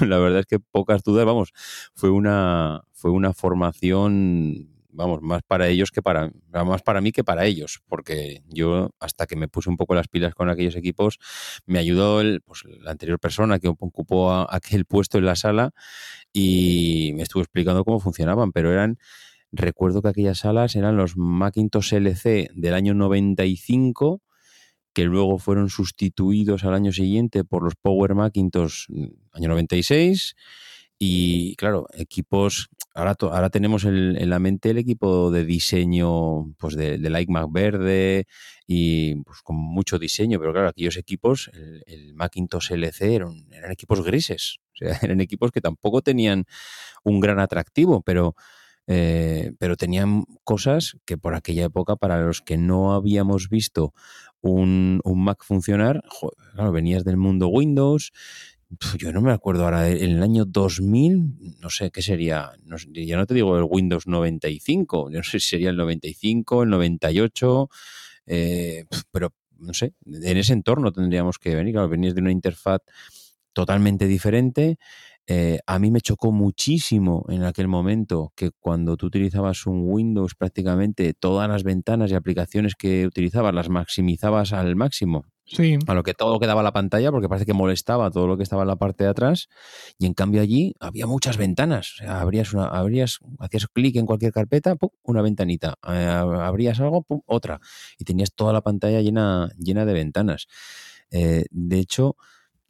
la 0.00 0.18
verdad 0.18 0.40
es 0.40 0.46
que 0.46 0.60
pocas 0.60 1.02
dudas, 1.02 1.26
vamos, 1.26 1.52
fue 1.94 2.10
una, 2.10 2.82
fue 2.92 3.10
una 3.10 3.32
formación, 3.34 4.68
vamos, 4.98 5.22
más 5.22 5.42
para 5.46 5.68
ellos 5.68 5.90
que 5.90 6.02
para, 6.02 6.30
más 6.52 6.82
para 6.82 7.00
mí 7.00 7.12
que 7.12 7.24
para 7.24 7.46
ellos, 7.46 7.80
porque 7.86 8.42
yo 8.48 8.90
hasta 9.00 9.26
que 9.26 9.36
me 9.36 9.48
puse 9.48 9.70
un 9.70 9.76
poco 9.76 9.94
las 9.94 10.08
pilas 10.08 10.34
con 10.34 10.50
aquellos 10.50 10.76
equipos, 10.76 11.18
me 11.64 11.78
ayudó 11.78 12.20
el, 12.20 12.40
pues, 12.42 12.64
la 12.82 12.90
anterior 12.90 13.18
persona 13.20 13.58
que 13.58 13.68
ocupó 13.68 14.30
a- 14.32 14.46
aquel 14.50 14.84
puesto 14.84 15.16
en 15.18 15.24
la 15.26 15.36
sala 15.36 15.70
y 16.32 17.12
me 17.14 17.22
estuvo 17.22 17.42
explicando 17.42 17.84
cómo 17.84 18.00
funcionaban, 18.00 18.52
pero 18.52 18.72
eran, 18.72 18.98
recuerdo 19.52 20.02
que 20.02 20.08
aquellas 20.08 20.38
salas 20.40 20.76
eran 20.76 20.96
los 20.96 21.16
Macintosh 21.16 21.94
LC 21.94 22.50
del 22.54 22.74
año 22.74 22.92
95 22.94 24.20
que 24.92 25.04
luego 25.04 25.38
fueron 25.38 25.68
sustituidos 25.70 26.64
al 26.64 26.74
año 26.74 26.90
siguiente 26.92 27.44
por 27.44 27.62
los 27.62 27.74
Power 27.76 28.14
Macintosh 28.16 28.86
mm, 28.88 29.06
año 29.32 29.48
96 29.48 30.34
y 30.98 31.54
claro, 31.56 31.86
equipos, 31.94 32.68
ahora, 32.94 33.14
to- 33.14 33.32
ahora 33.32 33.50
tenemos 33.50 33.84
el- 33.84 34.16
en 34.18 34.30
la 34.30 34.38
mente 34.40 34.70
el 34.70 34.78
equipo 34.78 35.30
de 35.30 35.44
diseño 35.44 36.52
pues 36.58 36.74
de, 36.76 36.98
del 36.98 37.20
iMac 37.20 37.50
verde 37.52 38.26
y 38.66 39.16
pues 39.22 39.40
con 39.42 39.56
mucho 39.56 39.98
diseño, 39.98 40.38
pero 40.40 40.52
claro, 40.52 40.68
aquellos 40.68 40.96
equipos, 40.96 41.50
el, 41.54 41.82
el 41.86 42.14
Macintosh 42.14 42.72
LC 42.72 43.14
eran, 43.14 43.46
eran 43.52 43.70
equipos 43.72 44.02
grises, 44.04 44.58
o 44.74 44.76
sea, 44.78 44.88
eran 45.02 45.20
equipos 45.20 45.52
que 45.52 45.60
tampoco 45.60 46.02
tenían 46.02 46.44
un 47.04 47.20
gran 47.20 47.38
atractivo, 47.40 48.02
pero 48.02 48.34
eh, 48.86 49.52
pero 49.58 49.76
tenían 49.76 50.24
cosas 50.44 50.96
que 51.04 51.18
por 51.18 51.34
aquella 51.34 51.66
época, 51.66 51.96
para 51.96 52.20
los 52.22 52.40
que 52.42 52.56
no 52.56 52.94
habíamos 52.94 53.48
visto 53.50 53.92
un, 54.40 55.00
un 55.04 55.24
Mac 55.24 55.44
funcionar, 55.44 56.02
claro, 56.54 56.72
venías 56.72 57.04
del 57.04 57.18
mundo 57.18 57.48
Windows. 57.48 58.12
Yo 58.98 59.12
no 59.12 59.22
me 59.22 59.32
acuerdo 59.32 59.64
ahora, 59.64 59.88
en 59.88 60.10
el 60.10 60.22
año 60.22 60.44
2000, 60.44 61.56
no 61.58 61.70
sé 61.70 61.90
qué 61.90 62.02
sería, 62.02 62.52
ya 62.92 63.16
no 63.16 63.26
te 63.26 63.34
digo 63.34 63.56
el 63.56 63.64
Windows 63.64 64.06
95, 64.06 65.10
yo 65.10 65.16
no 65.16 65.24
sé 65.24 65.40
si 65.40 65.48
sería 65.48 65.70
el 65.70 65.76
95, 65.76 66.64
el 66.64 66.68
98, 66.68 67.70
eh, 68.26 68.84
pero 69.10 69.32
no 69.58 69.72
sé, 69.72 69.94
en 70.04 70.36
ese 70.36 70.52
entorno 70.52 70.92
tendríamos 70.92 71.38
que 71.38 71.54
venir, 71.54 71.72
claro, 71.72 71.88
venías 71.88 72.14
de 72.14 72.20
una 72.20 72.30
interfaz 72.30 72.82
totalmente 73.54 74.06
diferente. 74.06 74.78
Eh, 75.30 75.58
a 75.66 75.78
mí 75.78 75.90
me 75.90 76.00
chocó 76.00 76.32
muchísimo 76.32 77.26
en 77.28 77.44
aquel 77.44 77.68
momento 77.68 78.32
que 78.34 78.50
cuando 78.58 78.96
tú 78.96 79.06
utilizabas 79.06 79.66
un 79.66 79.82
Windows 79.84 80.34
prácticamente 80.34 81.12
todas 81.12 81.48
las 81.50 81.64
ventanas 81.64 82.10
y 82.10 82.14
aplicaciones 82.14 82.74
que 82.74 83.06
utilizabas 83.06 83.52
las 83.54 83.68
maximizabas 83.68 84.54
al 84.54 84.74
máximo, 84.74 85.26
sí. 85.44 85.76
a 85.86 85.92
lo 85.92 86.02
que 86.02 86.14
todo 86.14 86.32
lo 86.32 86.40
que 86.40 86.46
daba 86.46 86.62
la 86.62 86.72
pantalla, 86.72 87.10
porque 87.10 87.28
parece 87.28 87.44
que 87.44 87.52
molestaba 87.52 88.10
todo 88.10 88.26
lo 88.26 88.38
que 88.38 88.42
estaba 88.42 88.62
en 88.62 88.68
la 88.68 88.76
parte 88.76 89.04
de 89.04 89.10
atrás, 89.10 89.48
y 89.98 90.06
en 90.06 90.14
cambio 90.14 90.40
allí 90.40 90.74
había 90.80 91.06
muchas 91.06 91.36
ventanas. 91.36 91.92
O 91.92 91.96
sea, 92.04 92.20
abrías 92.22 92.54
una, 92.54 92.64
abrías, 92.68 93.18
hacías 93.38 93.66
clic 93.68 93.96
en 93.96 94.06
cualquier 94.06 94.32
carpeta, 94.32 94.76
¡pum! 94.76 94.88
una 95.02 95.20
ventanita, 95.20 95.74
Eh, 95.86 96.06
abrías 96.06 96.80
algo, 96.80 97.02
¡pum! 97.02 97.20
otra, 97.26 97.60
y 97.98 98.04
tenías 98.04 98.32
toda 98.34 98.54
la 98.54 98.62
pantalla 98.62 99.02
llena, 99.02 99.50
llena 99.58 99.84
de 99.84 99.92
ventanas. 99.92 100.46
Eh, 101.10 101.44
de 101.50 101.78
hecho, 101.78 102.16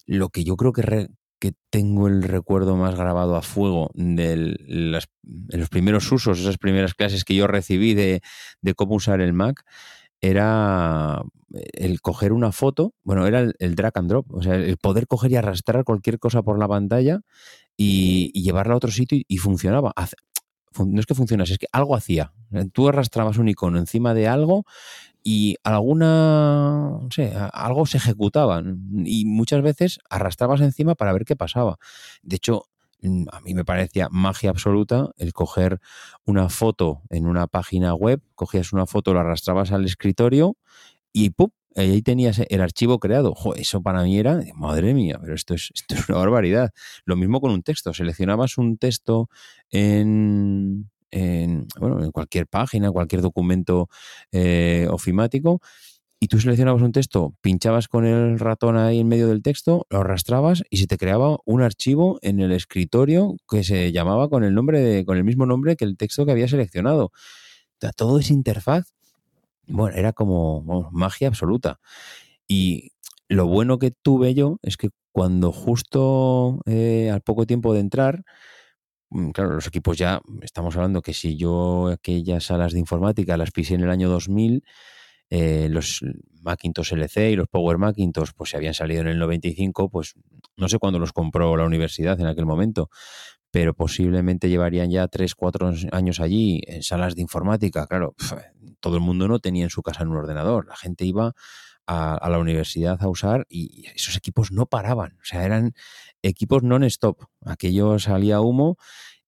lo 0.06 0.30
que 0.30 0.42
yo 0.44 0.56
creo 0.56 0.72
que, 0.72 0.82
re- 0.82 1.08
que 1.38 1.52
tengo 1.70 2.08
el 2.08 2.22
recuerdo 2.22 2.76
más 2.76 2.96
grabado 2.96 3.36
a 3.36 3.42
fuego 3.42 3.90
de 3.94 4.56
de 5.22 5.58
los 5.58 5.68
primeros 5.68 6.10
usos, 6.10 6.40
esas 6.40 6.58
primeras 6.58 6.94
clases 6.94 7.24
que 7.24 7.34
yo 7.34 7.46
recibí 7.46 7.94
de, 7.94 8.22
de 8.60 8.74
cómo 8.74 8.94
usar 8.94 9.20
el 9.20 9.32
Mac, 9.32 9.64
era 10.20 11.22
el 11.50 12.00
coger 12.00 12.32
una 12.32 12.52
foto, 12.52 12.94
bueno, 13.04 13.26
era 13.26 13.40
el, 13.58 13.74
drag 13.74 13.96
and 13.98 14.08
drop, 14.10 14.26
o 14.32 14.42
sea, 14.42 14.56
el 14.56 14.76
poder 14.76 15.06
coger 15.06 15.32
y 15.32 15.36
arrastrar 15.36 15.84
cualquier 15.84 16.18
cosa 16.18 16.42
por 16.42 16.58
la 16.58 16.68
pantalla 16.68 17.20
y, 17.76 18.32
llevarla 18.32 18.74
a 18.74 18.76
otro 18.76 18.90
sitio 18.90 19.18
y, 19.18 19.24
y 19.28 19.38
funcionaba. 19.38 19.92
Hace- 19.96 20.16
no 20.84 21.00
es 21.00 21.06
que 21.06 21.14
funcionase, 21.14 21.54
es 21.54 21.58
que 21.58 21.66
algo 21.72 21.96
hacía. 21.96 22.32
Tú 22.72 22.88
arrastrabas 22.88 23.38
un 23.38 23.48
icono 23.48 23.78
encima 23.78 24.14
de 24.14 24.28
algo 24.28 24.64
y 25.30 25.56
alguna, 25.62 27.00
no 27.02 27.08
sé, 27.10 27.34
algo 27.52 27.84
se 27.84 27.98
ejecutaba 27.98 28.62
y 29.04 29.26
muchas 29.26 29.60
veces 29.60 29.98
arrastrabas 30.08 30.62
encima 30.62 30.94
para 30.94 31.12
ver 31.12 31.26
qué 31.26 31.36
pasaba. 31.36 31.76
De 32.22 32.36
hecho, 32.36 32.62
mm, 33.02 33.24
a 33.30 33.42
mí 33.42 33.52
me 33.52 33.66
parecía 33.66 34.08
magia 34.10 34.48
absoluta 34.48 35.10
el 35.18 35.34
coger 35.34 35.80
una 36.24 36.48
foto 36.48 37.02
en 37.10 37.26
una 37.26 37.46
página 37.46 37.92
web, 37.94 38.22
cogías 38.36 38.72
una 38.72 38.86
foto, 38.86 39.12
la 39.12 39.20
arrastrabas 39.20 39.70
al 39.70 39.84
escritorio 39.84 40.56
y 41.12 41.28
¡pum! 41.28 41.50
Ahí 41.76 42.00
tenías 42.00 42.40
el 42.48 42.62
archivo 42.62 42.98
creado. 42.98 43.34
Eso 43.56 43.82
para 43.82 44.04
mí 44.04 44.18
era, 44.18 44.40
madre 44.54 44.94
mía, 44.94 45.18
pero 45.20 45.34
esto 45.34 45.52
es, 45.52 45.70
esto 45.74 45.94
es 45.94 46.08
una 46.08 46.16
barbaridad. 46.16 46.72
Lo 47.04 47.16
mismo 47.16 47.42
con 47.42 47.50
un 47.50 47.62
texto. 47.62 47.92
Seleccionabas 47.92 48.56
un 48.56 48.78
texto 48.78 49.28
en, 49.70 50.88
en, 51.10 51.66
bueno, 51.78 52.02
en 52.02 52.10
cualquier 52.10 52.46
página, 52.46 52.90
cualquier 52.90 53.22
documento 53.22 53.88
eh, 54.32 54.86
ofimático, 54.90 55.60
y 56.20 56.26
tú 56.26 56.40
seleccionabas 56.40 56.82
un 56.82 56.90
texto, 56.90 57.34
pinchabas 57.40 57.86
con 57.86 58.04
el 58.04 58.40
ratón 58.40 58.76
ahí 58.76 59.00
en 59.00 59.08
medio 59.08 59.28
del 59.28 59.42
texto, 59.42 59.86
lo 59.88 60.00
arrastrabas 60.00 60.64
y 60.68 60.78
se 60.78 60.88
te 60.88 60.98
creaba 60.98 61.38
un 61.44 61.62
archivo 61.62 62.18
en 62.22 62.40
el 62.40 62.50
escritorio 62.50 63.36
que 63.48 63.62
se 63.62 63.92
llamaba 63.92 64.28
con 64.28 64.42
el 64.42 64.52
nombre 64.52 65.04
con 65.04 65.16
el 65.16 65.22
mismo 65.22 65.46
nombre 65.46 65.76
que 65.76 65.84
el 65.84 65.96
texto 65.96 66.26
que 66.26 66.32
había 66.32 66.48
seleccionado. 66.48 67.12
O 67.80 67.90
todo 67.96 68.18
esa 68.18 68.32
interfaz, 68.32 68.92
bueno, 69.68 69.96
era 69.96 70.12
como 70.12 70.62
vamos, 70.62 70.92
magia 70.92 71.28
absoluta. 71.28 71.78
Y 72.48 72.92
lo 73.28 73.46
bueno 73.46 73.78
que 73.78 73.92
tuve 73.92 74.34
yo 74.34 74.58
es 74.62 74.76
que 74.76 74.90
cuando 75.12 75.52
justo 75.52 76.60
eh, 76.66 77.10
al 77.12 77.20
poco 77.20 77.46
tiempo 77.46 77.74
de 77.74 77.80
entrar, 77.80 78.24
claro, 79.32 79.54
los 79.54 79.66
equipos 79.66 79.96
ya, 79.96 80.20
estamos 80.42 80.76
hablando 80.76 81.02
que 81.02 81.14
si 81.14 81.36
yo 81.36 81.88
aquellas 81.88 82.44
salas 82.44 82.72
de 82.72 82.78
informática 82.78 83.36
las 83.36 83.50
pisé 83.50 83.74
en 83.74 83.82
el 83.82 83.90
año 83.90 84.08
2000, 84.08 84.64
eh, 85.30 85.68
los 85.70 86.02
Macintosh 86.42 86.92
LC 86.94 87.30
y 87.30 87.36
los 87.36 87.48
Power 87.48 87.78
Macintosh, 87.78 88.30
pues 88.36 88.50
se 88.50 88.56
habían 88.56 88.74
salido 88.74 89.02
en 89.02 89.08
el 89.08 89.18
95, 89.18 89.90
pues 89.90 90.14
no 90.56 90.68
sé 90.68 90.78
cuándo 90.78 90.98
los 90.98 91.12
compró 91.12 91.56
la 91.56 91.64
universidad 91.64 92.18
en 92.20 92.26
aquel 92.26 92.46
momento, 92.46 92.90
pero 93.50 93.74
posiblemente 93.74 94.48
llevarían 94.48 94.90
ya 94.90 95.08
3, 95.08 95.34
4 95.34 95.72
años 95.92 96.20
allí 96.20 96.62
en 96.66 96.82
salas 96.82 97.14
de 97.14 97.22
informática. 97.22 97.86
Claro, 97.86 98.14
todo 98.80 98.96
el 98.96 99.02
mundo 99.02 99.28
no 99.28 99.38
tenía 99.38 99.64
en 99.64 99.70
su 99.70 99.82
casa 99.82 100.04
un 100.04 100.16
ordenador, 100.16 100.66
la 100.66 100.76
gente 100.76 101.04
iba 101.04 101.34
a, 101.88 102.28
la 102.30 102.38
universidad 102.38 103.02
a 103.02 103.08
usar 103.08 103.46
y 103.48 103.86
esos 103.96 104.16
equipos 104.16 104.52
no 104.52 104.66
paraban, 104.66 105.14
o 105.22 105.24
sea, 105.24 105.44
eran 105.44 105.72
equipos 106.22 106.62
non-stop, 106.62 107.18
aquello 107.44 107.98
salía 107.98 108.40
humo 108.40 108.76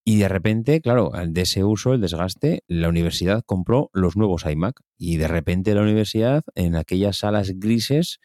y 0.04 0.18
de 0.18 0.28
repente, 0.28 0.80
claro, 0.80 1.12
de 1.28 1.42
ese 1.42 1.64
uso, 1.64 1.94
el 1.94 2.00
desgaste, 2.02 2.64
la 2.68 2.88
universidad 2.88 3.44
compró 3.46 3.90
los 3.94 4.16
nuevos 4.16 4.46
iMac 4.46 4.80
y 4.98 5.16
de 5.18 5.28
repente 5.28 5.74
la 5.74 5.82
universidad 5.82 6.44
en 6.56 6.76
aquellas 6.76 7.18
salas 7.18 7.52
grises 7.56 8.20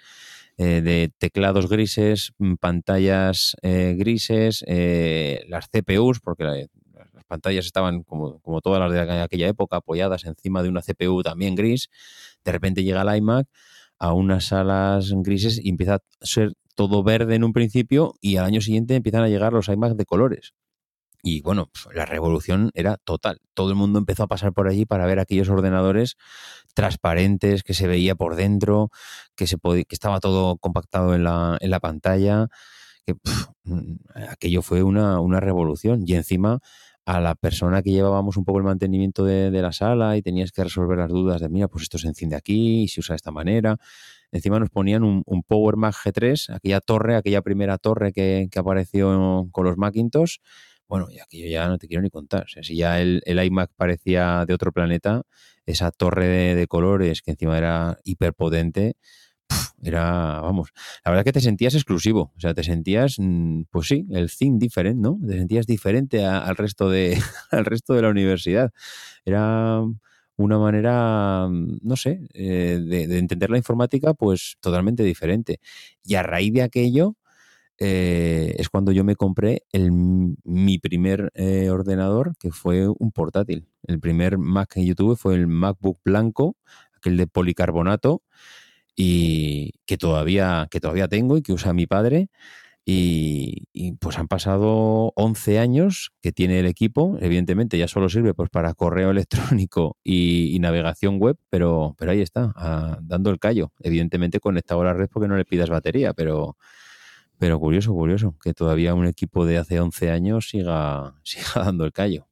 eh, 0.58 0.82
de 0.82 1.12
teclados 1.18 1.68
grises, 1.70 2.34
mm, 2.38 2.56
pantallas 2.56 3.56
eh, 3.62 3.96
grises, 3.98 4.64
eh, 4.68 5.44
las 5.50 5.70
CPUs, 5.70 6.20
porque 6.22 6.44
la- 6.46 6.56
las 7.14 7.26
pantallas 7.26 7.66
estaban 7.66 8.04
como, 8.04 8.40
como 8.40 8.62
todas 8.62 8.80
las 8.80 8.92
de 8.92 9.22
aquella 9.22 9.48
época, 9.48 9.78
apoyadas 9.78 10.26
encima 10.26 10.64
de 10.64 10.70
una 10.70 10.82
CPU 10.82 11.24
también 11.24 11.56
gris. 11.56 11.90
De 12.46 12.52
repente 12.52 12.84
llega 12.84 13.02
el 13.02 13.18
iMac 13.18 13.48
a 14.00 14.14
unas 14.14 14.46
salas 14.46 15.12
grises 15.18 15.60
y 15.64 15.70
empieza 15.70 15.96
a 15.96 16.02
ser 16.22 16.54
todo 16.76 17.04
verde 17.04 17.36
en 17.36 17.44
un 17.44 17.54
principio 17.54 18.16
y 18.22 18.38
al 18.38 18.46
año 18.46 18.62
siguiente 18.62 18.96
empiezan 18.96 19.24
a 19.24 19.30
llegar 19.30 19.54
los 19.54 19.70
iMac 19.70 19.94
de 19.94 20.06
colores. 20.06 20.54
Y 21.28 21.42
bueno, 21.42 21.72
la 21.92 22.06
revolución 22.06 22.70
era 22.76 22.98
total. 22.98 23.42
Todo 23.56 23.72
el 23.72 23.76
mundo 23.76 23.98
empezó 23.98 24.22
a 24.22 24.28
pasar 24.28 24.54
por 24.54 24.68
allí 24.68 24.86
para 24.86 25.08
ver 25.08 25.18
aquellos 25.18 25.50
ordenadores 25.50 26.18
transparentes, 26.76 27.64
que 27.64 27.74
se 27.74 27.88
veía 27.88 28.14
por 28.14 28.36
dentro, 28.36 28.92
que, 29.36 29.48
se 29.48 29.58
que 29.58 29.86
estaba 29.90 30.20
todo 30.20 30.58
compactado 30.58 31.16
en 31.16 31.24
la, 31.24 31.58
en 31.62 31.72
la 31.72 31.80
pantalla. 31.80 32.48
Que, 33.08 33.16
mm, 33.64 33.96
aquello 34.30 34.62
fue 34.62 34.84
una, 34.84 35.20
una 35.20 35.40
revolución. 35.40 36.04
Y 36.06 36.14
encima 36.14 36.60
a 37.06 37.20
la 37.22 37.36
persona 37.36 37.82
que 37.84 37.92
llevábamos 37.92 38.38
un 38.38 38.46
poco 38.46 38.60
el 38.60 38.66
mantenimiento 38.66 39.24
de, 39.24 39.52
la 39.52 39.72
sala 39.72 40.18
y 40.18 40.22
tenías 40.22 40.52
que 40.52 40.64
resolver 40.64 40.98
las 40.98 41.10
dudas 41.10 41.42
de, 41.42 41.50
mira, 41.50 41.68
pues 41.68 41.84
esto 41.84 41.98
se 41.98 42.08
enciende 42.08 42.36
aquí 42.36 42.84
y 42.84 42.88
se 42.88 43.00
usa 43.00 43.14
de 43.14 43.18
esta 43.18 43.32
manera. 43.32 43.78
Encima 44.32 44.60
nos 44.60 44.70
ponían 44.70 45.04
un, 45.04 45.24
Power 45.48 45.78
Mac 45.78 45.96
G3, 45.96 46.56
aquella 46.56 46.82
torre, 46.82 47.16
aquella 47.16 47.42
primera 47.42 47.78
torre 47.78 48.12
que, 48.12 48.48
que 48.52 48.60
apareció 48.60 49.48
con 49.52 49.66
los 49.66 49.78
Macintosh 49.78 50.38
bueno, 50.88 51.08
y 51.10 51.20
aquí 51.20 51.42
yo 51.42 51.48
ya 51.48 51.68
no 51.68 51.78
te 51.78 51.88
quiero 51.88 52.04
ni 52.04 52.10
contar. 52.10 52.46
si 52.48 52.76
ya 52.76 53.02
el, 53.02 53.22
iMac 53.26 53.72
parecía 53.76 54.46
de 54.46 54.54
otro 54.54 54.72
planeta, 54.72 55.24
esa 55.66 55.92
torre 55.92 56.56
de, 56.56 56.68
colores 56.68 57.22
que 57.22 57.32
encima 57.32 57.58
era 57.58 57.98
hiperpotente, 58.04 58.96
era, 59.84 60.42
vamos, 60.42 60.70
la 61.04 61.12
verdad 61.12 61.22
es 61.22 61.26
que 61.26 61.40
te 61.40 61.42
sentías 61.42 61.76
exclusivo, 61.76 62.32
o 62.36 62.40
sea, 62.40 62.54
te 62.54 62.64
sentías, 62.64 63.18
mm, 63.20 63.64
pues 63.70 63.88
sí, 63.88 64.06
el 64.12 64.32
thing 64.32 64.58
diferente, 64.58 65.02
¿no? 65.02 65.20
Te 65.26 65.34
sentías 65.38 65.68
diferente 65.68 66.26
al, 66.26 66.56
resto 66.56 66.90
de, 66.90 67.18
al 67.52 67.66
resto 67.66 67.94
de 67.94 68.02
la 68.02 68.10
universidad. 68.10 68.72
Era 69.26 69.82
una 70.38 70.60
manera, 70.60 71.48
mm, 71.50 71.80
no 71.84 71.96
sé, 71.96 72.22
eh, 72.34 72.80
de, 72.84 73.08
de, 73.08 73.18
entender 73.20 73.50
la 73.50 73.58
informática, 73.58 74.14
pues 74.14 74.58
totalmente 74.60 75.04
diferente. 75.04 75.60
Y 76.04 76.16
a 76.16 76.24
raíz 76.24 76.54
de 76.54 76.64
aquello, 76.64 77.16
eh, 77.78 78.56
es 78.58 78.70
cuando 78.70 78.92
yo 78.92 79.04
me 79.04 79.16
compré 79.16 79.64
el, 79.72 79.92
mi 79.92 80.80
primer 80.80 81.32
eh, 81.36 81.70
ordenador, 81.70 82.36
que 82.40 82.52
fue 82.52 82.88
un 82.88 83.12
portátil. 83.12 83.68
El 83.84 84.00
primer 84.00 84.38
Mac 84.38 84.74
que 84.74 84.86
yo 84.86 84.96
tuve 84.96 85.16
fue 85.16 85.36
el 85.36 85.48
MacBook 85.48 86.00
blanco, 86.04 86.56
aquel 86.96 87.18
de 87.18 87.28
policarbonato, 87.28 88.24
y 88.96 89.74
que 89.86 89.98
todavía, 89.98 90.68
que 90.72 90.80
todavía 90.80 91.08
tengo 91.08 91.38
y 91.38 91.42
que 91.42 91.54
usa 91.54 91.74
mi 91.74 91.88
padre. 91.88 92.30
Y, 92.88 93.94
pues 94.00 94.20
han 94.20 94.28
pasado 94.28 95.12
11 95.16 95.58
años 95.58 96.12
que 96.22 96.32
tiene 96.32 96.60
el 96.60 96.68
equipo. 96.68 97.18
Evidentemente 97.20 97.80
ya 97.80 97.88
solo 97.88 98.10
sirve 98.10 98.36
pues 98.36 98.52
para 98.52 98.76
correo 98.76 99.10
electrónico 99.12 99.98
y, 100.04 100.58
navegación 100.60 101.20
web, 101.20 101.38
pero, 101.50 101.96
pero 101.98 102.12
ahí 102.12 102.22
está, 102.22 102.54
ah, 102.56 103.00
dando 103.02 103.32
el 103.32 103.40
callo. 103.40 103.72
Evidentemente 103.80 104.40
conectado 104.40 104.82
a 104.82 104.86
la 104.86 104.94
red 104.94 105.10
porque 105.12 105.28
no 105.28 105.36
le 105.36 105.46
pidas 105.46 105.70
batería, 105.70 106.14
pero, 106.14 106.58
pero 107.40 107.60
curioso, 107.60 107.92
curioso, 107.92 108.36
que 108.42 108.54
todavía 108.54 108.94
un 108.94 109.08
equipo 109.08 109.46
de 109.46 109.58
hace 109.58 109.80
11 109.80 110.12
años 110.12 110.50
siga, 110.50 111.16
siga 111.24 111.64
dando 111.64 111.86
el 111.86 111.92
callo. 111.92 112.28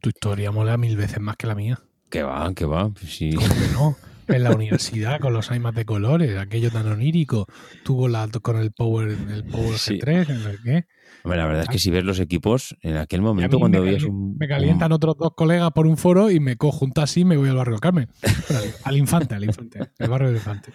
Tu 0.00 0.10
historia 0.10 0.52
mola 0.52 0.76
mil 0.76 0.98
veces 0.98 1.18
más 1.18 1.36
que 1.36 1.46
la 1.46 1.54
mía. 1.54 1.80
Que 2.10 2.22
va, 2.22 2.52
que 2.54 2.66
va. 2.66 2.92
Sí. 3.06 3.30
no? 3.72 3.96
En 4.28 4.42
la 4.42 4.52
universidad 4.52 5.20
con 5.20 5.32
los 5.32 5.50
iMac 5.50 5.74
de 5.74 5.84
colores, 5.84 6.38
aquello 6.38 6.70
tan 6.70 6.86
onírico. 6.86 7.46
Tuvo 7.82 8.08
la 8.08 8.28
con 8.42 8.56
el 8.58 8.72
Power, 8.72 9.10
el 9.10 9.44
Power 9.44 9.74
G3, 9.74 10.60
¿qué? 10.62 10.84
La 11.24 11.46
verdad 11.46 11.62
es 11.62 11.68
que 11.68 11.78
si 11.78 11.90
ves 11.90 12.04
los 12.04 12.20
equipos, 12.20 12.76
en 12.82 12.98
aquel 12.98 13.22
momento 13.22 13.58
cuando 13.58 13.80
veías 13.80 14.02
un. 14.04 14.36
Me 14.36 14.46
calientan 14.46 14.92
otros 14.92 15.16
dos 15.18 15.32
colegas 15.34 15.70
por 15.72 15.86
un 15.86 15.96
foro 15.96 16.30
y 16.30 16.38
me 16.38 16.56
cojo 16.56 16.84
un 16.84 16.92
taxi 16.92 17.20
y 17.20 17.24
me 17.24 17.38
voy 17.38 17.48
al 17.48 17.56
barrio 17.56 17.78
Carmen. 17.78 18.08
al 18.84 18.96
Infante, 18.96 19.34
al 19.34 19.44
Infante. 19.44 19.80
El 19.98 20.10
barrio 20.10 20.28
del 20.28 20.36
Infante. 20.36 20.72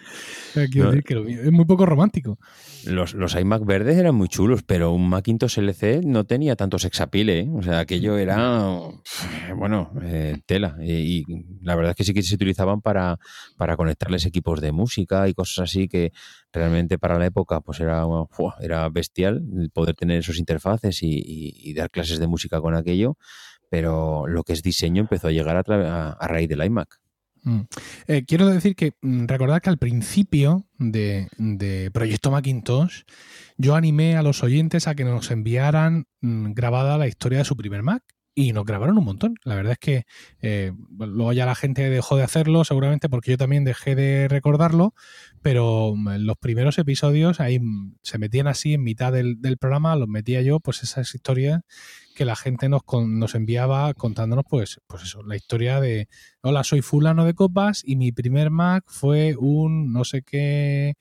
Quiero 0.70 0.90
decir 0.90 1.04
que 1.04 1.40
es 1.44 1.52
muy 1.52 1.64
poco 1.64 1.86
romántico. 1.86 2.38
Los, 2.84 3.14
los 3.14 3.36
iMac 3.36 3.64
verdes 3.64 3.96
eran 3.96 4.16
muy 4.16 4.28
chulos, 4.28 4.62
pero 4.64 4.92
un 4.92 5.08
Macintosh 5.08 5.58
LC 5.58 6.00
no 6.04 6.24
tenía 6.24 6.56
tanto 6.56 6.78
sexapile. 6.78 7.40
¿eh? 7.40 7.48
O 7.52 7.62
sea, 7.62 7.78
aquello 7.78 8.18
era. 8.18 8.76
Bueno, 9.56 9.92
eh, 10.02 10.40
tela. 10.46 10.76
Y, 10.82 11.24
la 11.62 11.76
verdad 11.76 11.90
es 11.90 11.96
que 11.96 12.04
sí 12.04 12.12
que 12.12 12.22
se 12.22 12.34
utilizaban 12.34 12.80
para, 12.80 13.18
para 13.56 13.76
conectarles 13.76 14.26
equipos 14.26 14.60
de 14.60 14.72
música 14.72 15.28
y 15.28 15.34
cosas 15.34 15.70
así 15.70 15.86
que 15.86 16.12
realmente 16.52 16.98
para 16.98 17.18
la 17.18 17.26
época 17.26 17.60
pues 17.60 17.80
era, 17.80 18.04
era 18.60 18.88
bestial 18.88 19.42
poder 19.72 19.94
tener 19.94 20.18
esos 20.18 20.38
interfaces 20.38 20.98
y, 21.02 21.72
dar 21.74 21.90
clases 21.90 22.18
de 22.18 22.26
música 22.26 22.60
con 22.60 22.74
aquello, 22.74 23.16
pero 23.70 24.26
lo 24.26 24.42
que 24.42 24.52
es 24.52 24.62
diseño 24.62 25.02
empezó 25.02 25.28
a 25.28 25.32
llegar 25.32 25.56
a, 25.56 26.12
a, 26.12 26.28
raíz 26.28 26.48
del 26.48 26.64
iMac. 26.64 27.00
Mm. 27.42 27.60
Eh, 28.06 28.24
quiero 28.26 28.46
decir 28.48 28.74
que 28.76 28.92
mm, 29.00 29.26
recordad 29.26 29.62
que 29.62 29.70
al 29.70 29.78
principio 29.78 30.66
de, 30.78 31.28
de, 31.38 31.90
Proyecto 31.90 32.30
Macintosh 32.30 33.02
yo 33.56 33.74
animé 33.76 34.16
a 34.16 34.22
los 34.22 34.42
oyentes 34.42 34.86
a 34.86 34.94
que 34.94 35.04
nos 35.04 35.30
enviaran 35.30 36.06
mm, 36.20 36.52
grabada 36.52 36.98
la 36.98 37.06
historia 37.06 37.38
de 37.38 37.44
su 37.44 37.56
primer 37.56 37.82
Mac 37.82 38.02
y 38.40 38.52
nos 38.54 38.64
grabaron 38.64 38.96
un 38.96 39.04
montón. 39.04 39.34
La 39.44 39.54
verdad 39.54 39.72
es 39.72 39.78
que 39.78 40.04
eh, 40.40 40.72
luego 40.98 41.32
ya 41.34 41.44
la 41.44 41.54
gente 41.54 41.90
dejó 41.90 42.16
de 42.16 42.22
hacerlo, 42.22 42.64
seguramente 42.64 43.10
porque 43.10 43.32
yo 43.32 43.36
también 43.36 43.64
dejé 43.64 43.94
de 43.94 44.28
recordarlo, 44.28 44.94
pero 45.42 45.92
mm, 45.94 46.16
los 46.20 46.38
primeros 46.38 46.78
episodios 46.78 47.38
ahí 47.40 47.60
mm, 47.60 47.96
se 48.02 48.18
metían 48.18 48.46
así 48.46 48.74
en 48.74 48.82
mitad 48.82 49.12
del, 49.12 49.38
programa, 49.58 49.94
los 49.94 50.08
metía 50.08 50.40
yo, 50.40 50.58
pues 50.58 50.82
esas 50.82 51.14
historias 51.14 51.60
que 52.14 52.24
la 52.24 52.34
gente 52.34 52.70
nos, 52.70 52.80
nos 53.06 53.34
enviaba 53.34 53.92
contándonos, 53.92 54.46
pues, 54.48 54.80
pues 54.86 55.02
eso, 55.02 55.22
la 55.22 55.36
historia 55.36 55.78
de, 55.78 56.08
hola, 56.40 56.64
soy 56.64 56.80
fulano 56.80 57.26
de 57.26 57.34
copas 57.34 57.82
y 57.84 57.96
mi 57.96 58.10
primer 58.10 58.50
Mac 58.50 58.84
fue 58.86 59.36
un 59.38 59.92
no 59.92 60.04
sé 60.04 60.22
qué 60.22 60.94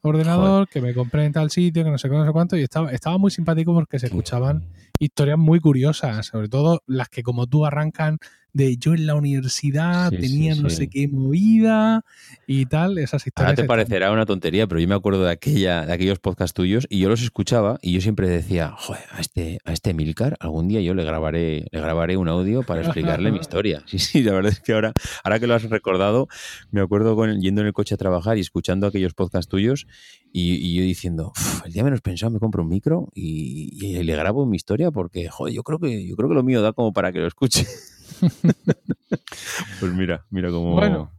ordenador 0.00 0.68
que 0.68 0.80
me 0.80 0.94
compré 0.94 1.24
en 1.24 1.32
tal 1.32 1.50
sitio, 1.50 1.82
que 1.82 1.90
no 1.90 1.98
sé, 1.98 2.08
no 2.08 2.24
sé 2.24 2.32
cuánto, 2.32 2.56
y 2.56 2.62
estaba, 2.62 2.92
estaba 2.92 3.18
muy 3.18 3.30
simpático 3.30 3.72
porque 3.72 3.98
se 3.98 4.06
escuchaban 4.06 4.68
historias 5.04 5.38
muy 5.38 5.60
curiosas, 5.60 6.26
sobre 6.26 6.48
todo 6.48 6.82
las 6.86 7.08
que 7.08 7.22
como 7.22 7.46
tú 7.46 7.66
arrancan 7.66 8.18
de 8.54 8.76
yo 8.76 8.94
en 8.94 9.06
la 9.06 9.16
universidad 9.16 10.10
tenía 10.10 10.54
no 10.54 10.70
sé 10.70 10.88
qué 10.88 11.08
movida 11.08 12.04
y 12.46 12.66
tal, 12.66 12.98
esas 12.98 13.26
historias. 13.26 13.50
Ahora 13.50 13.62
te 13.62 13.64
parecerá 13.64 14.12
una 14.12 14.26
tontería, 14.26 14.68
pero 14.68 14.80
yo 14.80 14.86
me 14.86 14.94
acuerdo 14.94 15.24
de 15.24 15.32
aquella, 15.32 15.84
de 15.84 15.92
aquellos 15.92 16.20
podcasts 16.20 16.54
tuyos 16.54 16.86
y 16.88 17.00
yo 17.00 17.08
los 17.08 17.20
escuchaba 17.20 17.78
y 17.82 17.92
yo 17.92 18.00
siempre 18.00 18.28
decía, 18.28 18.72
joder, 18.78 19.02
a 19.10 19.20
este, 19.20 19.58
a 19.64 19.72
este 19.72 19.92
Milcar 19.92 20.36
algún 20.38 20.68
día 20.68 20.80
yo 20.80 20.94
le 20.94 21.04
grabaré, 21.04 21.66
le 21.70 21.80
grabaré 21.80 22.16
un 22.16 22.28
audio 22.28 22.62
para 22.62 22.82
explicarle 22.82 23.32
mi 23.32 23.38
historia. 23.40 23.82
Sí, 23.86 23.98
sí, 23.98 24.22
la 24.22 24.32
verdad 24.32 24.52
es 24.52 24.60
que 24.60 24.72
ahora, 24.72 24.92
ahora 25.24 25.40
que 25.40 25.48
lo 25.48 25.54
has 25.54 25.64
recordado, 25.64 26.28
me 26.70 26.80
acuerdo 26.80 27.16
con, 27.16 27.40
yendo 27.40 27.60
en 27.60 27.66
el 27.66 27.72
coche 27.72 27.96
a 27.96 27.98
trabajar 27.98 28.38
y 28.38 28.40
escuchando 28.40 28.86
aquellos 28.86 29.14
podcasts 29.14 29.48
tuyos 29.48 29.88
y, 30.32 30.74
yo 30.74 30.82
diciendo, 30.82 31.32
el 31.64 31.72
día 31.72 31.82
menos 31.82 32.00
pensado 32.02 32.30
me 32.30 32.38
compro 32.38 32.62
un 32.62 32.68
micro 32.68 33.08
y, 33.14 33.70
y, 33.72 34.02
le 34.02 34.16
grabo 34.16 34.46
mi 34.46 34.56
historia 34.56 34.92
porque, 34.92 35.28
joder, 35.28 35.54
yo 35.54 35.62
creo 35.64 35.78
que, 35.80 36.06
yo 36.06 36.14
creo 36.14 36.28
que 36.28 36.34
lo 36.34 36.42
mío 36.44 36.62
da 36.62 36.72
como 36.72 36.92
para 36.92 37.12
que 37.12 37.18
lo 37.18 37.26
escuche. 37.26 37.66
pues 39.80 39.92
mira, 39.92 40.24
mira 40.30 40.50
cómo. 40.50 40.72
Bueno, 40.72 41.12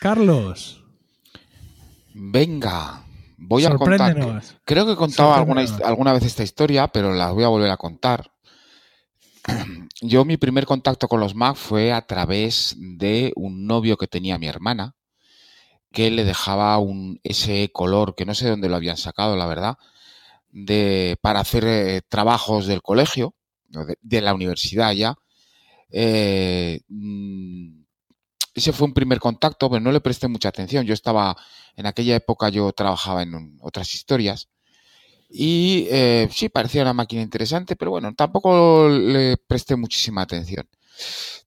Carlos. 0.00 0.84
Venga, 2.12 3.04
voy 3.36 3.64
a 3.64 3.74
contar. 3.76 4.42
Creo 4.64 4.86
que 4.86 4.92
he 4.92 4.96
contado 4.96 5.32
alguna, 5.34 5.64
alguna 5.84 6.12
vez 6.12 6.24
esta 6.24 6.42
historia, 6.42 6.88
pero 6.88 7.12
la 7.12 7.30
voy 7.30 7.44
a 7.44 7.48
volver 7.48 7.70
a 7.70 7.76
contar. 7.76 8.32
Yo 10.02 10.24
mi 10.24 10.36
primer 10.36 10.66
contacto 10.66 11.08
con 11.08 11.20
los 11.20 11.34
Mac 11.34 11.56
fue 11.56 11.92
a 11.92 12.06
través 12.06 12.74
de 12.78 13.32
un 13.36 13.66
novio 13.66 13.96
que 13.96 14.06
tenía 14.06 14.38
mi 14.38 14.46
hermana, 14.46 14.94
que 15.92 16.10
le 16.10 16.24
dejaba 16.24 16.78
un 16.78 17.20
ese 17.22 17.70
color 17.72 18.14
que 18.14 18.24
no 18.24 18.34
sé 18.34 18.48
dónde 18.48 18.68
lo 18.68 18.76
habían 18.76 18.96
sacado, 18.96 19.36
la 19.36 19.46
verdad, 19.46 19.76
de 20.50 21.16
para 21.20 21.40
hacer 21.40 21.64
eh, 21.66 22.02
trabajos 22.08 22.66
del 22.66 22.82
colegio, 22.82 23.34
de, 24.00 24.20
la 24.20 24.34
universidad 24.34 24.92
ya, 24.92 25.14
eh, 25.90 26.80
mm, 26.88 27.82
ese 28.54 28.72
fue 28.72 28.86
un 28.88 28.94
primer 28.94 29.18
contacto, 29.20 29.70
pero 29.70 29.80
no 29.80 29.92
le 29.92 30.00
presté 30.00 30.28
mucha 30.28 30.48
atención. 30.48 30.86
Yo 30.86 30.94
estaba, 30.94 31.36
en 31.76 31.86
aquella 31.86 32.16
época 32.16 32.48
yo 32.48 32.72
trabajaba 32.72 33.22
en 33.22 33.58
otras 33.60 33.94
historias 33.94 34.48
y 35.30 35.86
eh, 35.90 36.28
sí, 36.32 36.48
parecía 36.48 36.82
una 36.82 36.92
máquina 36.92 37.22
interesante, 37.22 37.76
pero 37.76 37.92
bueno, 37.92 38.12
tampoco 38.14 38.88
le 38.88 39.36
presté 39.36 39.76
muchísima 39.76 40.22
atención. 40.22 40.68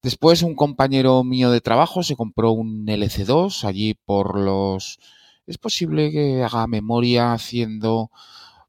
Después 0.01 0.41
un 0.41 0.55
compañero 0.55 1.23
mío 1.23 1.51
de 1.51 1.61
trabajo 1.61 2.03
se 2.03 2.15
compró 2.15 2.51
un 2.51 2.85
LC2 2.87 3.65
allí 3.65 3.93
por 3.93 4.39
los... 4.39 4.99
Es 5.47 5.57
posible 5.57 6.11
que 6.11 6.43
haga 6.43 6.67
memoria 6.67 7.33
haciendo 7.33 8.09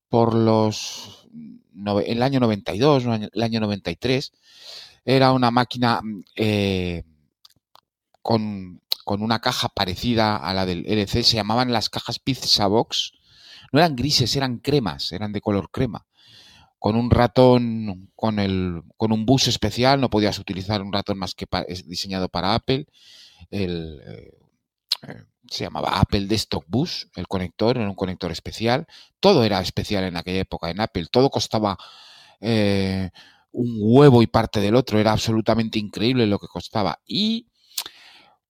por 0.09 0.35
los... 0.35 1.29
el 2.07 2.23
año 2.23 2.41
92, 2.41 3.05
el 3.33 3.43
año 3.43 3.61
93 3.61 4.33
era 5.05 5.33
una 5.33 5.51
máquina 5.51 6.01
mm, 6.03 6.25
eh, 6.37 7.05
con, 8.23 8.81
una 9.07 9.41
caja 9.41 9.69
parecida 9.69 10.37
a 10.37 10.55
la 10.55 10.67
del 10.67 10.87
LC. 10.87 11.23
Se 11.23 11.37
llamaban 11.37 11.73
las 11.73 11.91
cajas 11.91 12.19
Pizza 12.19 12.67
Box. 12.67 13.13
No 13.73 13.81
eran 13.81 13.97
grises, 13.97 14.35
eran 14.37 14.59
cremas, 14.59 15.13
eran 15.13 15.33
de 15.33 15.41
color 15.41 15.71
crema. 15.71 16.07
con 16.79 16.97
un 16.97 17.11
ratón, 17.11 18.11
con, 18.15 18.39
el, 18.39 18.83
con 18.99 19.11
un 19.13 19.25
bus 19.25 19.49
especial, 19.49 20.01
no 20.01 20.11
podías 20.11 20.39
utilizar 20.39 20.83
un 20.83 20.93
ratón 20.93 21.19
más 21.19 21.35
que 21.35 21.47
diseñado 21.87 22.29
para 22.29 22.55
Apple. 22.55 22.87
El, 23.51 24.01
eh, 24.07 24.31
eh, 25.09 25.25
se 25.49 25.65
llamaba 25.65 25.99
Apple 25.99 26.27
Desktop 26.27 26.65
Bus, 26.69 27.09
el 27.17 27.27
conector, 27.27 27.79
era 27.79 27.89
un 27.89 27.95
conector 27.95 28.31
especial. 28.33 28.87
Todo 29.21 29.45
era 29.45 29.61
especial 29.61 30.05
en 30.05 30.17
aquella 30.17 30.41
época 30.41 30.71
en 30.71 30.81
Apple, 30.81 31.07
todo 31.11 31.31
costaba 31.31 31.79
un 33.55 33.79
huevo 33.81 34.23
y 34.23 34.27
parte 34.27 34.61
del 34.61 34.75
otro, 34.75 34.99
era 34.99 35.13
absolutamente 35.13 35.79
increíble 35.79 36.27
lo 36.27 36.39
que 36.39 36.49
costaba. 36.49 37.01
Y 37.07 37.49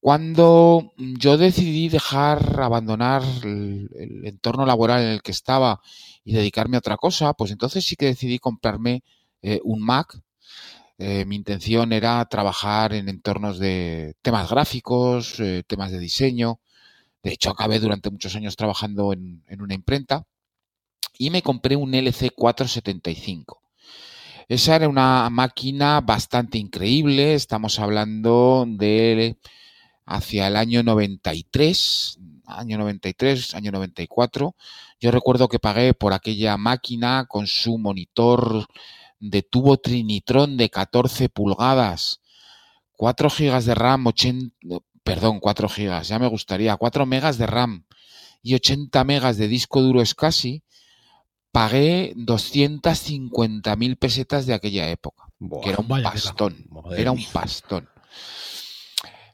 cuando 0.01 0.93
yo 0.97 1.39
decidí 1.39 1.89
dejar, 1.89 2.61
abandonar 2.61 3.23
el, 3.43 3.89
entorno 4.25 4.67
laboral 4.67 5.03
en 5.03 5.09
el 5.09 5.23
que 5.23 5.33
estaba 5.33 5.81
y 6.25 6.35
dedicarme 6.35 6.77
a 6.77 6.81
otra 6.81 6.97
cosa, 6.97 7.33
pues 7.35 7.51
entonces 7.51 7.85
sí 7.85 7.97
que 7.97 8.07
decidí 8.07 8.39
comprarme 8.39 9.03
eh, 9.43 9.61
un 9.65 9.83
Mac. 9.83 10.21
Eh, 10.99 11.25
mi 11.27 11.37
intención 11.37 11.93
era 11.93 12.25
trabajar 12.27 12.93
en 12.95 13.09
entornos 13.09 13.59
de 13.59 14.15
temas 14.23 14.51
gráficos, 14.51 15.41
eh, 15.41 15.65
temas 15.67 15.91
de 15.91 15.99
diseño. 15.99 16.61
De 17.23 17.33
hecho, 17.33 17.51
acabé 17.51 17.81
durante 17.81 18.11
muchos 18.11 18.37
años 18.37 18.57
trabajando 18.57 19.13
en, 19.13 19.43
en 19.49 19.63
una 19.63 19.75
imprenta 19.75 20.27
y 21.19 21.31
me 21.31 21.43
compré 21.43 21.77
un 21.77 21.93
LC475. 21.93 23.64
Esa 24.49 24.77
era 24.77 24.89
una 24.89 25.31
máquina 25.31 26.01
bastante 26.03 26.59
increíble. 26.59 27.35
Estamos 27.35 27.79
hablando 27.79 28.67
de 28.69 29.39
hacia 30.05 30.49
el 30.49 30.57
año 30.57 30.83
93, 30.83 32.19
año 32.47 32.77
93, 32.77 33.55
año 33.55 33.73
94. 33.73 34.55
Yo 35.01 35.11
recuerdo 35.11 35.49
que 35.49 35.59
pagué 35.59 35.95
por 35.95 36.13
aquella 36.13 36.59
máquina 36.59 37.25
con 37.27 37.47
su 37.47 37.79
monitor 37.79 38.67
de 39.19 39.43
tubo 39.43 39.79
Trinitron 39.79 40.59
de 40.59 40.69
14 40.69 41.31
pulgadas, 41.31 42.21
4 42.97 43.31
gigas 43.31 43.65
de 43.65 43.75
RAM, 43.75 44.07
80, 44.07 44.55
perdón, 45.03 45.41
4 45.41 45.69
gigas, 45.71 46.09
ya 46.09 46.19
me 46.19 46.27
gustaría, 46.27 46.77
4 46.77 47.07
megas 47.07 47.39
de 47.39 47.47
RAM 47.47 47.87
y 48.43 48.55
80 48.55 49.03
megas 49.05 49.39
de 49.39 49.49
disco 49.49 49.81
duro 49.81 50.05
SCSI, 50.05 50.64
pagué 51.55 52.13
250.000 52.17 53.97
pesetas 53.97 54.45
de 54.45 54.55
aquella 54.55 54.91
época, 54.91 55.31
que 55.63 55.71
era 55.71 55.79
un 55.79 55.87
pastón, 55.87 56.67
era 56.97 57.13
un 57.13 57.25
pastón. 57.33 57.89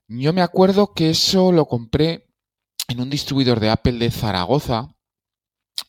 Yo 0.06 0.34
me 0.34 0.42
acuerdo 0.42 0.92
que 0.92 1.08
eso 1.10 1.50
lo 1.50 1.64
compré 1.64 2.26
en 2.88 3.00
un 3.00 3.08
distribuidor 3.08 3.58
de 3.58 3.70
Apple 3.70 3.94
de 3.94 4.10
Zaragoza 4.10 4.94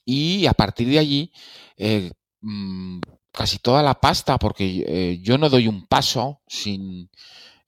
y 0.05 0.45
a 0.45 0.53
partir 0.53 0.87
de 0.87 0.99
allí 0.99 1.33
eh, 1.75 2.11
mm, 2.39 3.01
casi 3.33 3.57
toda 3.57 3.83
la 3.83 3.99
pasta, 3.99 4.39
porque 4.39 4.85
eh, 4.87 5.19
yo 5.21 5.37
no 5.37 5.49
doy 5.49 5.67
un 5.67 5.85
paso 5.85 6.39
sin 6.47 7.09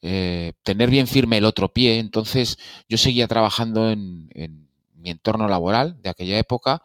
eh, 0.01 0.53
tener 0.63 0.89
bien 0.89 1.07
firme 1.07 1.37
el 1.37 1.45
otro 1.45 1.73
pie, 1.73 1.99
entonces 1.99 2.57
yo 2.87 2.97
seguía 2.97 3.27
trabajando 3.27 3.89
en, 3.89 4.29
en 4.33 4.69
mi 4.95 5.09
entorno 5.09 5.49
laboral 5.49 6.01
de 6.01 6.09
aquella 6.11 6.37
época, 6.37 6.81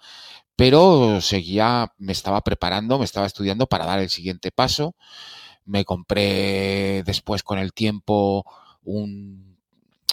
pero 0.58 1.20
seguía, 1.20 1.92
me 1.98 2.10
estaba 2.10 2.40
preparando, 2.40 2.98
me 2.98 3.04
estaba 3.04 3.26
estudiando 3.28 3.68
para 3.68 3.86
dar 3.86 4.00
el 4.00 4.10
siguiente 4.10 4.50
paso. 4.50 4.96
Me 5.64 5.84
compré 5.84 7.04
después 7.04 7.44
con 7.44 7.60
el 7.60 7.72
tiempo 7.72 8.44
un 8.82 9.56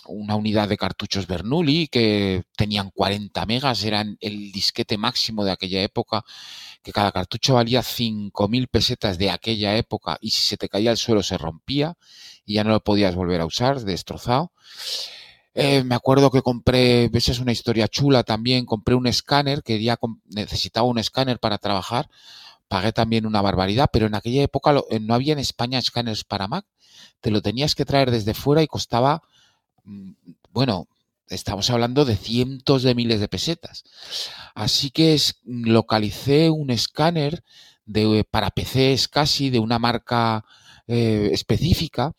una 0.08 0.36
unidad 0.36 0.70
de 0.70 0.78
cartuchos 0.78 1.26
Bernoulli 1.26 1.88
que 1.88 2.43
tenían 2.56 2.91
40 2.91 3.43
megas, 3.48 3.84
eran 3.84 4.18
el 4.22 4.52
disquete 4.52 5.00
máximo 5.00 5.43
de 5.43 5.52
aquella 5.52 5.82
época, 5.82 6.24
que 6.84 6.91
cada 6.91 7.12
cartucho 7.12 7.56
valía 7.56 7.82
5.000 7.82 8.68
pesetas 8.68 9.18
de 9.18 9.32
aquella 9.32 9.76
época 9.78 10.20
y 10.22 10.30
si 10.30 10.41
se 10.41 10.58
te 10.58 10.70
caía 10.70 10.91
al 10.91 10.98
suelo 10.98 11.24
se 11.24 11.39
rompía 11.39 11.98
y 12.46 12.54
ya 12.54 12.64
no 12.64 12.70
lo 12.70 12.84
podías 12.84 13.16
volver 13.16 13.41
a 13.41 13.48
usar, 13.48 13.82
destrozado. 13.82 14.52
Eh, 15.56 15.84
me 15.84 15.95
acuerdo 15.95 16.30
que 16.30 16.41
compré, 16.41 17.10
esa 17.14 17.32
es 17.32 17.39
una 17.39 17.51
historia 17.51 17.88
chula 17.88 18.24
también, 18.24 18.66
compré 18.66 18.93
un 18.95 19.08
escáner, 19.08 19.64
quería, 19.64 19.97
necesitaba 20.26 20.88
un 20.88 20.99
escáner 20.99 21.39
para 21.39 21.58
trabajar, 21.58 22.10
pagué 22.68 22.91
también 22.91 23.26
una 23.26 23.41
barbaridad, 23.41 23.89
pero 23.91 24.08
en 24.08 24.16
aquella 24.16 24.43
época 24.43 24.76
eh, 24.89 24.99
no 24.99 25.14
había 25.14 25.34
en 25.34 25.39
España 25.39 25.80
escáneres 25.80 26.24
para 26.26 26.47
Mac, 26.47 26.66
te 27.22 27.32
lo 27.32 27.41
tenías 27.41 27.76
que 27.76 27.86
traer 27.86 28.12
desde 28.12 28.34
fuera 28.34 28.62
y 28.62 28.68
costaba 28.68 29.24
Mm, 29.86 30.12
bueno, 30.51 30.88
estamos 31.30 31.70
hablando 31.70 32.06
de 32.06 32.18
cientos 32.18 32.84
de 32.84 32.95
miles 32.95 33.20
de 33.20 33.28
pesetas. 33.28 33.84
Así 34.56 34.91
que 34.91 35.18
localicé 35.45 36.49
un 36.49 36.72
escáner 36.72 37.43
de, 37.86 38.26
para 38.30 38.51
PCs 38.51 39.08
casi 39.08 39.49
de 39.49 39.60
una 39.60 39.80
marca 39.80 40.43
eh, 40.88 41.30
específica, 41.34 42.14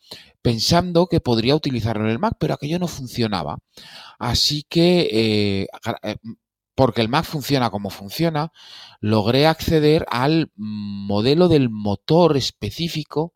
pensando 0.46 1.08
que 1.08 1.18
podría 1.18 1.56
utilizarlo 1.56 2.04
en 2.04 2.12
el 2.12 2.20
Mac, 2.20 2.34
pero 2.38 2.54
aquello 2.54 2.78
no 2.78 2.86
funcionaba. 2.86 3.58
Así 4.16 4.64
que, 4.68 5.08
eh, 5.10 5.66
eh, 6.04 6.16
porque 6.76 7.00
el 7.00 7.08
Mac 7.08 7.24
funciona 7.24 7.70
como 7.70 7.90
funciona, 7.90 8.52
logré 9.00 9.48
acceder 9.48 10.06
al 10.08 10.52
modelo 10.54 11.48
del 11.48 11.68
motor 11.68 12.36
específico 12.36 13.34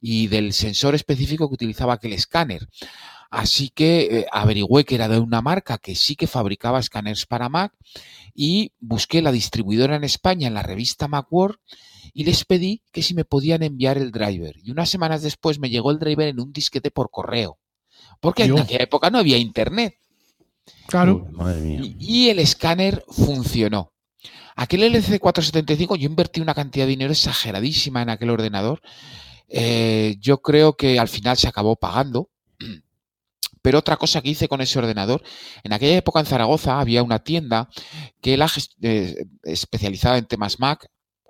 y 0.00 0.26
del 0.26 0.52
sensor 0.52 0.96
específico 0.96 1.48
que 1.48 1.54
utilizaba 1.54 1.92
aquel 1.92 2.12
escáner. 2.12 2.66
Así 3.30 3.70
que 3.70 4.00
eh, 4.00 4.26
averigüé 4.32 4.84
que 4.84 4.96
era 4.96 5.06
de 5.06 5.20
una 5.20 5.40
marca 5.40 5.78
que 5.78 5.94
sí 5.94 6.16
que 6.16 6.26
fabricaba 6.26 6.80
escáneres 6.80 7.24
para 7.24 7.48
Mac 7.48 7.72
y 8.34 8.72
busqué 8.80 9.22
la 9.22 9.30
distribuidora 9.30 9.94
en 9.94 10.02
España 10.02 10.48
en 10.48 10.54
la 10.54 10.64
revista 10.64 11.06
Macworld 11.06 11.58
y 12.12 12.24
les 12.24 12.44
pedí 12.44 12.82
que 12.92 13.02
si 13.02 13.14
me 13.14 13.24
podían 13.24 13.62
enviar 13.62 13.98
el 13.98 14.10
driver. 14.10 14.56
Y 14.62 14.70
unas 14.70 14.90
semanas 14.90 15.22
después 15.22 15.58
me 15.58 15.70
llegó 15.70 15.90
el 15.90 15.98
driver 15.98 16.28
en 16.28 16.40
un 16.40 16.52
disquete 16.52 16.90
por 16.90 17.10
correo. 17.10 17.58
Porque 18.20 18.44
en 18.44 18.58
aquella 18.58 18.84
época 18.84 19.10
no 19.10 19.18
había 19.18 19.38
internet. 19.38 19.96
Claro. 20.86 21.28
Y, 21.98 22.28
el 22.28 22.38
escáner 22.38 23.04
funcionó. 23.08 23.92
Aquel 24.56 24.82
LC475, 24.82 25.96
yo 25.96 26.08
invertí 26.08 26.40
una 26.40 26.54
cantidad 26.54 26.84
de 26.84 26.90
dinero 26.90 27.12
exageradísima 27.12 28.02
en 28.02 28.10
aquel 28.10 28.30
ordenador. 28.30 28.80
Eh, 29.48 30.16
yo 30.20 30.42
creo 30.42 30.76
que 30.76 30.98
al 30.98 31.08
final 31.08 31.36
se 31.36 31.48
acabó 31.48 31.76
pagando 31.76 32.30
pero 33.62 33.78
otra 33.78 33.96
cosa 33.96 34.20
que 34.20 34.30
hice 34.30 34.48
con 34.48 34.60
ese 34.60 34.78
ordenador, 34.78 35.22
en 35.62 35.72
aquella 35.72 35.96
época 35.96 36.20
en 36.20 36.26
Zaragoza 36.26 36.80
había 36.80 37.02
una 37.02 37.18
tienda 37.18 37.68
que 38.20 38.34
era 38.34 38.46
eh, 38.82 39.26
especializada 39.42 40.18
en 40.18 40.26
temas 40.26 40.58
Mac, 40.58 40.88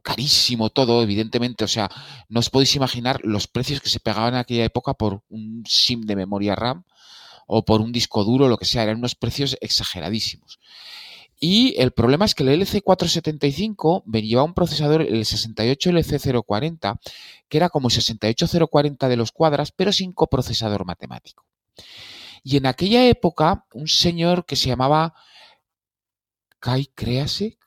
carísimo 0.08 0.70
todo, 0.70 1.02
evidentemente, 1.02 1.64
o 1.64 1.68
sea, 1.68 1.90
no 2.30 2.40
os 2.40 2.48
podéis 2.48 2.74
imaginar 2.76 3.20
los 3.24 3.46
precios 3.46 3.82
que 3.82 3.90
se 3.90 4.00
pegaban 4.00 4.32
en 4.32 4.40
aquella 4.40 4.64
época 4.64 4.94
por 4.94 5.22
un 5.28 5.64
SIM 5.66 6.06
de 6.06 6.16
memoria 6.16 6.56
RAM 6.56 6.84
o 7.46 7.62
por 7.66 7.82
un 7.82 7.92
disco 7.92 8.24
duro, 8.24 8.48
lo 8.48 8.56
que 8.56 8.64
sea, 8.64 8.84
eran 8.84 8.96
unos 8.96 9.14
precios 9.14 9.58
exageradísimos. 9.60 10.60
Y 11.38 11.74
el 11.78 11.92
problema 11.92 12.24
es 12.24 12.34
que 12.34 12.42
el 12.42 12.48
LC475 12.60 14.02
venía 14.06 14.42
un 14.42 14.54
procesador, 14.54 15.02
el 15.02 15.24
68LC040, 15.24 16.98
que 17.48 17.58
era 17.58 17.68
como 17.68 17.88
el 17.88 17.92
68040 17.92 19.08
de 19.08 19.16
los 19.16 19.30
cuadras, 19.30 19.72
pero 19.72 19.92
sin 19.92 20.12
coprocesador 20.12 20.86
matemático. 20.86 21.44
Y 22.42 22.56
en 22.56 22.64
aquella 22.64 23.06
época, 23.06 23.66
un 23.74 23.88
señor 23.88 24.46
que 24.46 24.56
se 24.56 24.68
llamaba 24.68 25.12
Kai 26.60 26.86
Crease, 26.94 27.58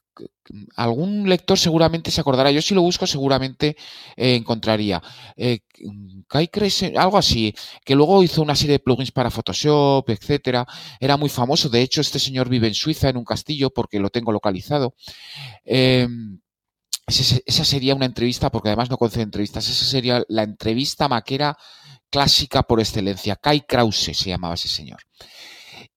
algún 0.76 1.28
lector 1.30 1.58
seguramente 1.58 2.12
se 2.12 2.22
acordará. 2.22 2.52
Yo 2.52 2.62
si 2.62 2.76
lo 2.76 2.82
busco 2.82 3.08
seguramente 3.08 3.76
eh, 4.16 4.36
encontraría. 4.36 5.02
Eh, 5.36 5.60
Kai 6.28 6.48
Crease, 6.48 6.94
algo 6.98 7.18
así, 7.18 7.54
que 7.86 7.96
luego 7.96 8.24
hizo 8.24 8.42
una 8.42 8.56
serie 8.56 8.74
de 8.74 8.80
plugins 8.80 9.12
para 9.12 9.32
Photoshop, 9.32 10.10
etcétera. 10.10 10.66
Era 11.00 11.18
muy 11.18 11.30
famoso. 11.30 11.70
De 11.70 11.82
hecho, 11.82 12.02
este 12.02 12.20
señor 12.20 12.50
vive 12.50 12.68
en 12.68 12.76
Suiza, 12.76 13.10
en 13.10 13.18
un 13.18 13.26
castillo, 13.26 13.70
porque 13.70 14.00
lo 14.00 14.10
tengo 14.10 14.32
localizado. 14.32 14.96
Em, 15.64 16.40
esa 17.08 17.66
sería 17.66 17.96
una 17.96 18.06
entrevista, 18.06 18.50
porque 18.50 18.70
además 18.70 18.90
no 18.90 18.98
concede 18.98 19.24
entrevistas, 19.24 19.68
esa 19.68 19.86
sería 19.86 20.24
la 20.30 20.44
entrevista 20.44 21.08
maquera 21.10 21.58
clásica 22.10 22.64
por 22.64 22.80
excelencia. 22.80 23.36
Kai 23.36 23.62
Krause 23.62 24.12
se 24.14 24.30
llamaba 24.30 24.54
ese 24.54 24.68
señor. 24.68 25.00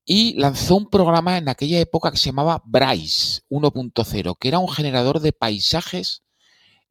Y 0.05 0.35
lanzó 0.39 0.77
un 0.77 0.91
programa 0.91 1.39
en 1.39 1.49
aquella 1.49 1.81
época 1.81 2.11
que 2.11 2.19
se 2.19 2.31
llamaba 2.31 2.63
Bryce 2.67 3.43
1.0, 3.49 4.37
que 4.39 4.49
era 4.49 4.59
un 4.59 4.69
generador 4.69 5.21
de 5.21 5.33
paisajes 5.33 6.23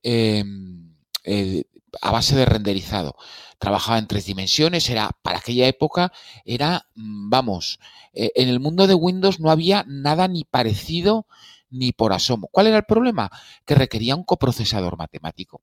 em, 0.01 0.95
eh, 1.23 1.63
a 2.01 2.11
base 2.11 2.35
de 2.35 2.45
renderizado. 2.45 3.15
Trabajaba 3.59 3.99
en 3.99 4.07
tres 4.07 4.25
dimensiones, 4.25 4.89
era 4.89 5.11
para 5.21 5.37
aquella 5.39 5.67
época, 5.67 6.11
era, 6.45 6.87
mm, 6.95 7.29
vamos, 7.29 7.79
eh, 8.13 8.31
en 8.35 8.49
el 8.49 8.59
mundo 8.59 8.87
de 8.87 8.95
Windows 8.95 9.39
no 9.39 9.51
había 9.51 9.85
nada 9.87 10.27
ni 10.27 10.43
parecido 10.43 11.27
ni 11.69 11.91
por 11.91 12.13
asomo. 12.13 12.49
¿Cuál 12.51 12.67
era 12.67 12.77
el 12.77 12.85
problema? 12.85 13.29
Que 13.65 13.75
requería 13.75 14.15
un 14.15 14.23
coprocesador 14.23 14.97
matemático. 14.97 15.61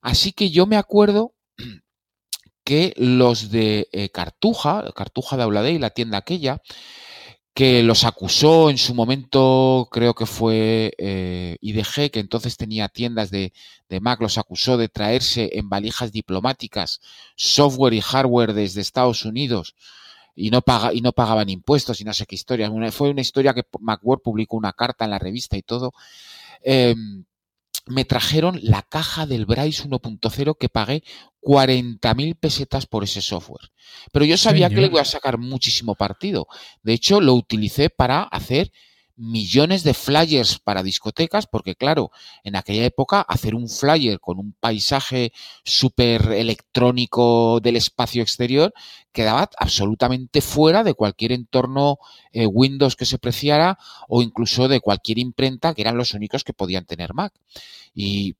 Así 0.00 0.32
que 0.32 0.50
yo 0.50 0.66
me 0.66 0.76
acuerdo 0.76 1.34
que 2.64 2.94
los 2.96 3.50
de 3.50 3.88
eh, 3.92 4.10
Cartuja, 4.10 4.84
Cartuja 4.94 5.36
de 5.36 5.42
Auladey, 5.44 5.78
la 5.78 5.90
tienda 5.90 6.18
aquella, 6.18 6.62
que 7.54 7.82
los 7.82 8.04
acusó 8.04 8.70
en 8.70 8.78
su 8.78 8.94
momento, 8.94 9.88
creo 9.90 10.14
que 10.14 10.26
fue 10.26 10.94
eh, 10.98 11.58
IDG, 11.60 12.10
que 12.10 12.20
entonces 12.20 12.56
tenía 12.56 12.88
tiendas 12.88 13.30
de, 13.30 13.52
de, 13.88 14.00
Mac, 14.00 14.20
los 14.22 14.38
acusó 14.38 14.78
de 14.78 14.88
traerse 14.88 15.50
en 15.52 15.68
valijas 15.68 16.12
diplomáticas 16.12 17.00
software 17.36 17.92
y 17.94 18.00
hardware 18.00 18.54
desde 18.54 18.80
Estados 18.80 19.24
Unidos 19.26 19.74
y 20.34 20.50
no, 20.50 20.62
y 20.92 21.00
no 21.02 21.12
pagaban 21.12 21.50
impuestos 21.50 22.00
y 22.00 22.04
no 22.04 22.14
sé 22.14 22.26
qué 22.26 22.34
historia. 22.34 22.70
fue 22.90 23.10
una 23.10 23.20
historia 23.20 23.54
que 23.54 23.64
Macworld 23.80 24.22
publicó 24.22 24.56
una 24.56 24.72
carta 24.72 25.04
en 25.04 25.10
la 25.10 25.18
revista 25.18 25.56
y 25.56 25.62
todo. 25.62 25.92
Eh, 26.62 26.94
me 27.86 28.04
trajeron 28.04 28.58
la 28.62 28.82
caja 28.82 29.26
del 29.26 29.46
Bryce 29.46 29.88
1.0 29.88 30.56
que 30.58 30.68
pagué 30.68 31.02
40.000 31.42 32.36
pesetas 32.38 32.86
por 32.86 33.04
ese 33.04 33.20
software. 33.20 33.70
Pero 34.12 34.24
yo 34.24 34.36
sabía 34.36 34.68
que 34.68 34.80
le 34.80 34.88
voy 34.88 35.00
a 35.00 35.04
sacar 35.04 35.38
muchísimo 35.38 35.94
partido. 35.94 36.46
De 36.82 36.92
hecho, 36.92 37.20
lo 37.20 37.34
utilicé 37.34 37.90
para 37.90 38.22
hacer 38.22 38.70
millones 39.22 39.84
de 39.84 39.94
flyers 39.94 40.58
para 40.58 40.82
discotecas, 40.82 41.46
porque 41.46 41.76
claro, 41.76 42.10
en 42.42 42.56
aquella 42.56 42.84
época 42.84 43.20
hacer 43.20 43.54
un 43.54 43.68
flyer 43.68 44.18
con 44.18 44.38
un 44.38 44.52
paisaje 44.52 45.32
súper 45.64 46.32
electrónico 46.32 47.60
del 47.60 47.76
espacio 47.76 48.22
exterior 48.22 48.74
quedaba 49.12 49.48
absolutamente 49.58 50.40
fuera 50.40 50.82
de 50.82 50.94
cualquier 50.94 51.32
entorno 51.32 51.98
eh, 52.32 52.46
Windows 52.46 52.96
que 52.96 53.06
se 53.06 53.18
preciara 53.18 53.78
o 54.08 54.22
incluso 54.22 54.66
de 54.66 54.80
cualquier 54.80 55.18
imprenta 55.18 55.72
que 55.74 55.82
eran 55.82 55.96
los 55.96 56.14
únicos 56.14 56.42
que 56.42 56.52
podían 56.52 56.84
tener 56.84 57.14
Mac. 57.14 57.32
Y 57.94 58.34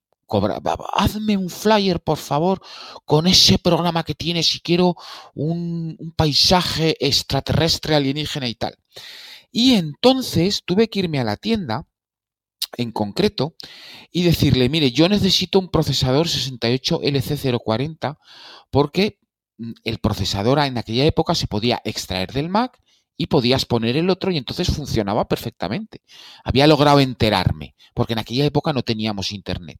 hazme 0.94 1.36
un 1.36 1.50
flyer, 1.50 2.00
por 2.00 2.16
favor, 2.16 2.60
con 3.04 3.26
ese 3.26 3.58
programa 3.58 4.02
que 4.02 4.14
tienes 4.14 4.48
si 4.48 4.60
quiero 4.60 4.96
un, 5.34 5.94
un 5.98 6.12
paisaje 6.12 6.96
extraterrestre 6.98 7.94
alienígena 7.94 8.48
y 8.48 8.54
tal. 8.54 8.76
Y 9.52 9.74
entonces 9.74 10.62
tuve 10.64 10.88
que 10.88 11.00
irme 11.00 11.20
a 11.20 11.24
la 11.24 11.36
tienda 11.36 11.86
en 12.76 12.90
concreto 12.90 13.54
y 14.10 14.22
decirle, 14.22 14.70
mire, 14.70 14.90
yo 14.92 15.08
necesito 15.08 15.58
un 15.58 15.68
procesador 15.68 16.26
68LC040 16.26 18.16
porque 18.70 19.18
mm, 19.58 19.72
el 19.84 19.98
procesador 19.98 20.58
en 20.60 20.78
aquella 20.78 21.04
época 21.04 21.34
se 21.34 21.46
podía 21.46 21.82
extraer 21.84 22.32
del 22.32 22.48
Mac 22.48 22.80
y 23.16 23.26
podías 23.26 23.66
poner 23.66 23.96
el 23.96 24.08
otro 24.10 24.30
y 24.32 24.38
entonces 24.38 24.68
funcionaba 24.68 25.28
perfectamente. 25.28 26.00
Había 26.44 26.66
logrado 26.66 27.00
enterarme, 27.00 27.76
porque 27.94 28.14
en 28.14 28.20
aquella 28.20 28.46
época 28.46 28.72
no 28.72 28.82
teníamos 28.82 29.32
internet. 29.32 29.78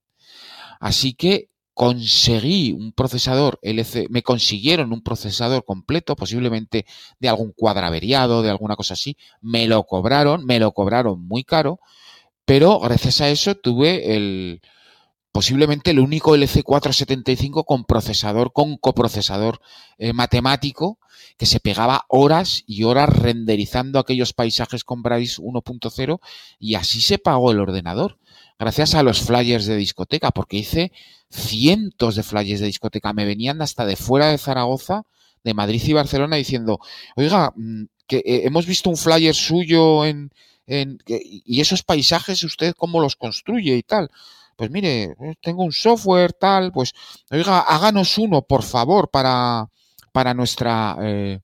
Así 0.81 1.15
que 1.15 1.49
conseguí 1.75 2.73
un 2.73 2.93
procesador 2.93 3.59
LC, 3.63 4.09
me 4.11 4.23
consiguieron 4.23 4.93
un 4.93 5.03
procesador 5.03 5.65
completo, 5.65 6.17
posiblemente 6.17 6.87
de 7.19 7.29
algún 7.29 7.53
cuadraveriado, 7.53 8.43
de 8.43 8.51
alguna 8.51 8.77
cosa 8.77 8.95
así, 8.95 9.17
me 9.41 9.67
lo 9.67 9.85
cobraron, 9.85 10.45
me 10.45 10.59
lo 10.59 10.73
cobraron 10.73 11.27
muy 11.27 11.45
caro, 11.45 11.81
pero 12.45 12.79
gracias 12.79 13.21
a 13.21 13.29
eso 13.31 13.55
tuve 13.55 14.15
el 14.15 14.61
posiblemente 15.33 15.93
el 15.93 15.99
único 15.99 16.37
LC475 16.37 17.65
con 17.65 17.85
procesador, 17.85 18.53
con 18.53 18.77
coprocesador 18.77 19.61
eh, 19.97 20.13
matemático 20.13 20.99
que 21.39 21.47
se 21.47 21.59
pegaba 21.59 22.05
horas 22.09 22.65
y 22.67 22.85
horas 22.85 23.09
renderizando 23.09 23.99
aquellos 23.99 24.35
paisajes 24.35 24.85
con 24.85 25.03
Bryce 25.03 25.41
1.0 25.41 26.21
y 26.59 26.75
así 26.75 27.01
se 27.01 27.17
pagó 27.17 27.51
el 27.51 27.61
ordenador 27.61 28.19
gracias 28.63 28.95
a 28.95 29.03
los 29.03 29.21
flyers 29.21 29.67
de 29.67 29.77
discoteca, 29.77 30.31
porque 30.31 30.59
hice 30.59 30.93
cientos 31.33 32.15
de 32.17 32.23
flyers 32.23 32.61
de 32.61 32.67
discoteca. 32.67 33.13
Me 33.13 33.25
venían 33.25 33.63
hasta 33.63 33.87
de 33.87 33.97
fuera 33.97 34.29
de 34.29 34.39
Zaragoza, 34.39 35.03
de 35.43 35.55
Madrid 35.55 35.83
y 35.85 35.93
Barcelona, 35.93 36.37
diciendo, 36.37 36.79
oiga, 37.17 37.53
mm, 37.57 37.85
que 38.07 38.19
eh, 38.19 38.43
hemos 38.45 38.67
visto 38.67 38.91
un 38.91 38.97
flyer 38.97 39.35
suyo 39.35 40.05
en, 40.05 40.31
en 40.67 40.99
y 41.07 41.61
esos 41.61 41.83
paisajes 41.83 42.45
usted 42.45 42.75
cómo 42.77 43.01
los 43.01 43.17
construye 43.17 43.77
y 43.77 43.83
tal. 43.83 44.11
Pues 44.57 44.71
mire, 44.71 45.05
eh, 45.05 45.35
tengo 45.41 45.65
un 45.65 45.73
software 45.73 46.35
tal, 46.35 46.73
pues 46.73 46.93
oiga, 47.31 47.61
háganos 47.61 48.19
uno, 48.19 48.43
por 48.43 48.63
favor, 48.63 49.11
para, 49.11 49.69
para 50.13 50.35
nuestra 50.35 50.97
eh, 51.03 51.41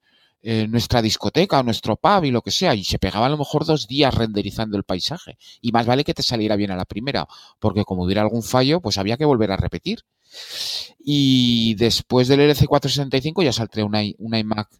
eh, 0.51 0.67
nuestra 0.67 1.03
discoteca 1.03 1.61
o 1.61 1.63
nuestro 1.63 1.97
pub 1.97 2.25
y 2.25 2.31
lo 2.31 2.41
que 2.41 2.51
sea, 2.51 2.75
y 2.75 2.83
se 2.83 2.99
pegaba 2.99 3.27
a 3.27 3.29
lo 3.29 3.37
mejor 3.37 3.67
dos 3.67 3.87
días 3.87 4.15
renderizando 4.15 4.79
el 4.79 4.83
paisaje. 4.83 5.37
Y 5.61 5.73
más 5.73 5.85
vale 5.85 6.05
que 6.05 6.15
te 6.15 6.23
saliera 6.23 6.57
bien 6.57 6.71
a 6.71 6.77
la 6.77 6.87
primera, 6.87 7.29
porque 7.59 7.85
como 7.85 8.05
hubiera 8.05 8.23
algún 8.23 8.43
fallo, 8.43 8.81
pues 8.81 8.97
había 8.97 9.19
que 9.19 9.27
volver 9.27 9.53
a 9.53 9.59
repetir. 9.59 10.07
Y 10.99 11.75
después 11.75 12.29
del 12.29 12.41
LC465 12.41 13.45
ya 13.45 13.53
saldré 13.53 13.83
una, 13.83 14.01
una 14.17 14.39
iMac, 14.39 14.71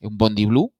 un 0.00 0.16
Bondi 0.16 0.46
Blue, 0.46 0.72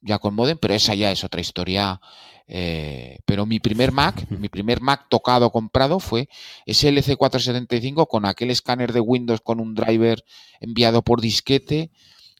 ya 0.00 0.20
con 0.20 0.36
modem, 0.36 0.56
pero 0.56 0.74
esa 0.74 0.94
ya 0.94 1.10
es 1.10 1.24
otra 1.24 1.40
historia. 1.40 2.00
Eh, 2.46 3.18
pero 3.24 3.46
mi 3.46 3.58
primer 3.58 3.90
Mac, 3.90 4.30
mi 4.30 4.48
primer 4.48 4.80
Mac 4.80 5.06
tocado, 5.08 5.50
comprado 5.50 5.98
fue 5.98 6.28
ese 6.66 6.92
LC475 6.92 8.06
con 8.06 8.26
aquel 8.26 8.52
escáner 8.52 8.92
de 8.92 9.00
Windows 9.00 9.40
con 9.40 9.58
un 9.58 9.74
driver 9.74 10.24
enviado 10.60 11.02
por 11.02 11.20
disquete 11.20 11.90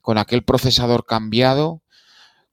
con 0.00 0.18
aquel 0.18 0.42
procesador 0.42 1.06
cambiado, 1.06 1.82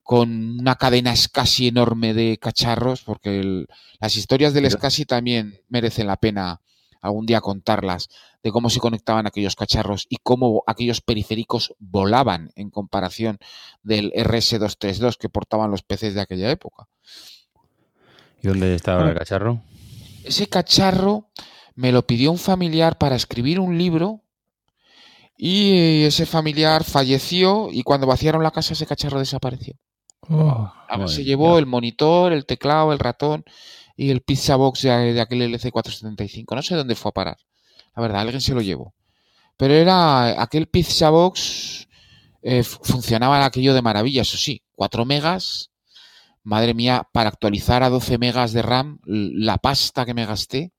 con 0.04 0.60
una 0.60 0.76
cadena 0.76 1.16
SCSI 1.16 1.68
enorme 1.68 2.14
de 2.14 2.38
cacharros, 2.38 3.02
porque 3.04 3.66
las 4.00 4.16
historias 4.16 4.54
del 4.54 4.70
SCSI 4.70 5.06
también 5.06 5.62
merecen 5.68 6.08
la 6.08 6.18
pena 6.18 6.62
algún 7.02 7.26
día 7.26 7.42
contarlas, 7.42 8.10
de 8.44 8.52
cómo 8.52 8.70
se 8.70 8.80
conectaban 8.80 9.28
aquellos 9.28 9.56
cacharros 9.56 10.06
y 10.10 10.18
cómo 10.24 10.64
aquellos 10.68 11.02
periféricos 11.02 11.74
volaban 11.80 12.52
en 12.56 12.70
comparación 12.70 13.38
del 13.84 14.12
RS232 14.14 15.18
que 15.18 15.30
portaban 15.30 15.72
los 15.72 15.84
PCs 15.84 16.14
de 16.14 16.22
aquella 16.22 16.50
época. 16.52 16.88
¿Y 18.42 18.48
dónde 18.48 18.76
estaba 18.76 19.10
el 19.10 19.18
cacharro? 19.18 19.62
Ese 20.24 20.48
cacharro 20.48 21.30
me 21.76 21.92
lo 21.92 22.06
pidió 22.06 22.32
un 22.32 22.38
familiar 22.38 22.98
para 22.98 23.16
escribir 23.16 23.60
un 23.60 23.78
libro 23.78 24.24
y 25.38 26.04
ese 26.04 26.26
familiar 26.26 26.84
falleció 26.84 27.70
y 27.72 27.84
cuando 27.84 28.08
vaciaron 28.08 28.42
la 28.42 28.52
casa 28.52 28.74
ese 28.74 28.88
cacharro 28.88 29.20
desapareció. 29.20 29.76
Oh, 30.30 30.74
se 31.06 31.24
llevó 31.24 31.60
el 31.60 31.68
monitor, 31.68 32.34
el 32.34 32.46
teclado, 32.46 32.92
el 32.92 33.00
ratón 33.00 33.46
y 33.96 34.10
el 34.10 34.22
pizza 34.22 34.56
box 34.56 34.82
de, 34.82 35.22
aquel 35.22 35.54
LC475. 35.54 36.56
No 36.56 36.62
sé 36.64 36.76
dónde 36.76 36.96
fue 36.96 37.10
a 37.10 37.14
parar. 37.14 37.38
La 37.96 38.02
verdad, 38.02 38.22
alguien 38.22 38.42
se 38.42 38.54
lo 38.54 38.62
llevó. 38.62 38.96
Pero 39.58 39.74
era 39.76 40.42
aquel 40.42 40.68
pizza 40.68 41.10
box 41.10 41.88
eh, 42.42 42.64
funcionaba 42.64 43.46
aquello 43.46 43.74
de 43.74 43.82
maravilla, 43.82 44.24
eso 44.24 44.38
sí, 44.38 44.64
4 44.74 45.06
megas. 45.06 45.72
Madre 46.44 46.74
mía, 46.74 47.08
para 47.12 47.30
actualizar 47.30 47.84
a 47.84 47.90
12 47.90 48.18
megas 48.18 48.54
de 48.54 48.62
RAM, 48.62 49.00
la 49.06 49.58
pasta 49.58 50.06
que 50.06 50.14
me 50.14 50.26
gasté 50.26 50.72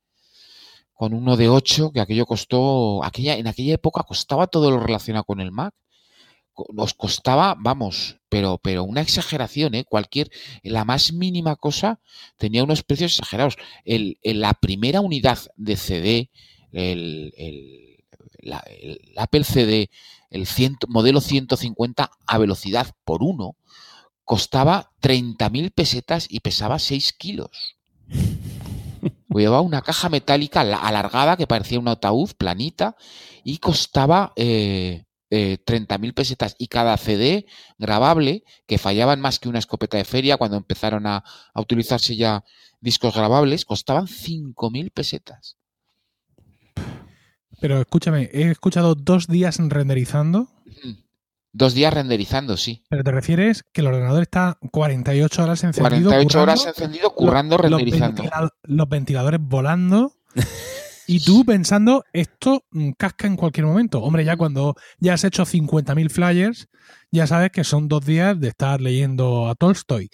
con 0.98 1.14
uno 1.14 1.36
de 1.36 1.48
8, 1.48 1.92
que 1.92 2.00
aquello 2.00 2.26
costó, 2.26 3.04
aquella, 3.04 3.36
en 3.36 3.46
aquella 3.46 3.74
época 3.74 4.02
costaba 4.02 4.48
todo 4.48 4.72
lo 4.72 4.80
relacionado 4.80 5.22
con 5.22 5.40
el 5.40 5.52
Mac. 5.52 5.72
Nos 6.72 6.92
costaba, 6.92 7.54
vamos, 7.56 8.16
pero, 8.28 8.58
pero 8.60 8.82
una 8.82 9.00
exageración, 9.00 9.76
¿eh? 9.76 9.84
Cualquier, 9.84 10.28
la 10.64 10.84
más 10.84 11.12
mínima 11.12 11.54
cosa 11.54 12.00
tenía 12.36 12.64
unos 12.64 12.82
precios 12.82 13.12
exagerados. 13.12 13.58
El, 13.84 14.18
la 14.24 14.54
primera 14.54 15.00
unidad 15.00 15.38
de 15.54 15.76
CD, 15.76 16.30
el, 16.72 17.32
el, 17.36 18.04
Apple 19.16 19.44
CD, 19.44 19.90
el 20.30 20.48
modelo 20.88 21.20
150 21.20 22.10
a 22.26 22.38
velocidad 22.38 22.92
por 23.04 23.22
uno, 23.22 23.54
costaba 24.24 24.90
30.000 25.00 25.70
pesetas 25.72 26.26
y 26.28 26.40
pesaba 26.40 26.80
6 26.80 27.12
kilos. 27.12 27.76
Llevaba 29.28 29.60
una 29.60 29.82
caja 29.82 30.08
metálica 30.08 30.60
alargada 30.60 31.36
que 31.36 31.46
parecía 31.46 31.78
un 31.78 31.88
ataúd 31.88 32.30
planita 32.36 32.96
y 33.44 33.58
costaba 33.58 34.32
eh, 34.36 35.04
eh, 35.30 35.58
30.000 35.64 36.14
pesetas. 36.14 36.56
Y 36.58 36.68
cada 36.68 36.96
CD 36.96 37.46
grabable, 37.78 38.44
que 38.66 38.78
fallaban 38.78 39.20
más 39.20 39.38
que 39.38 39.48
una 39.48 39.58
escopeta 39.58 39.98
de 39.98 40.04
feria 40.04 40.38
cuando 40.38 40.56
empezaron 40.56 41.06
a, 41.06 41.22
utilizarse 41.54 42.16
ya 42.16 42.44
discos 42.80 43.14
grabables, 43.14 43.64
costaban 43.64 44.06
5.000 44.06 44.90
pesetas. 44.92 45.56
Pero 47.60 47.80
escúchame, 47.80 48.30
he 48.32 48.50
escuchado 48.50 48.94
dos 48.94 49.26
días 49.26 49.58
renderizando. 49.58 50.48
Dos 51.52 51.74
días 51.74 51.92
renderizando, 51.94 52.56
sí. 52.56 52.84
Pero 52.90 53.02
te 53.02 53.10
refieres 53.10 53.64
que 53.72 53.80
el 53.80 53.86
ordenador 53.86 54.22
está 54.22 54.58
48 54.70 55.42
horas 55.42 55.64
encendido. 55.64 56.10
48 56.10 56.42
horas 56.42 56.66
encendido, 56.66 57.14
currando, 57.14 57.56
renderizando. 57.56 58.22
Los, 58.64 58.88
ventiladores 58.88 59.40
volando. 59.42 60.12
y 61.06 61.20
tú 61.20 61.44
pensando, 61.46 62.04
esto 62.12 62.64
mm, 62.70 62.90
casca 62.92 63.26
en 63.26 63.36
cualquier 63.36 63.66
momento. 63.66 64.02
Hombre, 64.02 64.24
ya 64.24 64.36
cuando 64.36 64.76
ya 64.98 65.14
has 65.14 65.24
hecho 65.24 65.44
50.000 65.44 66.10
flyers, 66.10 66.68
ya 67.10 67.26
sabes 67.26 67.50
que 67.50 67.64
son 67.64 67.88
dos 67.88 68.04
días 68.04 68.38
de 68.38 68.48
estar 68.48 68.80
leyendo 68.80 69.48
a 69.48 69.54
Tolstoy, 69.54 70.10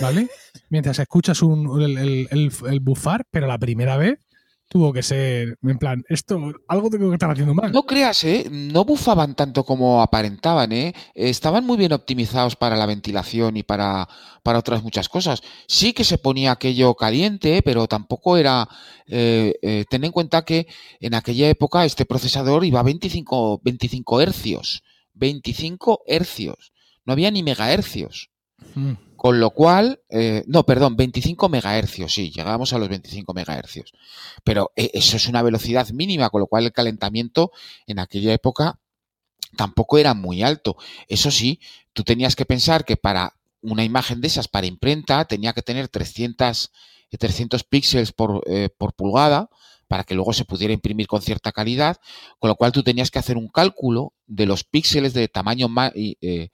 ¿vale? 0.00 0.28
Mientras 0.70 0.98
escuchas 1.00 1.42
un, 1.42 1.82
el, 1.82 2.28
el, 2.30 2.80
bufar, 2.80 3.24
pero 3.30 3.46
la 3.46 3.58
primera 3.58 3.96
vez 3.96 4.18
tuvo 4.68 4.92
que 4.92 5.02
ser, 5.02 5.58
en 5.62 5.78
plan, 5.78 6.04
esto, 6.08 6.52
algo 6.68 6.90
tengo 6.90 7.08
que 7.08 7.14
estar 7.14 7.30
haciendo 7.30 7.54
mal. 7.54 7.72
No 7.72 7.84
creas, 7.84 8.24
¿eh? 8.24 8.48
No 8.50 8.84
bufaban 8.84 9.34
tanto 9.34 9.64
como 9.64 10.02
aparentaban, 10.02 10.72
¿eh? 10.72 10.94
Estaban 11.14 11.64
muy 11.64 11.76
bien 11.76 11.92
optimizados 11.92 12.56
para 12.56 12.76
la 12.76 12.86
ventilación 12.86 13.56
y 13.56 13.62
para, 13.62 14.08
para 14.42 14.58
otras 14.58 14.82
muchas 14.82 15.08
cosas. 15.08 15.42
Sí 15.68 15.92
que 15.92 16.04
se 16.04 16.18
ponía 16.18 16.52
aquello 16.52 16.94
caliente, 16.94 17.62
pero 17.62 17.86
tampoco 17.86 18.36
era... 18.36 18.68
Eh, 19.06 19.54
eh, 19.62 19.84
ten 19.88 20.04
en 20.04 20.12
cuenta 20.12 20.44
que 20.44 20.66
en 21.00 21.14
aquella 21.14 21.48
época 21.48 21.84
este 21.84 22.04
procesador 22.04 22.64
iba 22.64 22.80
a 22.80 22.84
25, 22.84 23.60
25 23.62 24.20
hercios. 24.20 24.82
25 25.14 26.02
hercios. 26.06 26.72
No 27.04 27.12
había 27.12 27.30
ni 27.30 27.42
megahercios. 27.42 28.30
Mm. 28.74 28.92
Con 29.16 29.40
lo 29.40 29.50
cual, 29.50 30.00
eh, 30.10 30.44
no, 30.46 30.64
perdón, 30.64 30.96
25 30.96 31.48
megahercios, 31.48 32.12
sí, 32.12 32.30
llegábamos 32.30 32.72
a 32.72 32.78
los 32.78 32.88
25 32.88 33.32
megahercios. 33.32 33.92
Pero 34.44 34.72
eh, 34.76 34.90
eso 34.94 35.16
es 35.16 35.26
una 35.26 35.42
velocidad 35.42 35.88
mínima, 35.90 36.30
con 36.30 36.40
lo 36.40 36.46
cual 36.46 36.64
el 36.64 36.72
calentamiento 36.72 37.50
en 37.86 37.98
aquella 37.98 38.32
época 38.32 38.78
tampoco 39.56 39.98
era 39.98 40.14
muy 40.14 40.42
alto. 40.42 40.76
Eso 41.08 41.30
sí, 41.30 41.60
tú 41.92 42.04
tenías 42.04 42.36
que 42.36 42.44
pensar 42.44 42.84
que 42.84 42.96
para 42.96 43.34
una 43.62 43.84
imagen 43.84 44.20
de 44.20 44.28
esas, 44.28 44.48
para 44.48 44.66
imprenta, 44.66 45.24
tenía 45.24 45.52
que 45.54 45.62
tener 45.62 45.88
300, 45.88 46.70
300 47.18 47.64
píxeles 47.64 48.12
por, 48.12 48.42
eh, 48.46 48.68
por 48.76 48.92
pulgada 48.92 49.48
para 49.88 50.04
que 50.04 50.14
luego 50.14 50.32
se 50.32 50.44
pudiera 50.44 50.74
imprimir 50.74 51.06
con 51.06 51.22
cierta 51.22 51.52
calidad, 51.52 51.96
con 52.38 52.48
lo 52.48 52.56
cual 52.56 52.72
tú 52.72 52.82
tenías 52.82 53.10
que 53.10 53.18
hacer 53.18 53.36
un 53.36 53.48
cálculo 53.48 54.12
de 54.26 54.46
los 54.46 54.64
píxeles 54.64 55.14
de 55.14 55.28
tamaño 55.28 55.68
eh, 55.94 56.50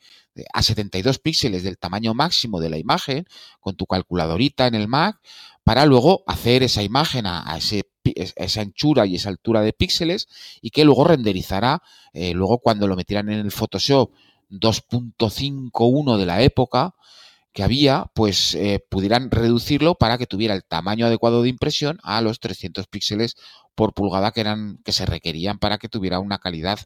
a 0.52 0.62
72 0.62 1.18
píxeles 1.18 1.62
del 1.62 1.78
tamaño 1.78 2.14
máximo 2.14 2.60
de 2.60 2.70
la 2.70 2.78
imagen 2.78 3.26
con 3.60 3.76
tu 3.76 3.86
calculadorita 3.86 4.66
en 4.66 4.74
el 4.74 4.88
Mac 4.88 5.20
para 5.64 5.86
luego 5.86 6.24
hacer 6.26 6.62
esa 6.62 6.82
imagen 6.82 7.26
a, 7.26 7.44
a 7.46 7.58
esa 7.58 8.60
anchura 8.60 9.06
y 9.06 9.16
esa 9.16 9.28
altura 9.28 9.60
de 9.62 9.72
píxeles 9.72 10.28
y 10.60 10.70
que 10.70 10.84
luego 10.84 11.04
renderizará 11.04 11.82
eh, 12.12 12.32
luego 12.34 12.58
cuando 12.58 12.86
lo 12.86 12.96
metieran 12.96 13.30
en 13.30 13.40
el 13.40 13.52
Photoshop 13.52 14.12
2.51 14.50 16.18
de 16.18 16.26
la 16.26 16.42
época 16.42 16.94
que 17.52 17.62
había, 17.62 18.06
pues 18.14 18.54
eh, 18.54 18.84
pudieran 18.88 19.30
reducirlo 19.30 19.94
para 19.94 20.18
que 20.18 20.26
tuviera 20.26 20.54
el 20.54 20.64
tamaño 20.64 21.06
adecuado 21.06 21.42
de 21.42 21.50
impresión 21.50 21.98
a 22.02 22.20
los 22.22 22.40
300 22.40 22.86
píxeles 22.86 23.36
por 23.74 23.94
pulgada 23.94 24.32
que 24.32 24.40
eran 24.40 24.78
que 24.84 24.92
se 24.92 25.06
requerían 25.06 25.58
para 25.58 25.78
que 25.78 25.88
tuviera 25.88 26.18
una 26.18 26.38
calidad 26.38 26.80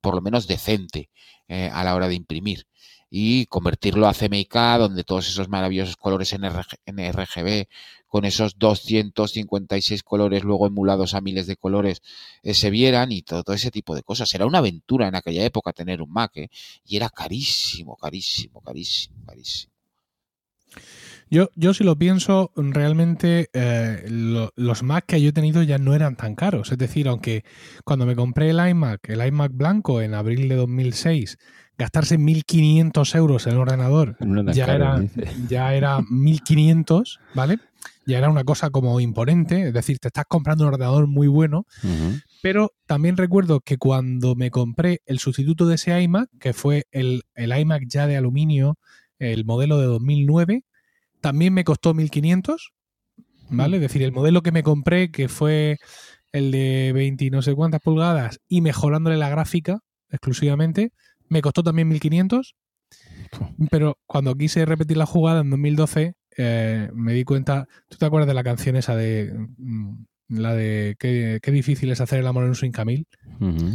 por 0.00 0.14
lo 0.14 0.22
menos 0.22 0.46
decente 0.46 1.10
eh, 1.48 1.70
a 1.72 1.84
la 1.84 1.94
hora 1.94 2.08
de 2.08 2.14
imprimir 2.14 2.66
y 3.10 3.46
convertirlo 3.46 4.08
a 4.08 4.14
CMYK 4.14 4.54
donde 4.78 5.04
todos 5.04 5.28
esos 5.28 5.48
maravillosos 5.48 5.96
colores 5.96 6.32
en, 6.32 6.44
en 6.44 7.12
RGB 7.12 7.66
con 8.06 8.24
esos 8.26 8.58
256 8.58 10.02
colores 10.02 10.44
luego 10.44 10.66
emulados 10.66 11.14
a 11.14 11.20
miles 11.22 11.46
de 11.46 11.56
colores 11.56 12.02
eh, 12.42 12.54
se 12.54 12.70
vieran 12.70 13.12
y 13.12 13.22
todo, 13.22 13.42
todo, 13.42 13.56
ese 13.56 13.70
tipo 13.70 13.94
de 13.94 14.02
cosas. 14.02 14.34
Era 14.34 14.46
una 14.46 14.58
aventura 14.58 15.08
en 15.08 15.14
aquella 15.14 15.44
época 15.44 15.72
tener 15.72 16.02
un 16.02 16.12
Mac 16.12 16.32
y 16.84 16.96
era 16.96 17.08
carísimo, 17.08 17.96
carísimo, 17.96 18.60
carísimo, 18.60 19.16
carísimo. 19.24 19.71
Yo, 21.30 21.48
yo 21.54 21.72
si 21.72 21.82
lo 21.82 21.96
pienso, 21.96 22.52
realmente 22.56 23.48
eh, 23.54 24.04
lo, 24.10 24.52
los 24.54 24.82
Mac 24.82 25.06
que 25.06 25.22
yo 25.22 25.30
he 25.30 25.32
tenido 25.32 25.62
ya 25.62 25.78
no 25.78 25.94
eran 25.94 26.14
tan 26.14 26.34
caros. 26.34 26.72
Es 26.72 26.76
decir, 26.76 27.08
aunque 27.08 27.42
cuando 27.84 28.04
me 28.04 28.14
compré 28.14 28.50
el 28.50 28.68
iMac, 28.68 29.08
el 29.08 29.26
iMac 29.26 29.52
blanco 29.54 30.02
en 30.02 30.12
abril 30.12 30.46
de 30.50 30.56
2006, 30.56 31.38
gastarse 31.78 32.18
1.500 32.18 33.16
euros 33.16 33.46
en 33.46 33.54
el 33.54 33.58
ordenador 33.58 34.16
No 34.20 34.52
ya, 34.52 34.66
caro, 34.66 34.84
era, 34.84 35.04
ya 35.48 35.74
era 35.74 35.98
1.500, 36.00 37.18
¿vale? 37.34 37.58
Ya 38.04 38.18
era 38.18 38.28
una 38.28 38.44
cosa 38.44 38.68
como 38.68 39.00
imponente. 39.00 39.68
Es 39.68 39.72
decir, 39.72 39.98
te 40.00 40.08
estás 40.08 40.24
comprando 40.28 40.64
un 40.64 40.74
ordenador 40.74 41.06
muy 41.06 41.28
bueno. 41.28 41.66
Pero 42.42 42.72
también 42.86 43.16
recuerdo 43.16 43.60
que 43.60 43.78
cuando 43.78 44.34
me 44.34 44.50
compré 44.50 45.00
el 45.06 45.18
sustituto 45.18 45.66
de 45.66 45.76
ese 45.76 45.98
iMac, 46.02 46.28
que 46.38 46.52
fue 46.52 46.84
el, 46.90 47.22
el 47.34 47.56
iMac 47.56 47.84
ya 47.86 48.06
de 48.06 48.16
aluminio, 48.16 48.76
el 49.22 49.44
modelo 49.44 49.78
de 49.78 49.86
2009, 49.86 50.64
también 51.20 51.54
me 51.54 51.64
costó 51.64 51.94
1500, 51.94 52.72
¿vale? 53.50 53.76
Es 53.76 53.82
decir, 53.82 54.02
el 54.02 54.12
modelo 54.12 54.42
que 54.42 54.52
me 54.52 54.62
compré, 54.62 55.10
que 55.10 55.28
fue 55.28 55.78
el 56.32 56.50
de 56.50 56.92
20 56.92 57.26
y 57.26 57.30
no 57.30 57.42
sé 57.42 57.54
cuántas 57.54 57.80
pulgadas, 57.80 58.40
y 58.48 58.60
mejorándole 58.60 59.16
la 59.16 59.28
gráfica 59.28 59.78
exclusivamente, 60.10 60.92
me 61.28 61.42
costó 61.42 61.62
también 61.62 61.88
1500. 61.88 62.54
Pero 63.70 63.96
cuando 64.06 64.34
quise 64.34 64.66
repetir 64.66 64.96
la 64.96 65.06
jugada 65.06 65.40
en 65.40 65.50
2012, 65.50 66.14
eh, 66.36 66.90
me 66.92 67.14
di 67.14 67.24
cuenta. 67.24 67.66
¿Tú 67.88 67.96
te 67.96 68.06
acuerdas 68.06 68.28
de 68.28 68.34
la 68.34 68.44
canción 68.44 68.76
esa 68.76 68.96
de. 68.96 69.32
mm, 69.56 70.04
La 70.34 70.54
de 70.54 70.96
qué, 70.98 71.40
qué 71.42 71.50
difícil 71.50 71.90
es 71.90 72.00
hacer 72.00 72.20
el 72.20 72.26
amor 72.26 72.44
en 72.44 72.50
un 72.50 72.54
Swing 72.54 72.72
Ujú. 72.72 73.74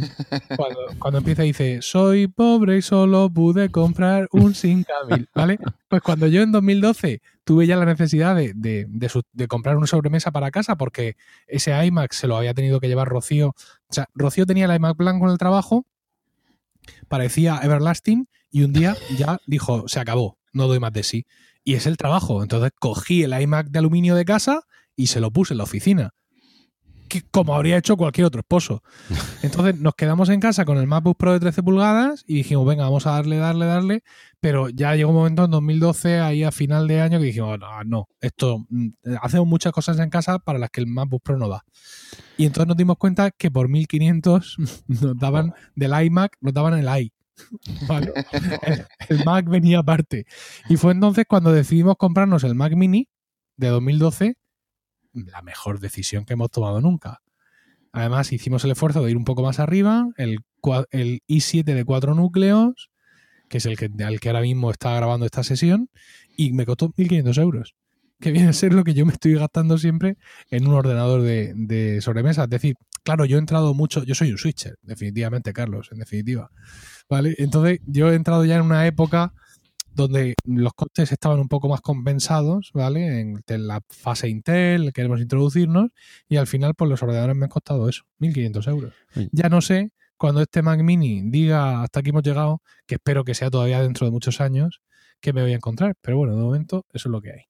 cuando, 0.56 0.78
cuando 0.98 1.18
empieza 1.18 1.42
dice, 1.42 1.80
soy 1.82 2.26
pobre 2.26 2.78
y 2.78 2.82
solo 2.82 3.30
pude 3.30 3.68
comprar 3.70 4.28
un 4.32 4.54
5000, 4.54 5.28
¿vale? 5.34 5.58
Pues 5.88 6.02
cuando 6.02 6.26
yo 6.26 6.42
en 6.42 6.50
2012 6.52 7.20
tuve 7.44 7.66
ya 7.66 7.76
la 7.76 7.84
necesidad 7.84 8.34
de, 8.34 8.52
de- 8.54 8.86
de 8.88 9.08
su- 9.08 9.22
de 9.32 9.46
comprar 9.46 9.76
una 9.76 9.86
sobremesa 9.86 10.30
para 10.32 10.50
casa 10.50 10.76
porque 10.76 11.16
ese 11.46 11.72
iMac 11.86 12.12
se 12.12 12.26
lo 12.26 12.36
había 12.36 12.54
tenido 12.54 12.80
que 12.80 12.88
llevar 12.88 13.08
Rocío. 13.08 13.48
O 13.50 13.92
sea, 13.92 14.08
Rocío 14.14 14.44
tenía 14.46 14.64
el 14.66 14.74
iMac 14.74 14.96
blanco 14.96 15.26
en 15.26 15.32
el 15.32 15.38
trabajo, 15.38 15.86
parecía 17.08 17.60
Everlasting 17.62 18.28
y 18.50 18.62
un 18.64 18.72
día 18.72 18.96
ya 19.16 19.38
dijo, 19.46 19.86
se 19.88 20.00
acabó, 20.00 20.38
no 20.52 20.66
doy 20.66 20.80
más 20.80 20.92
de 20.92 21.02
sí. 21.02 21.26
Y 21.64 21.74
es 21.74 21.86
el 21.86 21.96
trabajo. 21.96 22.42
Entonces 22.42 22.72
cogí 22.78 23.22
el 23.22 23.38
iMac 23.38 23.68
de 23.68 23.78
aluminio 23.78 24.14
de 24.14 24.24
casa 24.24 24.62
y 24.96 25.08
se 25.08 25.20
lo 25.20 25.30
puse 25.30 25.54
en 25.54 25.58
la 25.58 25.64
oficina. 25.64 26.14
Que, 27.08 27.22
como 27.30 27.54
habría 27.54 27.78
hecho 27.78 27.96
cualquier 27.96 28.26
otro 28.26 28.40
esposo. 28.40 28.82
Entonces 29.42 29.78
nos 29.80 29.94
quedamos 29.94 30.28
en 30.28 30.40
casa 30.40 30.64
con 30.64 30.78
el 30.78 30.86
MacBook 30.86 31.16
Pro 31.16 31.32
de 31.32 31.40
13 31.40 31.62
pulgadas 31.62 32.24
y 32.26 32.36
dijimos, 32.36 32.66
venga, 32.66 32.84
vamos 32.84 33.06
a 33.06 33.12
darle, 33.12 33.38
darle, 33.38 33.66
darle. 33.66 34.02
Pero 34.40 34.68
ya 34.68 34.94
llegó 34.94 35.10
un 35.10 35.16
momento 35.16 35.44
en 35.44 35.50
2012, 35.50 36.20
ahí 36.20 36.44
a 36.44 36.52
final 36.52 36.86
de 36.86 37.00
año, 37.00 37.18
que 37.18 37.26
dijimos, 37.26 37.58
no, 37.58 37.84
no, 37.84 38.08
esto, 38.20 38.66
mm, 38.68 38.88
hacemos 39.20 39.48
muchas 39.48 39.72
cosas 39.72 39.98
en 39.98 40.10
casa 40.10 40.38
para 40.38 40.58
las 40.58 40.70
que 40.70 40.80
el 40.80 40.86
MacBook 40.86 41.22
Pro 41.22 41.38
no 41.38 41.48
da. 41.48 41.64
Y 42.36 42.46
entonces 42.46 42.68
nos 42.68 42.76
dimos 42.76 42.98
cuenta 42.98 43.30
que 43.30 43.50
por 43.50 43.68
1500 43.68 44.56
nos 44.86 45.18
daban 45.18 45.54
del 45.74 45.92
iMac, 46.04 46.36
nos 46.40 46.54
daban 46.54 46.74
el 46.78 47.02
i. 47.02 47.12
el 49.08 49.24
Mac 49.24 49.48
venía 49.48 49.80
aparte. 49.80 50.26
Y 50.68 50.76
fue 50.76 50.92
entonces 50.92 51.24
cuando 51.28 51.52
decidimos 51.52 51.96
comprarnos 51.96 52.44
el 52.44 52.54
Mac 52.54 52.74
Mini 52.74 53.08
de 53.56 53.68
2012, 53.68 54.36
la 55.12 55.42
mejor 55.42 55.80
decisión 55.80 56.24
que 56.24 56.34
hemos 56.34 56.50
tomado 56.50 56.80
nunca. 56.80 57.20
Además, 57.92 58.32
hicimos 58.32 58.64
el 58.64 58.72
esfuerzo 58.72 59.02
de 59.02 59.10
ir 59.10 59.16
un 59.16 59.24
poco 59.24 59.42
más 59.42 59.58
arriba, 59.60 60.06
el, 60.16 60.40
el 60.90 61.22
i7 61.26 61.64
de 61.64 61.84
cuatro 61.84 62.14
núcleos, 62.14 62.90
que 63.48 63.58
es 63.58 63.66
el 63.66 63.76
que, 63.76 63.90
al 64.04 64.20
que 64.20 64.28
ahora 64.28 64.42
mismo 64.42 64.70
está 64.70 64.94
grabando 64.94 65.26
esta 65.26 65.42
sesión, 65.42 65.88
y 66.36 66.52
me 66.52 66.66
costó 66.66 66.90
1.500 66.90 67.40
euros, 67.40 67.74
que 68.20 68.30
viene 68.30 68.48
a 68.48 68.52
ser 68.52 68.74
lo 68.74 68.84
que 68.84 68.94
yo 68.94 69.06
me 69.06 69.12
estoy 69.12 69.34
gastando 69.34 69.78
siempre 69.78 70.18
en 70.50 70.66
un 70.66 70.74
ordenador 70.74 71.22
de, 71.22 71.54
de 71.56 72.00
sobremesa. 72.00 72.44
Es 72.44 72.50
decir, 72.50 72.76
claro, 73.02 73.24
yo 73.24 73.36
he 73.36 73.40
entrado 73.40 73.72
mucho, 73.74 74.04
yo 74.04 74.14
soy 74.14 74.30
un 74.30 74.38
switcher, 74.38 74.76
definitivamente, 74.82 75.52
Carlos, 75.52 75.88
en 75.92 75.98
definitiva. 75.98 76.50
¿Vale? 77.08 77.34
Entonces, 77.38 77.80
yo 77.86 78.12
he 78.12 78.14
entrado 78.14 78.44
ya 78.44 78.56
en 78.56 78.62
una 78.62 78.86
época 78.86 79.32
donde 79.94 80.34
los 80.44 80.72
costes 80.74 81.10
estaban 81.12 81.40
un 81.40 81.48
poco 81.48 81.68
más 81.68 81.80
compensados, 81.80 82.70
¿vale? 82.72 83.20
En, 83.20 83.40
en 83.46 83.66
la 83.66 83.80
fase 83.88 84.28
Intel, 84.28 84.92
queremos 84.92 85.20
introducirnos, 85.20 85.90
y 86.28 86.36
al 86.36 86.46
final, 86.46 86.74
pues 86.74 86.88
los 86.90 87.02
ordenadores 87.02 87.36
me 87.36 87.44
han 87.44 87.50
costado 87.50 87.88
eso, 87.88 88.04
1.500 88.20 88.68
euros. 88.68 88.94
Ya 89.32 89.48
no 89.48 89.60
sé, 89.60 89.90
cuando 90.16 90.42
este 90.42 90.62
Mac 90.62 90.80
Mini 90.82 91.22
diga 91.22 91.82
hasta 91.82 92.00
aquí 92.00 92.10
hemos 92.10 92.22
llegado, 92.22 92.60
que 92.86 92.96
espero 92.96 93.24
que 93.24 93.34
sea 93.34 93.50
todavía 93.50 93.80
dentro 93.80 94.06
de 94.06 94.10
muchos 94.10 94.40
años, 94.40 94.82
que 95.20 95.32
me 95.32 95.42
voy 95.42 95.52
a 95.52 95.56
encontrar. 95.56 95.94
Pero 96.00 96.18
bueno, 96.18 96.36
de 96.36 96.42
momento, 96.42 96.84
eso 96.92 97.08
es 97.08 97.12
lo 97.12 97.20
que 97.20 97.30
hay. 97.30 97.42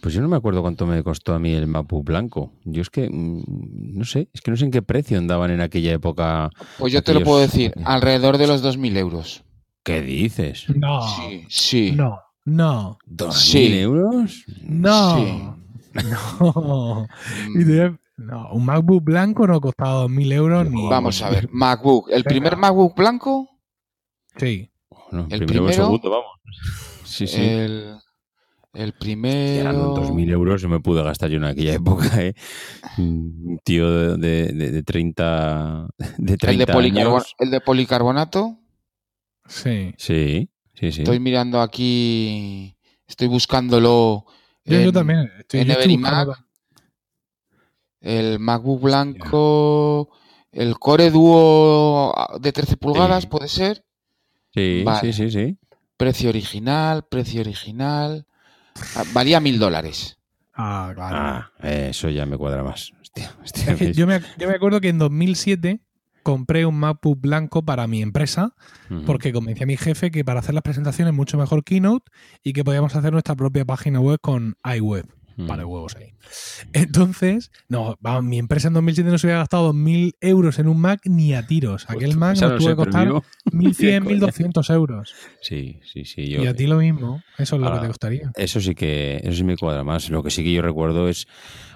Pues 0.00 0.12
yo 0.12 0.20
no 0.20 0.28
me 0.28 0.36
acuerdo 0.36 0.60
cuánto 0.60 0.84
me 0.84 1.02
costó 1.02 1.32
a 1.32 1.38
mí 1.38 1.54
el 1.54 1.66
MacBook 1.66 2.04
blanco. 2.04 2.52
Yo 2.64 2.82
es 2.82 2.90
que, 2.90 3.08
mm, 3.08 3.96
no 3.96 4.04
sé, 4.04 4.28
es 4.34 4.42
que 4.42 4.50
no 4.50 4.56
sé 4.56 4.66
en 4.66 4.70
qué 4.70 4.82
precio 4.82 5.16
andaban 5.16 5.50
en 5.50 5.62
aquella 5.62 5.92
época. 5.92 6.50
Pues 6.78 6.92
yo 6.92 7.02
te 7.02 7.14
lo 7.14 7.22
puedo 7.22 7.40
decir, 7.40 7.72
alrededor 7.84 8.36
de 8.36 8.46
los 8.46 8.62
2.000 8.62 8.98
euros. 8.98 9.44
¿Qué 9.84 10.00
dices? 10.02 10.64
No, 10.74 11.02
Sí, 11.16 11.44
sí. 11.48 11.92
no, 11.92 12.18
no, 12.44 12.98
¿Dos 13.06 13.38
Sí. 13.38 13.58
mil 13.58 13.74
euros? 13.74 14.44
no, 14.62 15.16
Sí. 15.16 16.02
no. 16.42 17.06
Y 17.54 17.64
de- 17.64 17.96
no, 18.16 18.48
Un 18.52 18.64
MacBook 18.64 19.02
blanco 19.04 19.46
no 19.46 19.60
costaba 19.60 20.04
2.000 20.04 20.32
euros 20.32 20.70
ni... 20.70 20.88
Vamos 20.88 21.20
a 21.22 21.30
ver, 21.30 21.48
MacBook. 21.52 22.08
¿El 22.10 22.22
Venga. 22.22 22.28
primer 22.28 22.56
MacBook 22.56 22.96
blanco? 22.96 23.48
Sí. 24.36 24.70
Bueno, 25.10 25.26
El 25.30 25.40
primero 25.46 25.66
primero- 25.66 25.72
segundo, 25.72 26.10
vamos. 26.10 26.30
Sí, 27.04 27.26
sí. 27.26 27.40
El, 27.42 27.96
el 28.72 28.92
primero... 28.94 29.72
no, 29.72 29.94
2.000 29.96 30.30
euros 30.30 30.62
no 30.62 30.68
me 30.68 30.80
pude 30.80 31.02
gastar 31.02 31.28
yo 31.30 31.36
en 31.38 31.44
aquella 31.44 31.74
época, 31.74 32.06
¿eh? 32.22 32.34
Un 32.98 33.58
tío 33.64 33.90
de, 33.90 34.16
de, 34.16 34.52
de- 34.52 34.70
de 34.70 34.82
30, 34.84 35.88
de 36.18 36.32
el, 36.34 36.38
30 36.38 36.66
de 36.66 36.72
policarbo- 36.72 37.14
años. 37.16 37.34
el 37.38 37.50
de 37.50 37.60
policarbonato. 37.60 38.58
Sí. 39.46 39.94
Sí, 39.98 40.48
sí, 40.74 40.92
sí. 40.92 41.02
Estoy 41.02 41.20
mirando 41.20 41.60
aquí, 41.60 42.76
estoy 43.06 43.28
buscándolo 43.28 44.24
Yo, 44.64 44.92
también. 44.92 45.30
Estoy, 45.38 45.60
en 45.60 45.66
yo 45.66 45.72
estoy 45.72 45.84
Everymac. 45.84 46.26
buscando- 46.26 46.44
El 48.00 48.38
MacBook 48.38 48.82
blanco, 48.82 50.10
el 50.52 50.78
Core 50.78 51.10
Duo 51.10 52.14
de 52.40 52.52
13 52.52 52.76
pulgadas, 52.76 53.22
Sí. 53.22 53.28
¿puede 53.28 53.48
ser? 53.48 53.84
Sí, 54.52 54.82
Vale. 54.84 55.12
sí, 55.12 55.12
sí, 55.12 55.30
sí. 55.30 55.58
Precio 55.96 56.28
original, 56.28 57.06
precio 57.08 57.40
original. 57.40 58.26
Ah, 58.96 59.04
Valía 59.12 59.40
mil 59.40 59.58
dólares. 59.58 60.18
Ah, 60.52 60.92
claro. 60.94 61.16
Ah, 61.18 61.50
eso 61.62 62.08
ya 62.10 62.26
me 62.26 62.36
cuadra 62.36 62.62
más. 62.62 62.92
Hostia, 63.00 63.32
hostia, 63.42 63.74
yo, 63.92 64.06
me, 64.06 64.20
yo 64.38 64.48
me 64.48 64.54
acuerdo 64.54 64.80
que 64.80 64.88
en 64.88 64.98
2007 64.98 65.80
compré 66.24 66.66
un 66.66 66.74
MacBook 66.74 67.20
blanco 67.20 67.64
para 67.64 67.86
mi 67.86 68.02
empresa 68.02 68.56
porque 69.06 69.32
convencí 69.32 69.62
a 69.62 69.66
mi 69.66 69.76
jefe 69.76 70.10
que 70.10 70.24
para 70.24 70.40
hacer 70.40 70.54
las 70.54 70.62
presentaciones 70.62 71.14
mucho 71.14 71.38
mejor 71.38 71.62
Keynote 71.62 72.10
y 72.42 72.52
que 72.52 72.64
podíamos 72.64 72.96
hacer 72.96 73.12
nuestra 73.12 73.36
propia 73.36 73.64
página 73.64 74.00
web 74.00 74.18
con 74.20 74.56
iWeb. 74.64 75.06
Ujú. 75.36 75.46
Para 75.48 75.66
huevos 75.66 75.96
ahí. 75.96 76.12
Entonces, 76.72 77.50
no, 77.68 77.96
mi 78.22 78.38
empresa 78.38 78.68
en 78.68 78.74
2007 78.74 79.10
no 79.10 79.18
se 79.18 79.26
hubiera 79.26 79.40
gastado 79.40 79.72
2.000 79.72 80.14
euros 80.20 80.58
en 80.58 80.68
un 80.68 80.80
Mac 80.80 81.00
ni 81.04 81.34
a 81.34 81.46
tiros. 81.46 81.84
Aquel 81.88 82.16
Mac 82.16 82.36
nos 82.40 82.52
tuvo 82.58 82.60
sé, 82.60 82.68
que 82.70 82.76
costar 82.76 83.06
digo- 83.06 83.24
1.100, 83.52 84.04
coña. 84.04 84.16
1.200 84.18 84.70
euros. 84.70 85.14
Sí, 85.40 85.80
sí, 85.84 86.04
sí. 86.04 86.28
Yo, 86.28 86.42
Y 86.42 86.46
a 86.46 86.54
ti 86.54 86.66
lo 86.66 86.78
mismo. 86.78 87.22
Eso 87.38 87.56
es 87.56 87.62
lo 87.62 87.72
que 87.72 87.80
te 87.80 87.86
gustaría. 87.88 88.32
Eso 88.36 88.60
sí 88.60 88.74
que 88.74 89.20
eso 89.22 89.32
sí 89.32 89.44
me 89.44 89.56
cuadra 89.56 89.84
más. 89.84 90.08
Lo 90.10 90.22
que 90.22 90.30
sí 90.30 90.42
que 90.44 90.52
yo 90.52 90.62
recuerdo 90.62 91.08
es, 91.08 91.26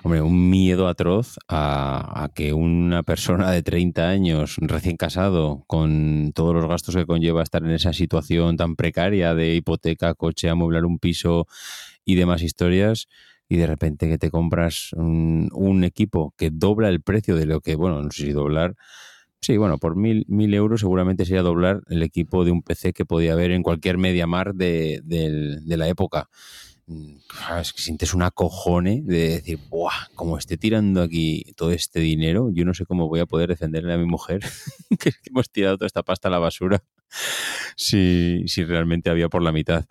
hombre, 0.03 0.21
un 0.23 0.51
miedo 0.51 0.89
atroz 0.89 1.37
a, 1.49 2.25
a 2.25 2.29
que 2.29 2.53
una 2.53 3.03
persona 3.03 3.51
de 3.51 3.63
30 3.63 4.09
años, 4.09 4.57
recién 4.59 4.97
casado, 4.97 5.65
con 5.67 6.33
todos 6.35 6.55
los 6.55 6.67
gastos 6.69 6.95
que 6.95 7.07
conlleva 7.07 7.43
estar 7.43 7.63
en 7.65 7.71
esa 7.71 7.93
situación 7.93 8.57
tan 8.57 8.77
precaria 8.77 9.35
de 9.35 9.55
hipoteca, 9.55 10.15
coche, 10.15 10.49
amueblar 10.49 10.85
un 10.85 10.99
piso 10.99 11.47
y 12.05 12.15
demás 12.15 12.43
historias, 12.43 13.07
y 13.49 13.57
de 13.57 13.67
repente 13.67 14.09
que 14.09 14.19
te 14.19 14.31
compras 14.31 14.91
un, 14.93 15.85
equipo 15.85 16.35
que 16.37 16.51
dobla 16.51 16.89
el 16.89 17.01
precio 17.01 17.35
de 17.37 17.47
lo 17.47 17.61
que, 17.61 17.75
bueno, 17.77 18.03
no 18.03 18.11
sé 18.11 18.25
si 18.27 18.33
doblar. 18.33 18.77
Sí, 19.41 19.57
bueno, 19.57 19.79
por 19.79 19.97
mil, 19.97 20.25
mil 20.29 20.53
euros 20.53 20.81
seguramente 20.81 21.25
sería 21.25 21.43
doblar 21.43 21.83
el 21.89 22.03
equipo 22.03 22.45
de 22.45 22.51
un 22.51 22.63
PC 22.63 22.93
que 22.93 23.05
podía 23.05 23.33
haber 23.33 23.53
en 23.53 23.63
cualquier 23.63 23.97
MediaMarkt 23.97 24.57
de, 24.57 25.01
del- 25.05 25.65
de 25.65 25.77
la 25.77 25.89
época. 25.89 26.29
Mm, 26.87 27.17
Es 27.61 27.73
que 27.73 27.83
sientes 27.83 28.15
una 28.15 28.31
cojone 28.31 29.03
de 29.05 29.29
decir, 29.29 29.59
¡buah! 29.69 30.09
Como 30.15 30.37
esté 30.39 30.57
tirando 30.57 31.03
aquí 31.03 31.53
todo 31.57 31.71
este 31.71 32.01
dinero, 32.01 32.51
yo 32.53 32.65
no 32.65 32.75
sé 32.75 32.85
cómo 32.85 33.09
voy 33.09 33.21
a 33.21 33.27
poder 33.27 33.49
defenderle 33.49 33.93
a 33.95 33.99
mi 33.99 34.07
mujer 34.07 34.41
que 34.99 35.13
hemos 35.27 35.51
tirado 35.51 35.77
toda 35.77 35.87
esta 35.87 36.03
pasta 36.03 36.29
a 36.29 36.31
la 36.31 36.39
basura 36.39 36.83
si, 37.77 38.43
si 38.47 38.65
realmente 38.65 39.09
había 39.11 39.29
por 39.29 39.43
la 39.43 39.53
mitad. 39.53 39.87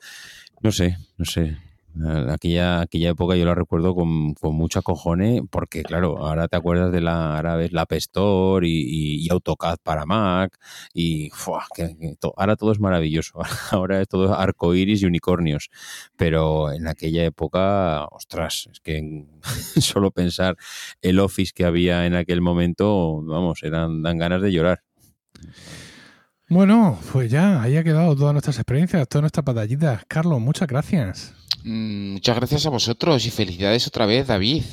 No 0.62 0.72
sé, 0.72 0.98
no 1.18 1.26
sé. 1.26 1.58
Eh, 2.06 2.28
Aquella, 2.32 2.82
aquella 2.82 3.10
época 3.10 3.36
yo 3.36 3.46
la 3.46 3.56
recuerdo 3.56 3.96
con, 3.96 4.34
con 4.36 4.56
mucho 4.56 4.80
acojone, 4.80 5.42
porque 5.50 5.84
claro, 5.84 6.18
ahora 6.26 6.48
te 6.48 6.56
acuerdas 6.58 6.92
de 6.92 7.02
la, 7.02 7.36
ahora 7.38 7.56
ves 7.56 7.72
la 7.72 7.82
App 7.82 7.94
Store 7.94 8.68
y, 8.70 9.28
AutoCAD 9.30 9.78
para 9.84 10.06
Mac, 10.06 10.58
y 10.94 11.30
que- 11.76 12.16
ahora 12.36 12.56
todo 12.56 12.72
es 12.72 12.80
maravilloso, 12.80 13.40
ahora 13.72 14.02
es 14.02 14.08
todo 14.08 14.34
arcoíris 14.38 15.02
y 15.02 15.06
unicornios, 15.06 15.70
pero 16.16 16.72
en 16.72 16.88
aquella 16.88 17.24
época, 17.26 18.06
ostras, 18.12 18.68
es 18.72 18.80
que 18.80 19.26
solo 19.82 20.12
pensar 20.12 20.56
el 21.02 21.20
Office 21.20 21.52
que 21.56 21.66
había 21.66 22.06
en 22.06 22.16
aquel 22.16 22.42
momento, 22.42 23.22
vamos, 23.24 23.64
eran, 23.64 24.02
dan 24.04 24.18
ganas 24.18 24.42
de 24.42 24.52
llorar. 24.52 24.84
Bueno, 26.50 26.98
pues 27.12 27.30
ya, 27.30 27.62
ahí 27.62 27.76
ha 27.76 27.84
quedado 27.84 28.16
todas 28.16 28.34
nuestras 28.34 28.58
experiencias, 28.58 29.08
todas 29.10 29.24
nuestras 29.24 29.44
batallitas. 29.44 30.04
Carlos, 30.08 30.40
muchas 30.40 30.68
gracias. 30.68 31.34
Mm, 31.68 32.14
Muchas 32.14 32.36
gracias 32.38 32.66
a 32.66 32.70
vosotros 32.70 33.26
y 33.26 33.32
felicidades 33.32 33.88
otra 33.88 34.06
vez, 34.06 34.28
David. 34.28 34.64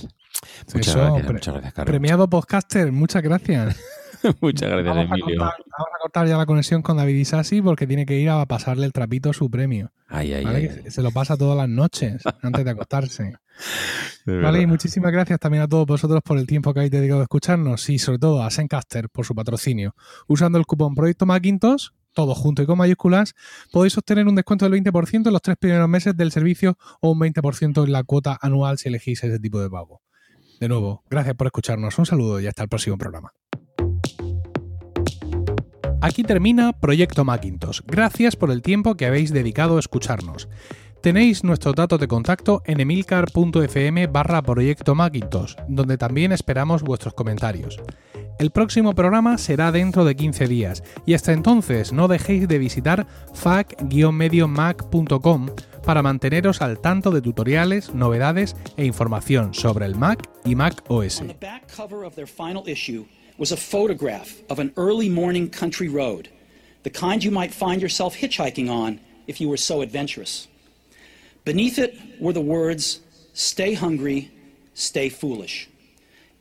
Muchas 0.75 0.89
Eso, 0.89 0.99
gracias, 0.99 1.23
pre- 1.25 1.33
muchas 1.35 1.55
gracias, 1.55 1.75
Carlos. 1.75 1.91
Premiado 1.93 2.29
podcaster, 2.31 2.93
muchas 2.93 3.23
gracias. 3.23 3.77
Muchas 4.41 4.71
gracias, 4.71 4.87
Vamos 4.97 5.11
a, 5.11 5.15
Emilio. 5.17 5.39
cortar, 5.39 5.59
vamos 5.77 5.89
a 5.95 5.99
cortar 6.01 6.27
ya 6.29 6.39
la 6.39 6.47
conexión 6.47 6.81
con 6.81 6.97
David 6.97 7.15
Isasi 7.17 7.61
porque 7.61 7.87
tiene 7.87 8.07
que 8.07 8.19
ir 8.19 8.31
a 8.31 8.47
pasarle 8.47 8.87
el 8.87 8.93
trapito 8.93 9.29
a 9.29 9.33
su 9.35 9.51
premio. 9.51 9.93
Ay, 10.09 10.33
ay, 10.33 10.45
¿vale? 10.45 10.81
ay. 10.83 10.91
Se 10.91 11.03
lo 11.03 11.11
pasa 11.11 11.37
todas 11.37 11.59
las 11.59 11.69
noches 11.69 12.23
antes 12.41 12.65
de 12.65 12.71
acostarse. 12.71 13.35
De 14.25 14.41
Vale, 14.41 14.63
y 14.63 14.67
muchísimas 14.67 15.13
gracias 15.13 15.39
también 15.39 15.63
a 15.65 15.69
todos 15.69 15.85
vosotros 15.87 16.23
por 16.25 16.39
el 16.39 16.47
tiempo 16.47 16.73
que 16.73 16.81
habéis 16.81 16.93
dedicado 16.93 17.21
a 17.21 17.25
escucharnos 17.25 17.87
y 17.91 17.99
sobre 17.99 18.19
todo 18.19 18.43
a 18.43 18.51
Sencaster 18.51 19.11
por 19.11 19.27
su 19.27 19.35
patrocinio. 19.35 19.95
Usando 20.27 20.57
el 20.59 20.65
cupón 20.65 20.95
Proyecto 20.95 21.27
Macintosh, 21.27 21.89
todo 22.15 22.35
junto 22.35 22.63
y 22.63 22.67
con 22.67 22.79
mayúsculas, 22.79 23.35
podéis 23.71 23.99
obtener 23.99 24.27
un 24.27 24.35
descuento 24.35 24.69
del 24.69 24.83
20% 24.83 25.27
en 25.27 25.33
los 25.33 25.43
tres 25.43 25.57
primeros 25.59 25.89
meses 25.89 26.17
del 26.17 26.33
servicio 26.33 26.79
o 27.01 27.11
un 27.11 27.19
20% 27.19 27.85
en 27.85 27.93
la 27.93 28.05
cuota 28.05 28.39
anual 28.41 28.79
si 28.79 28.89
elegís 28.89 29.23
ese 29.23 29.39
tipo 29.39 29.61
de 29.61 29.69
pago. 29.69 30.01
De 30.61 30.69
nuevo, 30.69 31.03
gracias 31.11 31.35
por 31.35 31.47
escucharnos. 31.49 31.99
Un 31.99 32.07
saludo 32.07 32.41
y 32.41 32.47
hasta 32.47 32.63
el 32.63 32.69
próximo 32.69 32.97
programa. 32.97 33.33
Aquí 36.01 36.23
termina 36.23 36.73
Proyecto 36.73 37.25
Macintosh. 37.25 37.81
Gracias 37.87 38.37
por 38.37 38.51
el 38.51 38.61
tiempo 38.61 38.95
que 38.95 39.07
habéis 39.07 39.33
dedicado 39.33 39.79
a 39.79 39.81
escucharnos. 39.81 40.49
Tenéis 41.01 41.45
nuestros 41.45 41.75
datos 41.75 41.99
de 41.99 42.09
contacto 42.09 42.63
en 42.67 42.81
emilcar.fm 42.81 44.07
barra 44.07 44.43
Proyecto 44.43 44.95
Macintosh, 44.95 45.55
donde 45.69 45.99
también 45.99 46.33
esperamos 46.33 46.83
vuestros 46.83 47.15
comentarios. 47.15 47.81
El 48.39 48.51
próximo 48.51 48.95
programa 48.95 49.39
será 49.39 49.73
dentro 49.73 50.05
de 50.05 50.15
15 50.17 50.47
días 50.49 50.83
y 51.07 51.15
hasta 51.15 51.33
entonces 51.33 51.93
no 51.93 52.09
dejéis 52.09 52.47
de 52.49 52.59
visitar 52.59 53.07
fac-mediomac.com 53.33 55.47
para 55.85 56.03
manteneros 56.03 56.61
al 56.61 56.81
tanto 56.81 57.11
de 57.11 57.23
tutoriales, 57.23 57.95
novedades 57.95 58.55
e 58.77 58.85
información 58.85 59.55
sobre 59.55 59.87
el 59.87 59.95
Mac 59.95 60.29
y 60.45 60.55
Mac 60.55 60.85
OS. 60.89 61.21
On 61.21 61.29
the 61.29 61.35
back 61.35 61.63
cover 61.75 62.05
of 62.05 62.15
their 62.15 62.27
final 62.27 62.63
issue 62.67 63.07
was 63.39 63.53
a 63.53 63.57
photograph 63.57 64.43
of 64.49 64.59
an 64.59 64.73
early 64.77 65.09
morning 65.09 65.49
country 65.49 65.89
road, 65.89 66.29
the 66.83 66.91
kind 66.91 67.23
you 67.23 67.31
might 67.31 67.53
find 67.53 67.81
yourself 67.81 68.17
hitchhiking 68.17 68.69
on 68.69 69.01
if 69.27 69.41
you 69.41 69.49
were 69.49 69.59
so 69.59 69.81
adventurous. 69.83 70.49
Beneath 71.45 71.79
it 71.79 71.97
were 72.19 72.33
the 72.33 72.41
words, 72.41 73.01
Stay 73.35 73.75
hungry, 73.75 74.31
stay 74.75 75.09
foolish. 75.09 75.69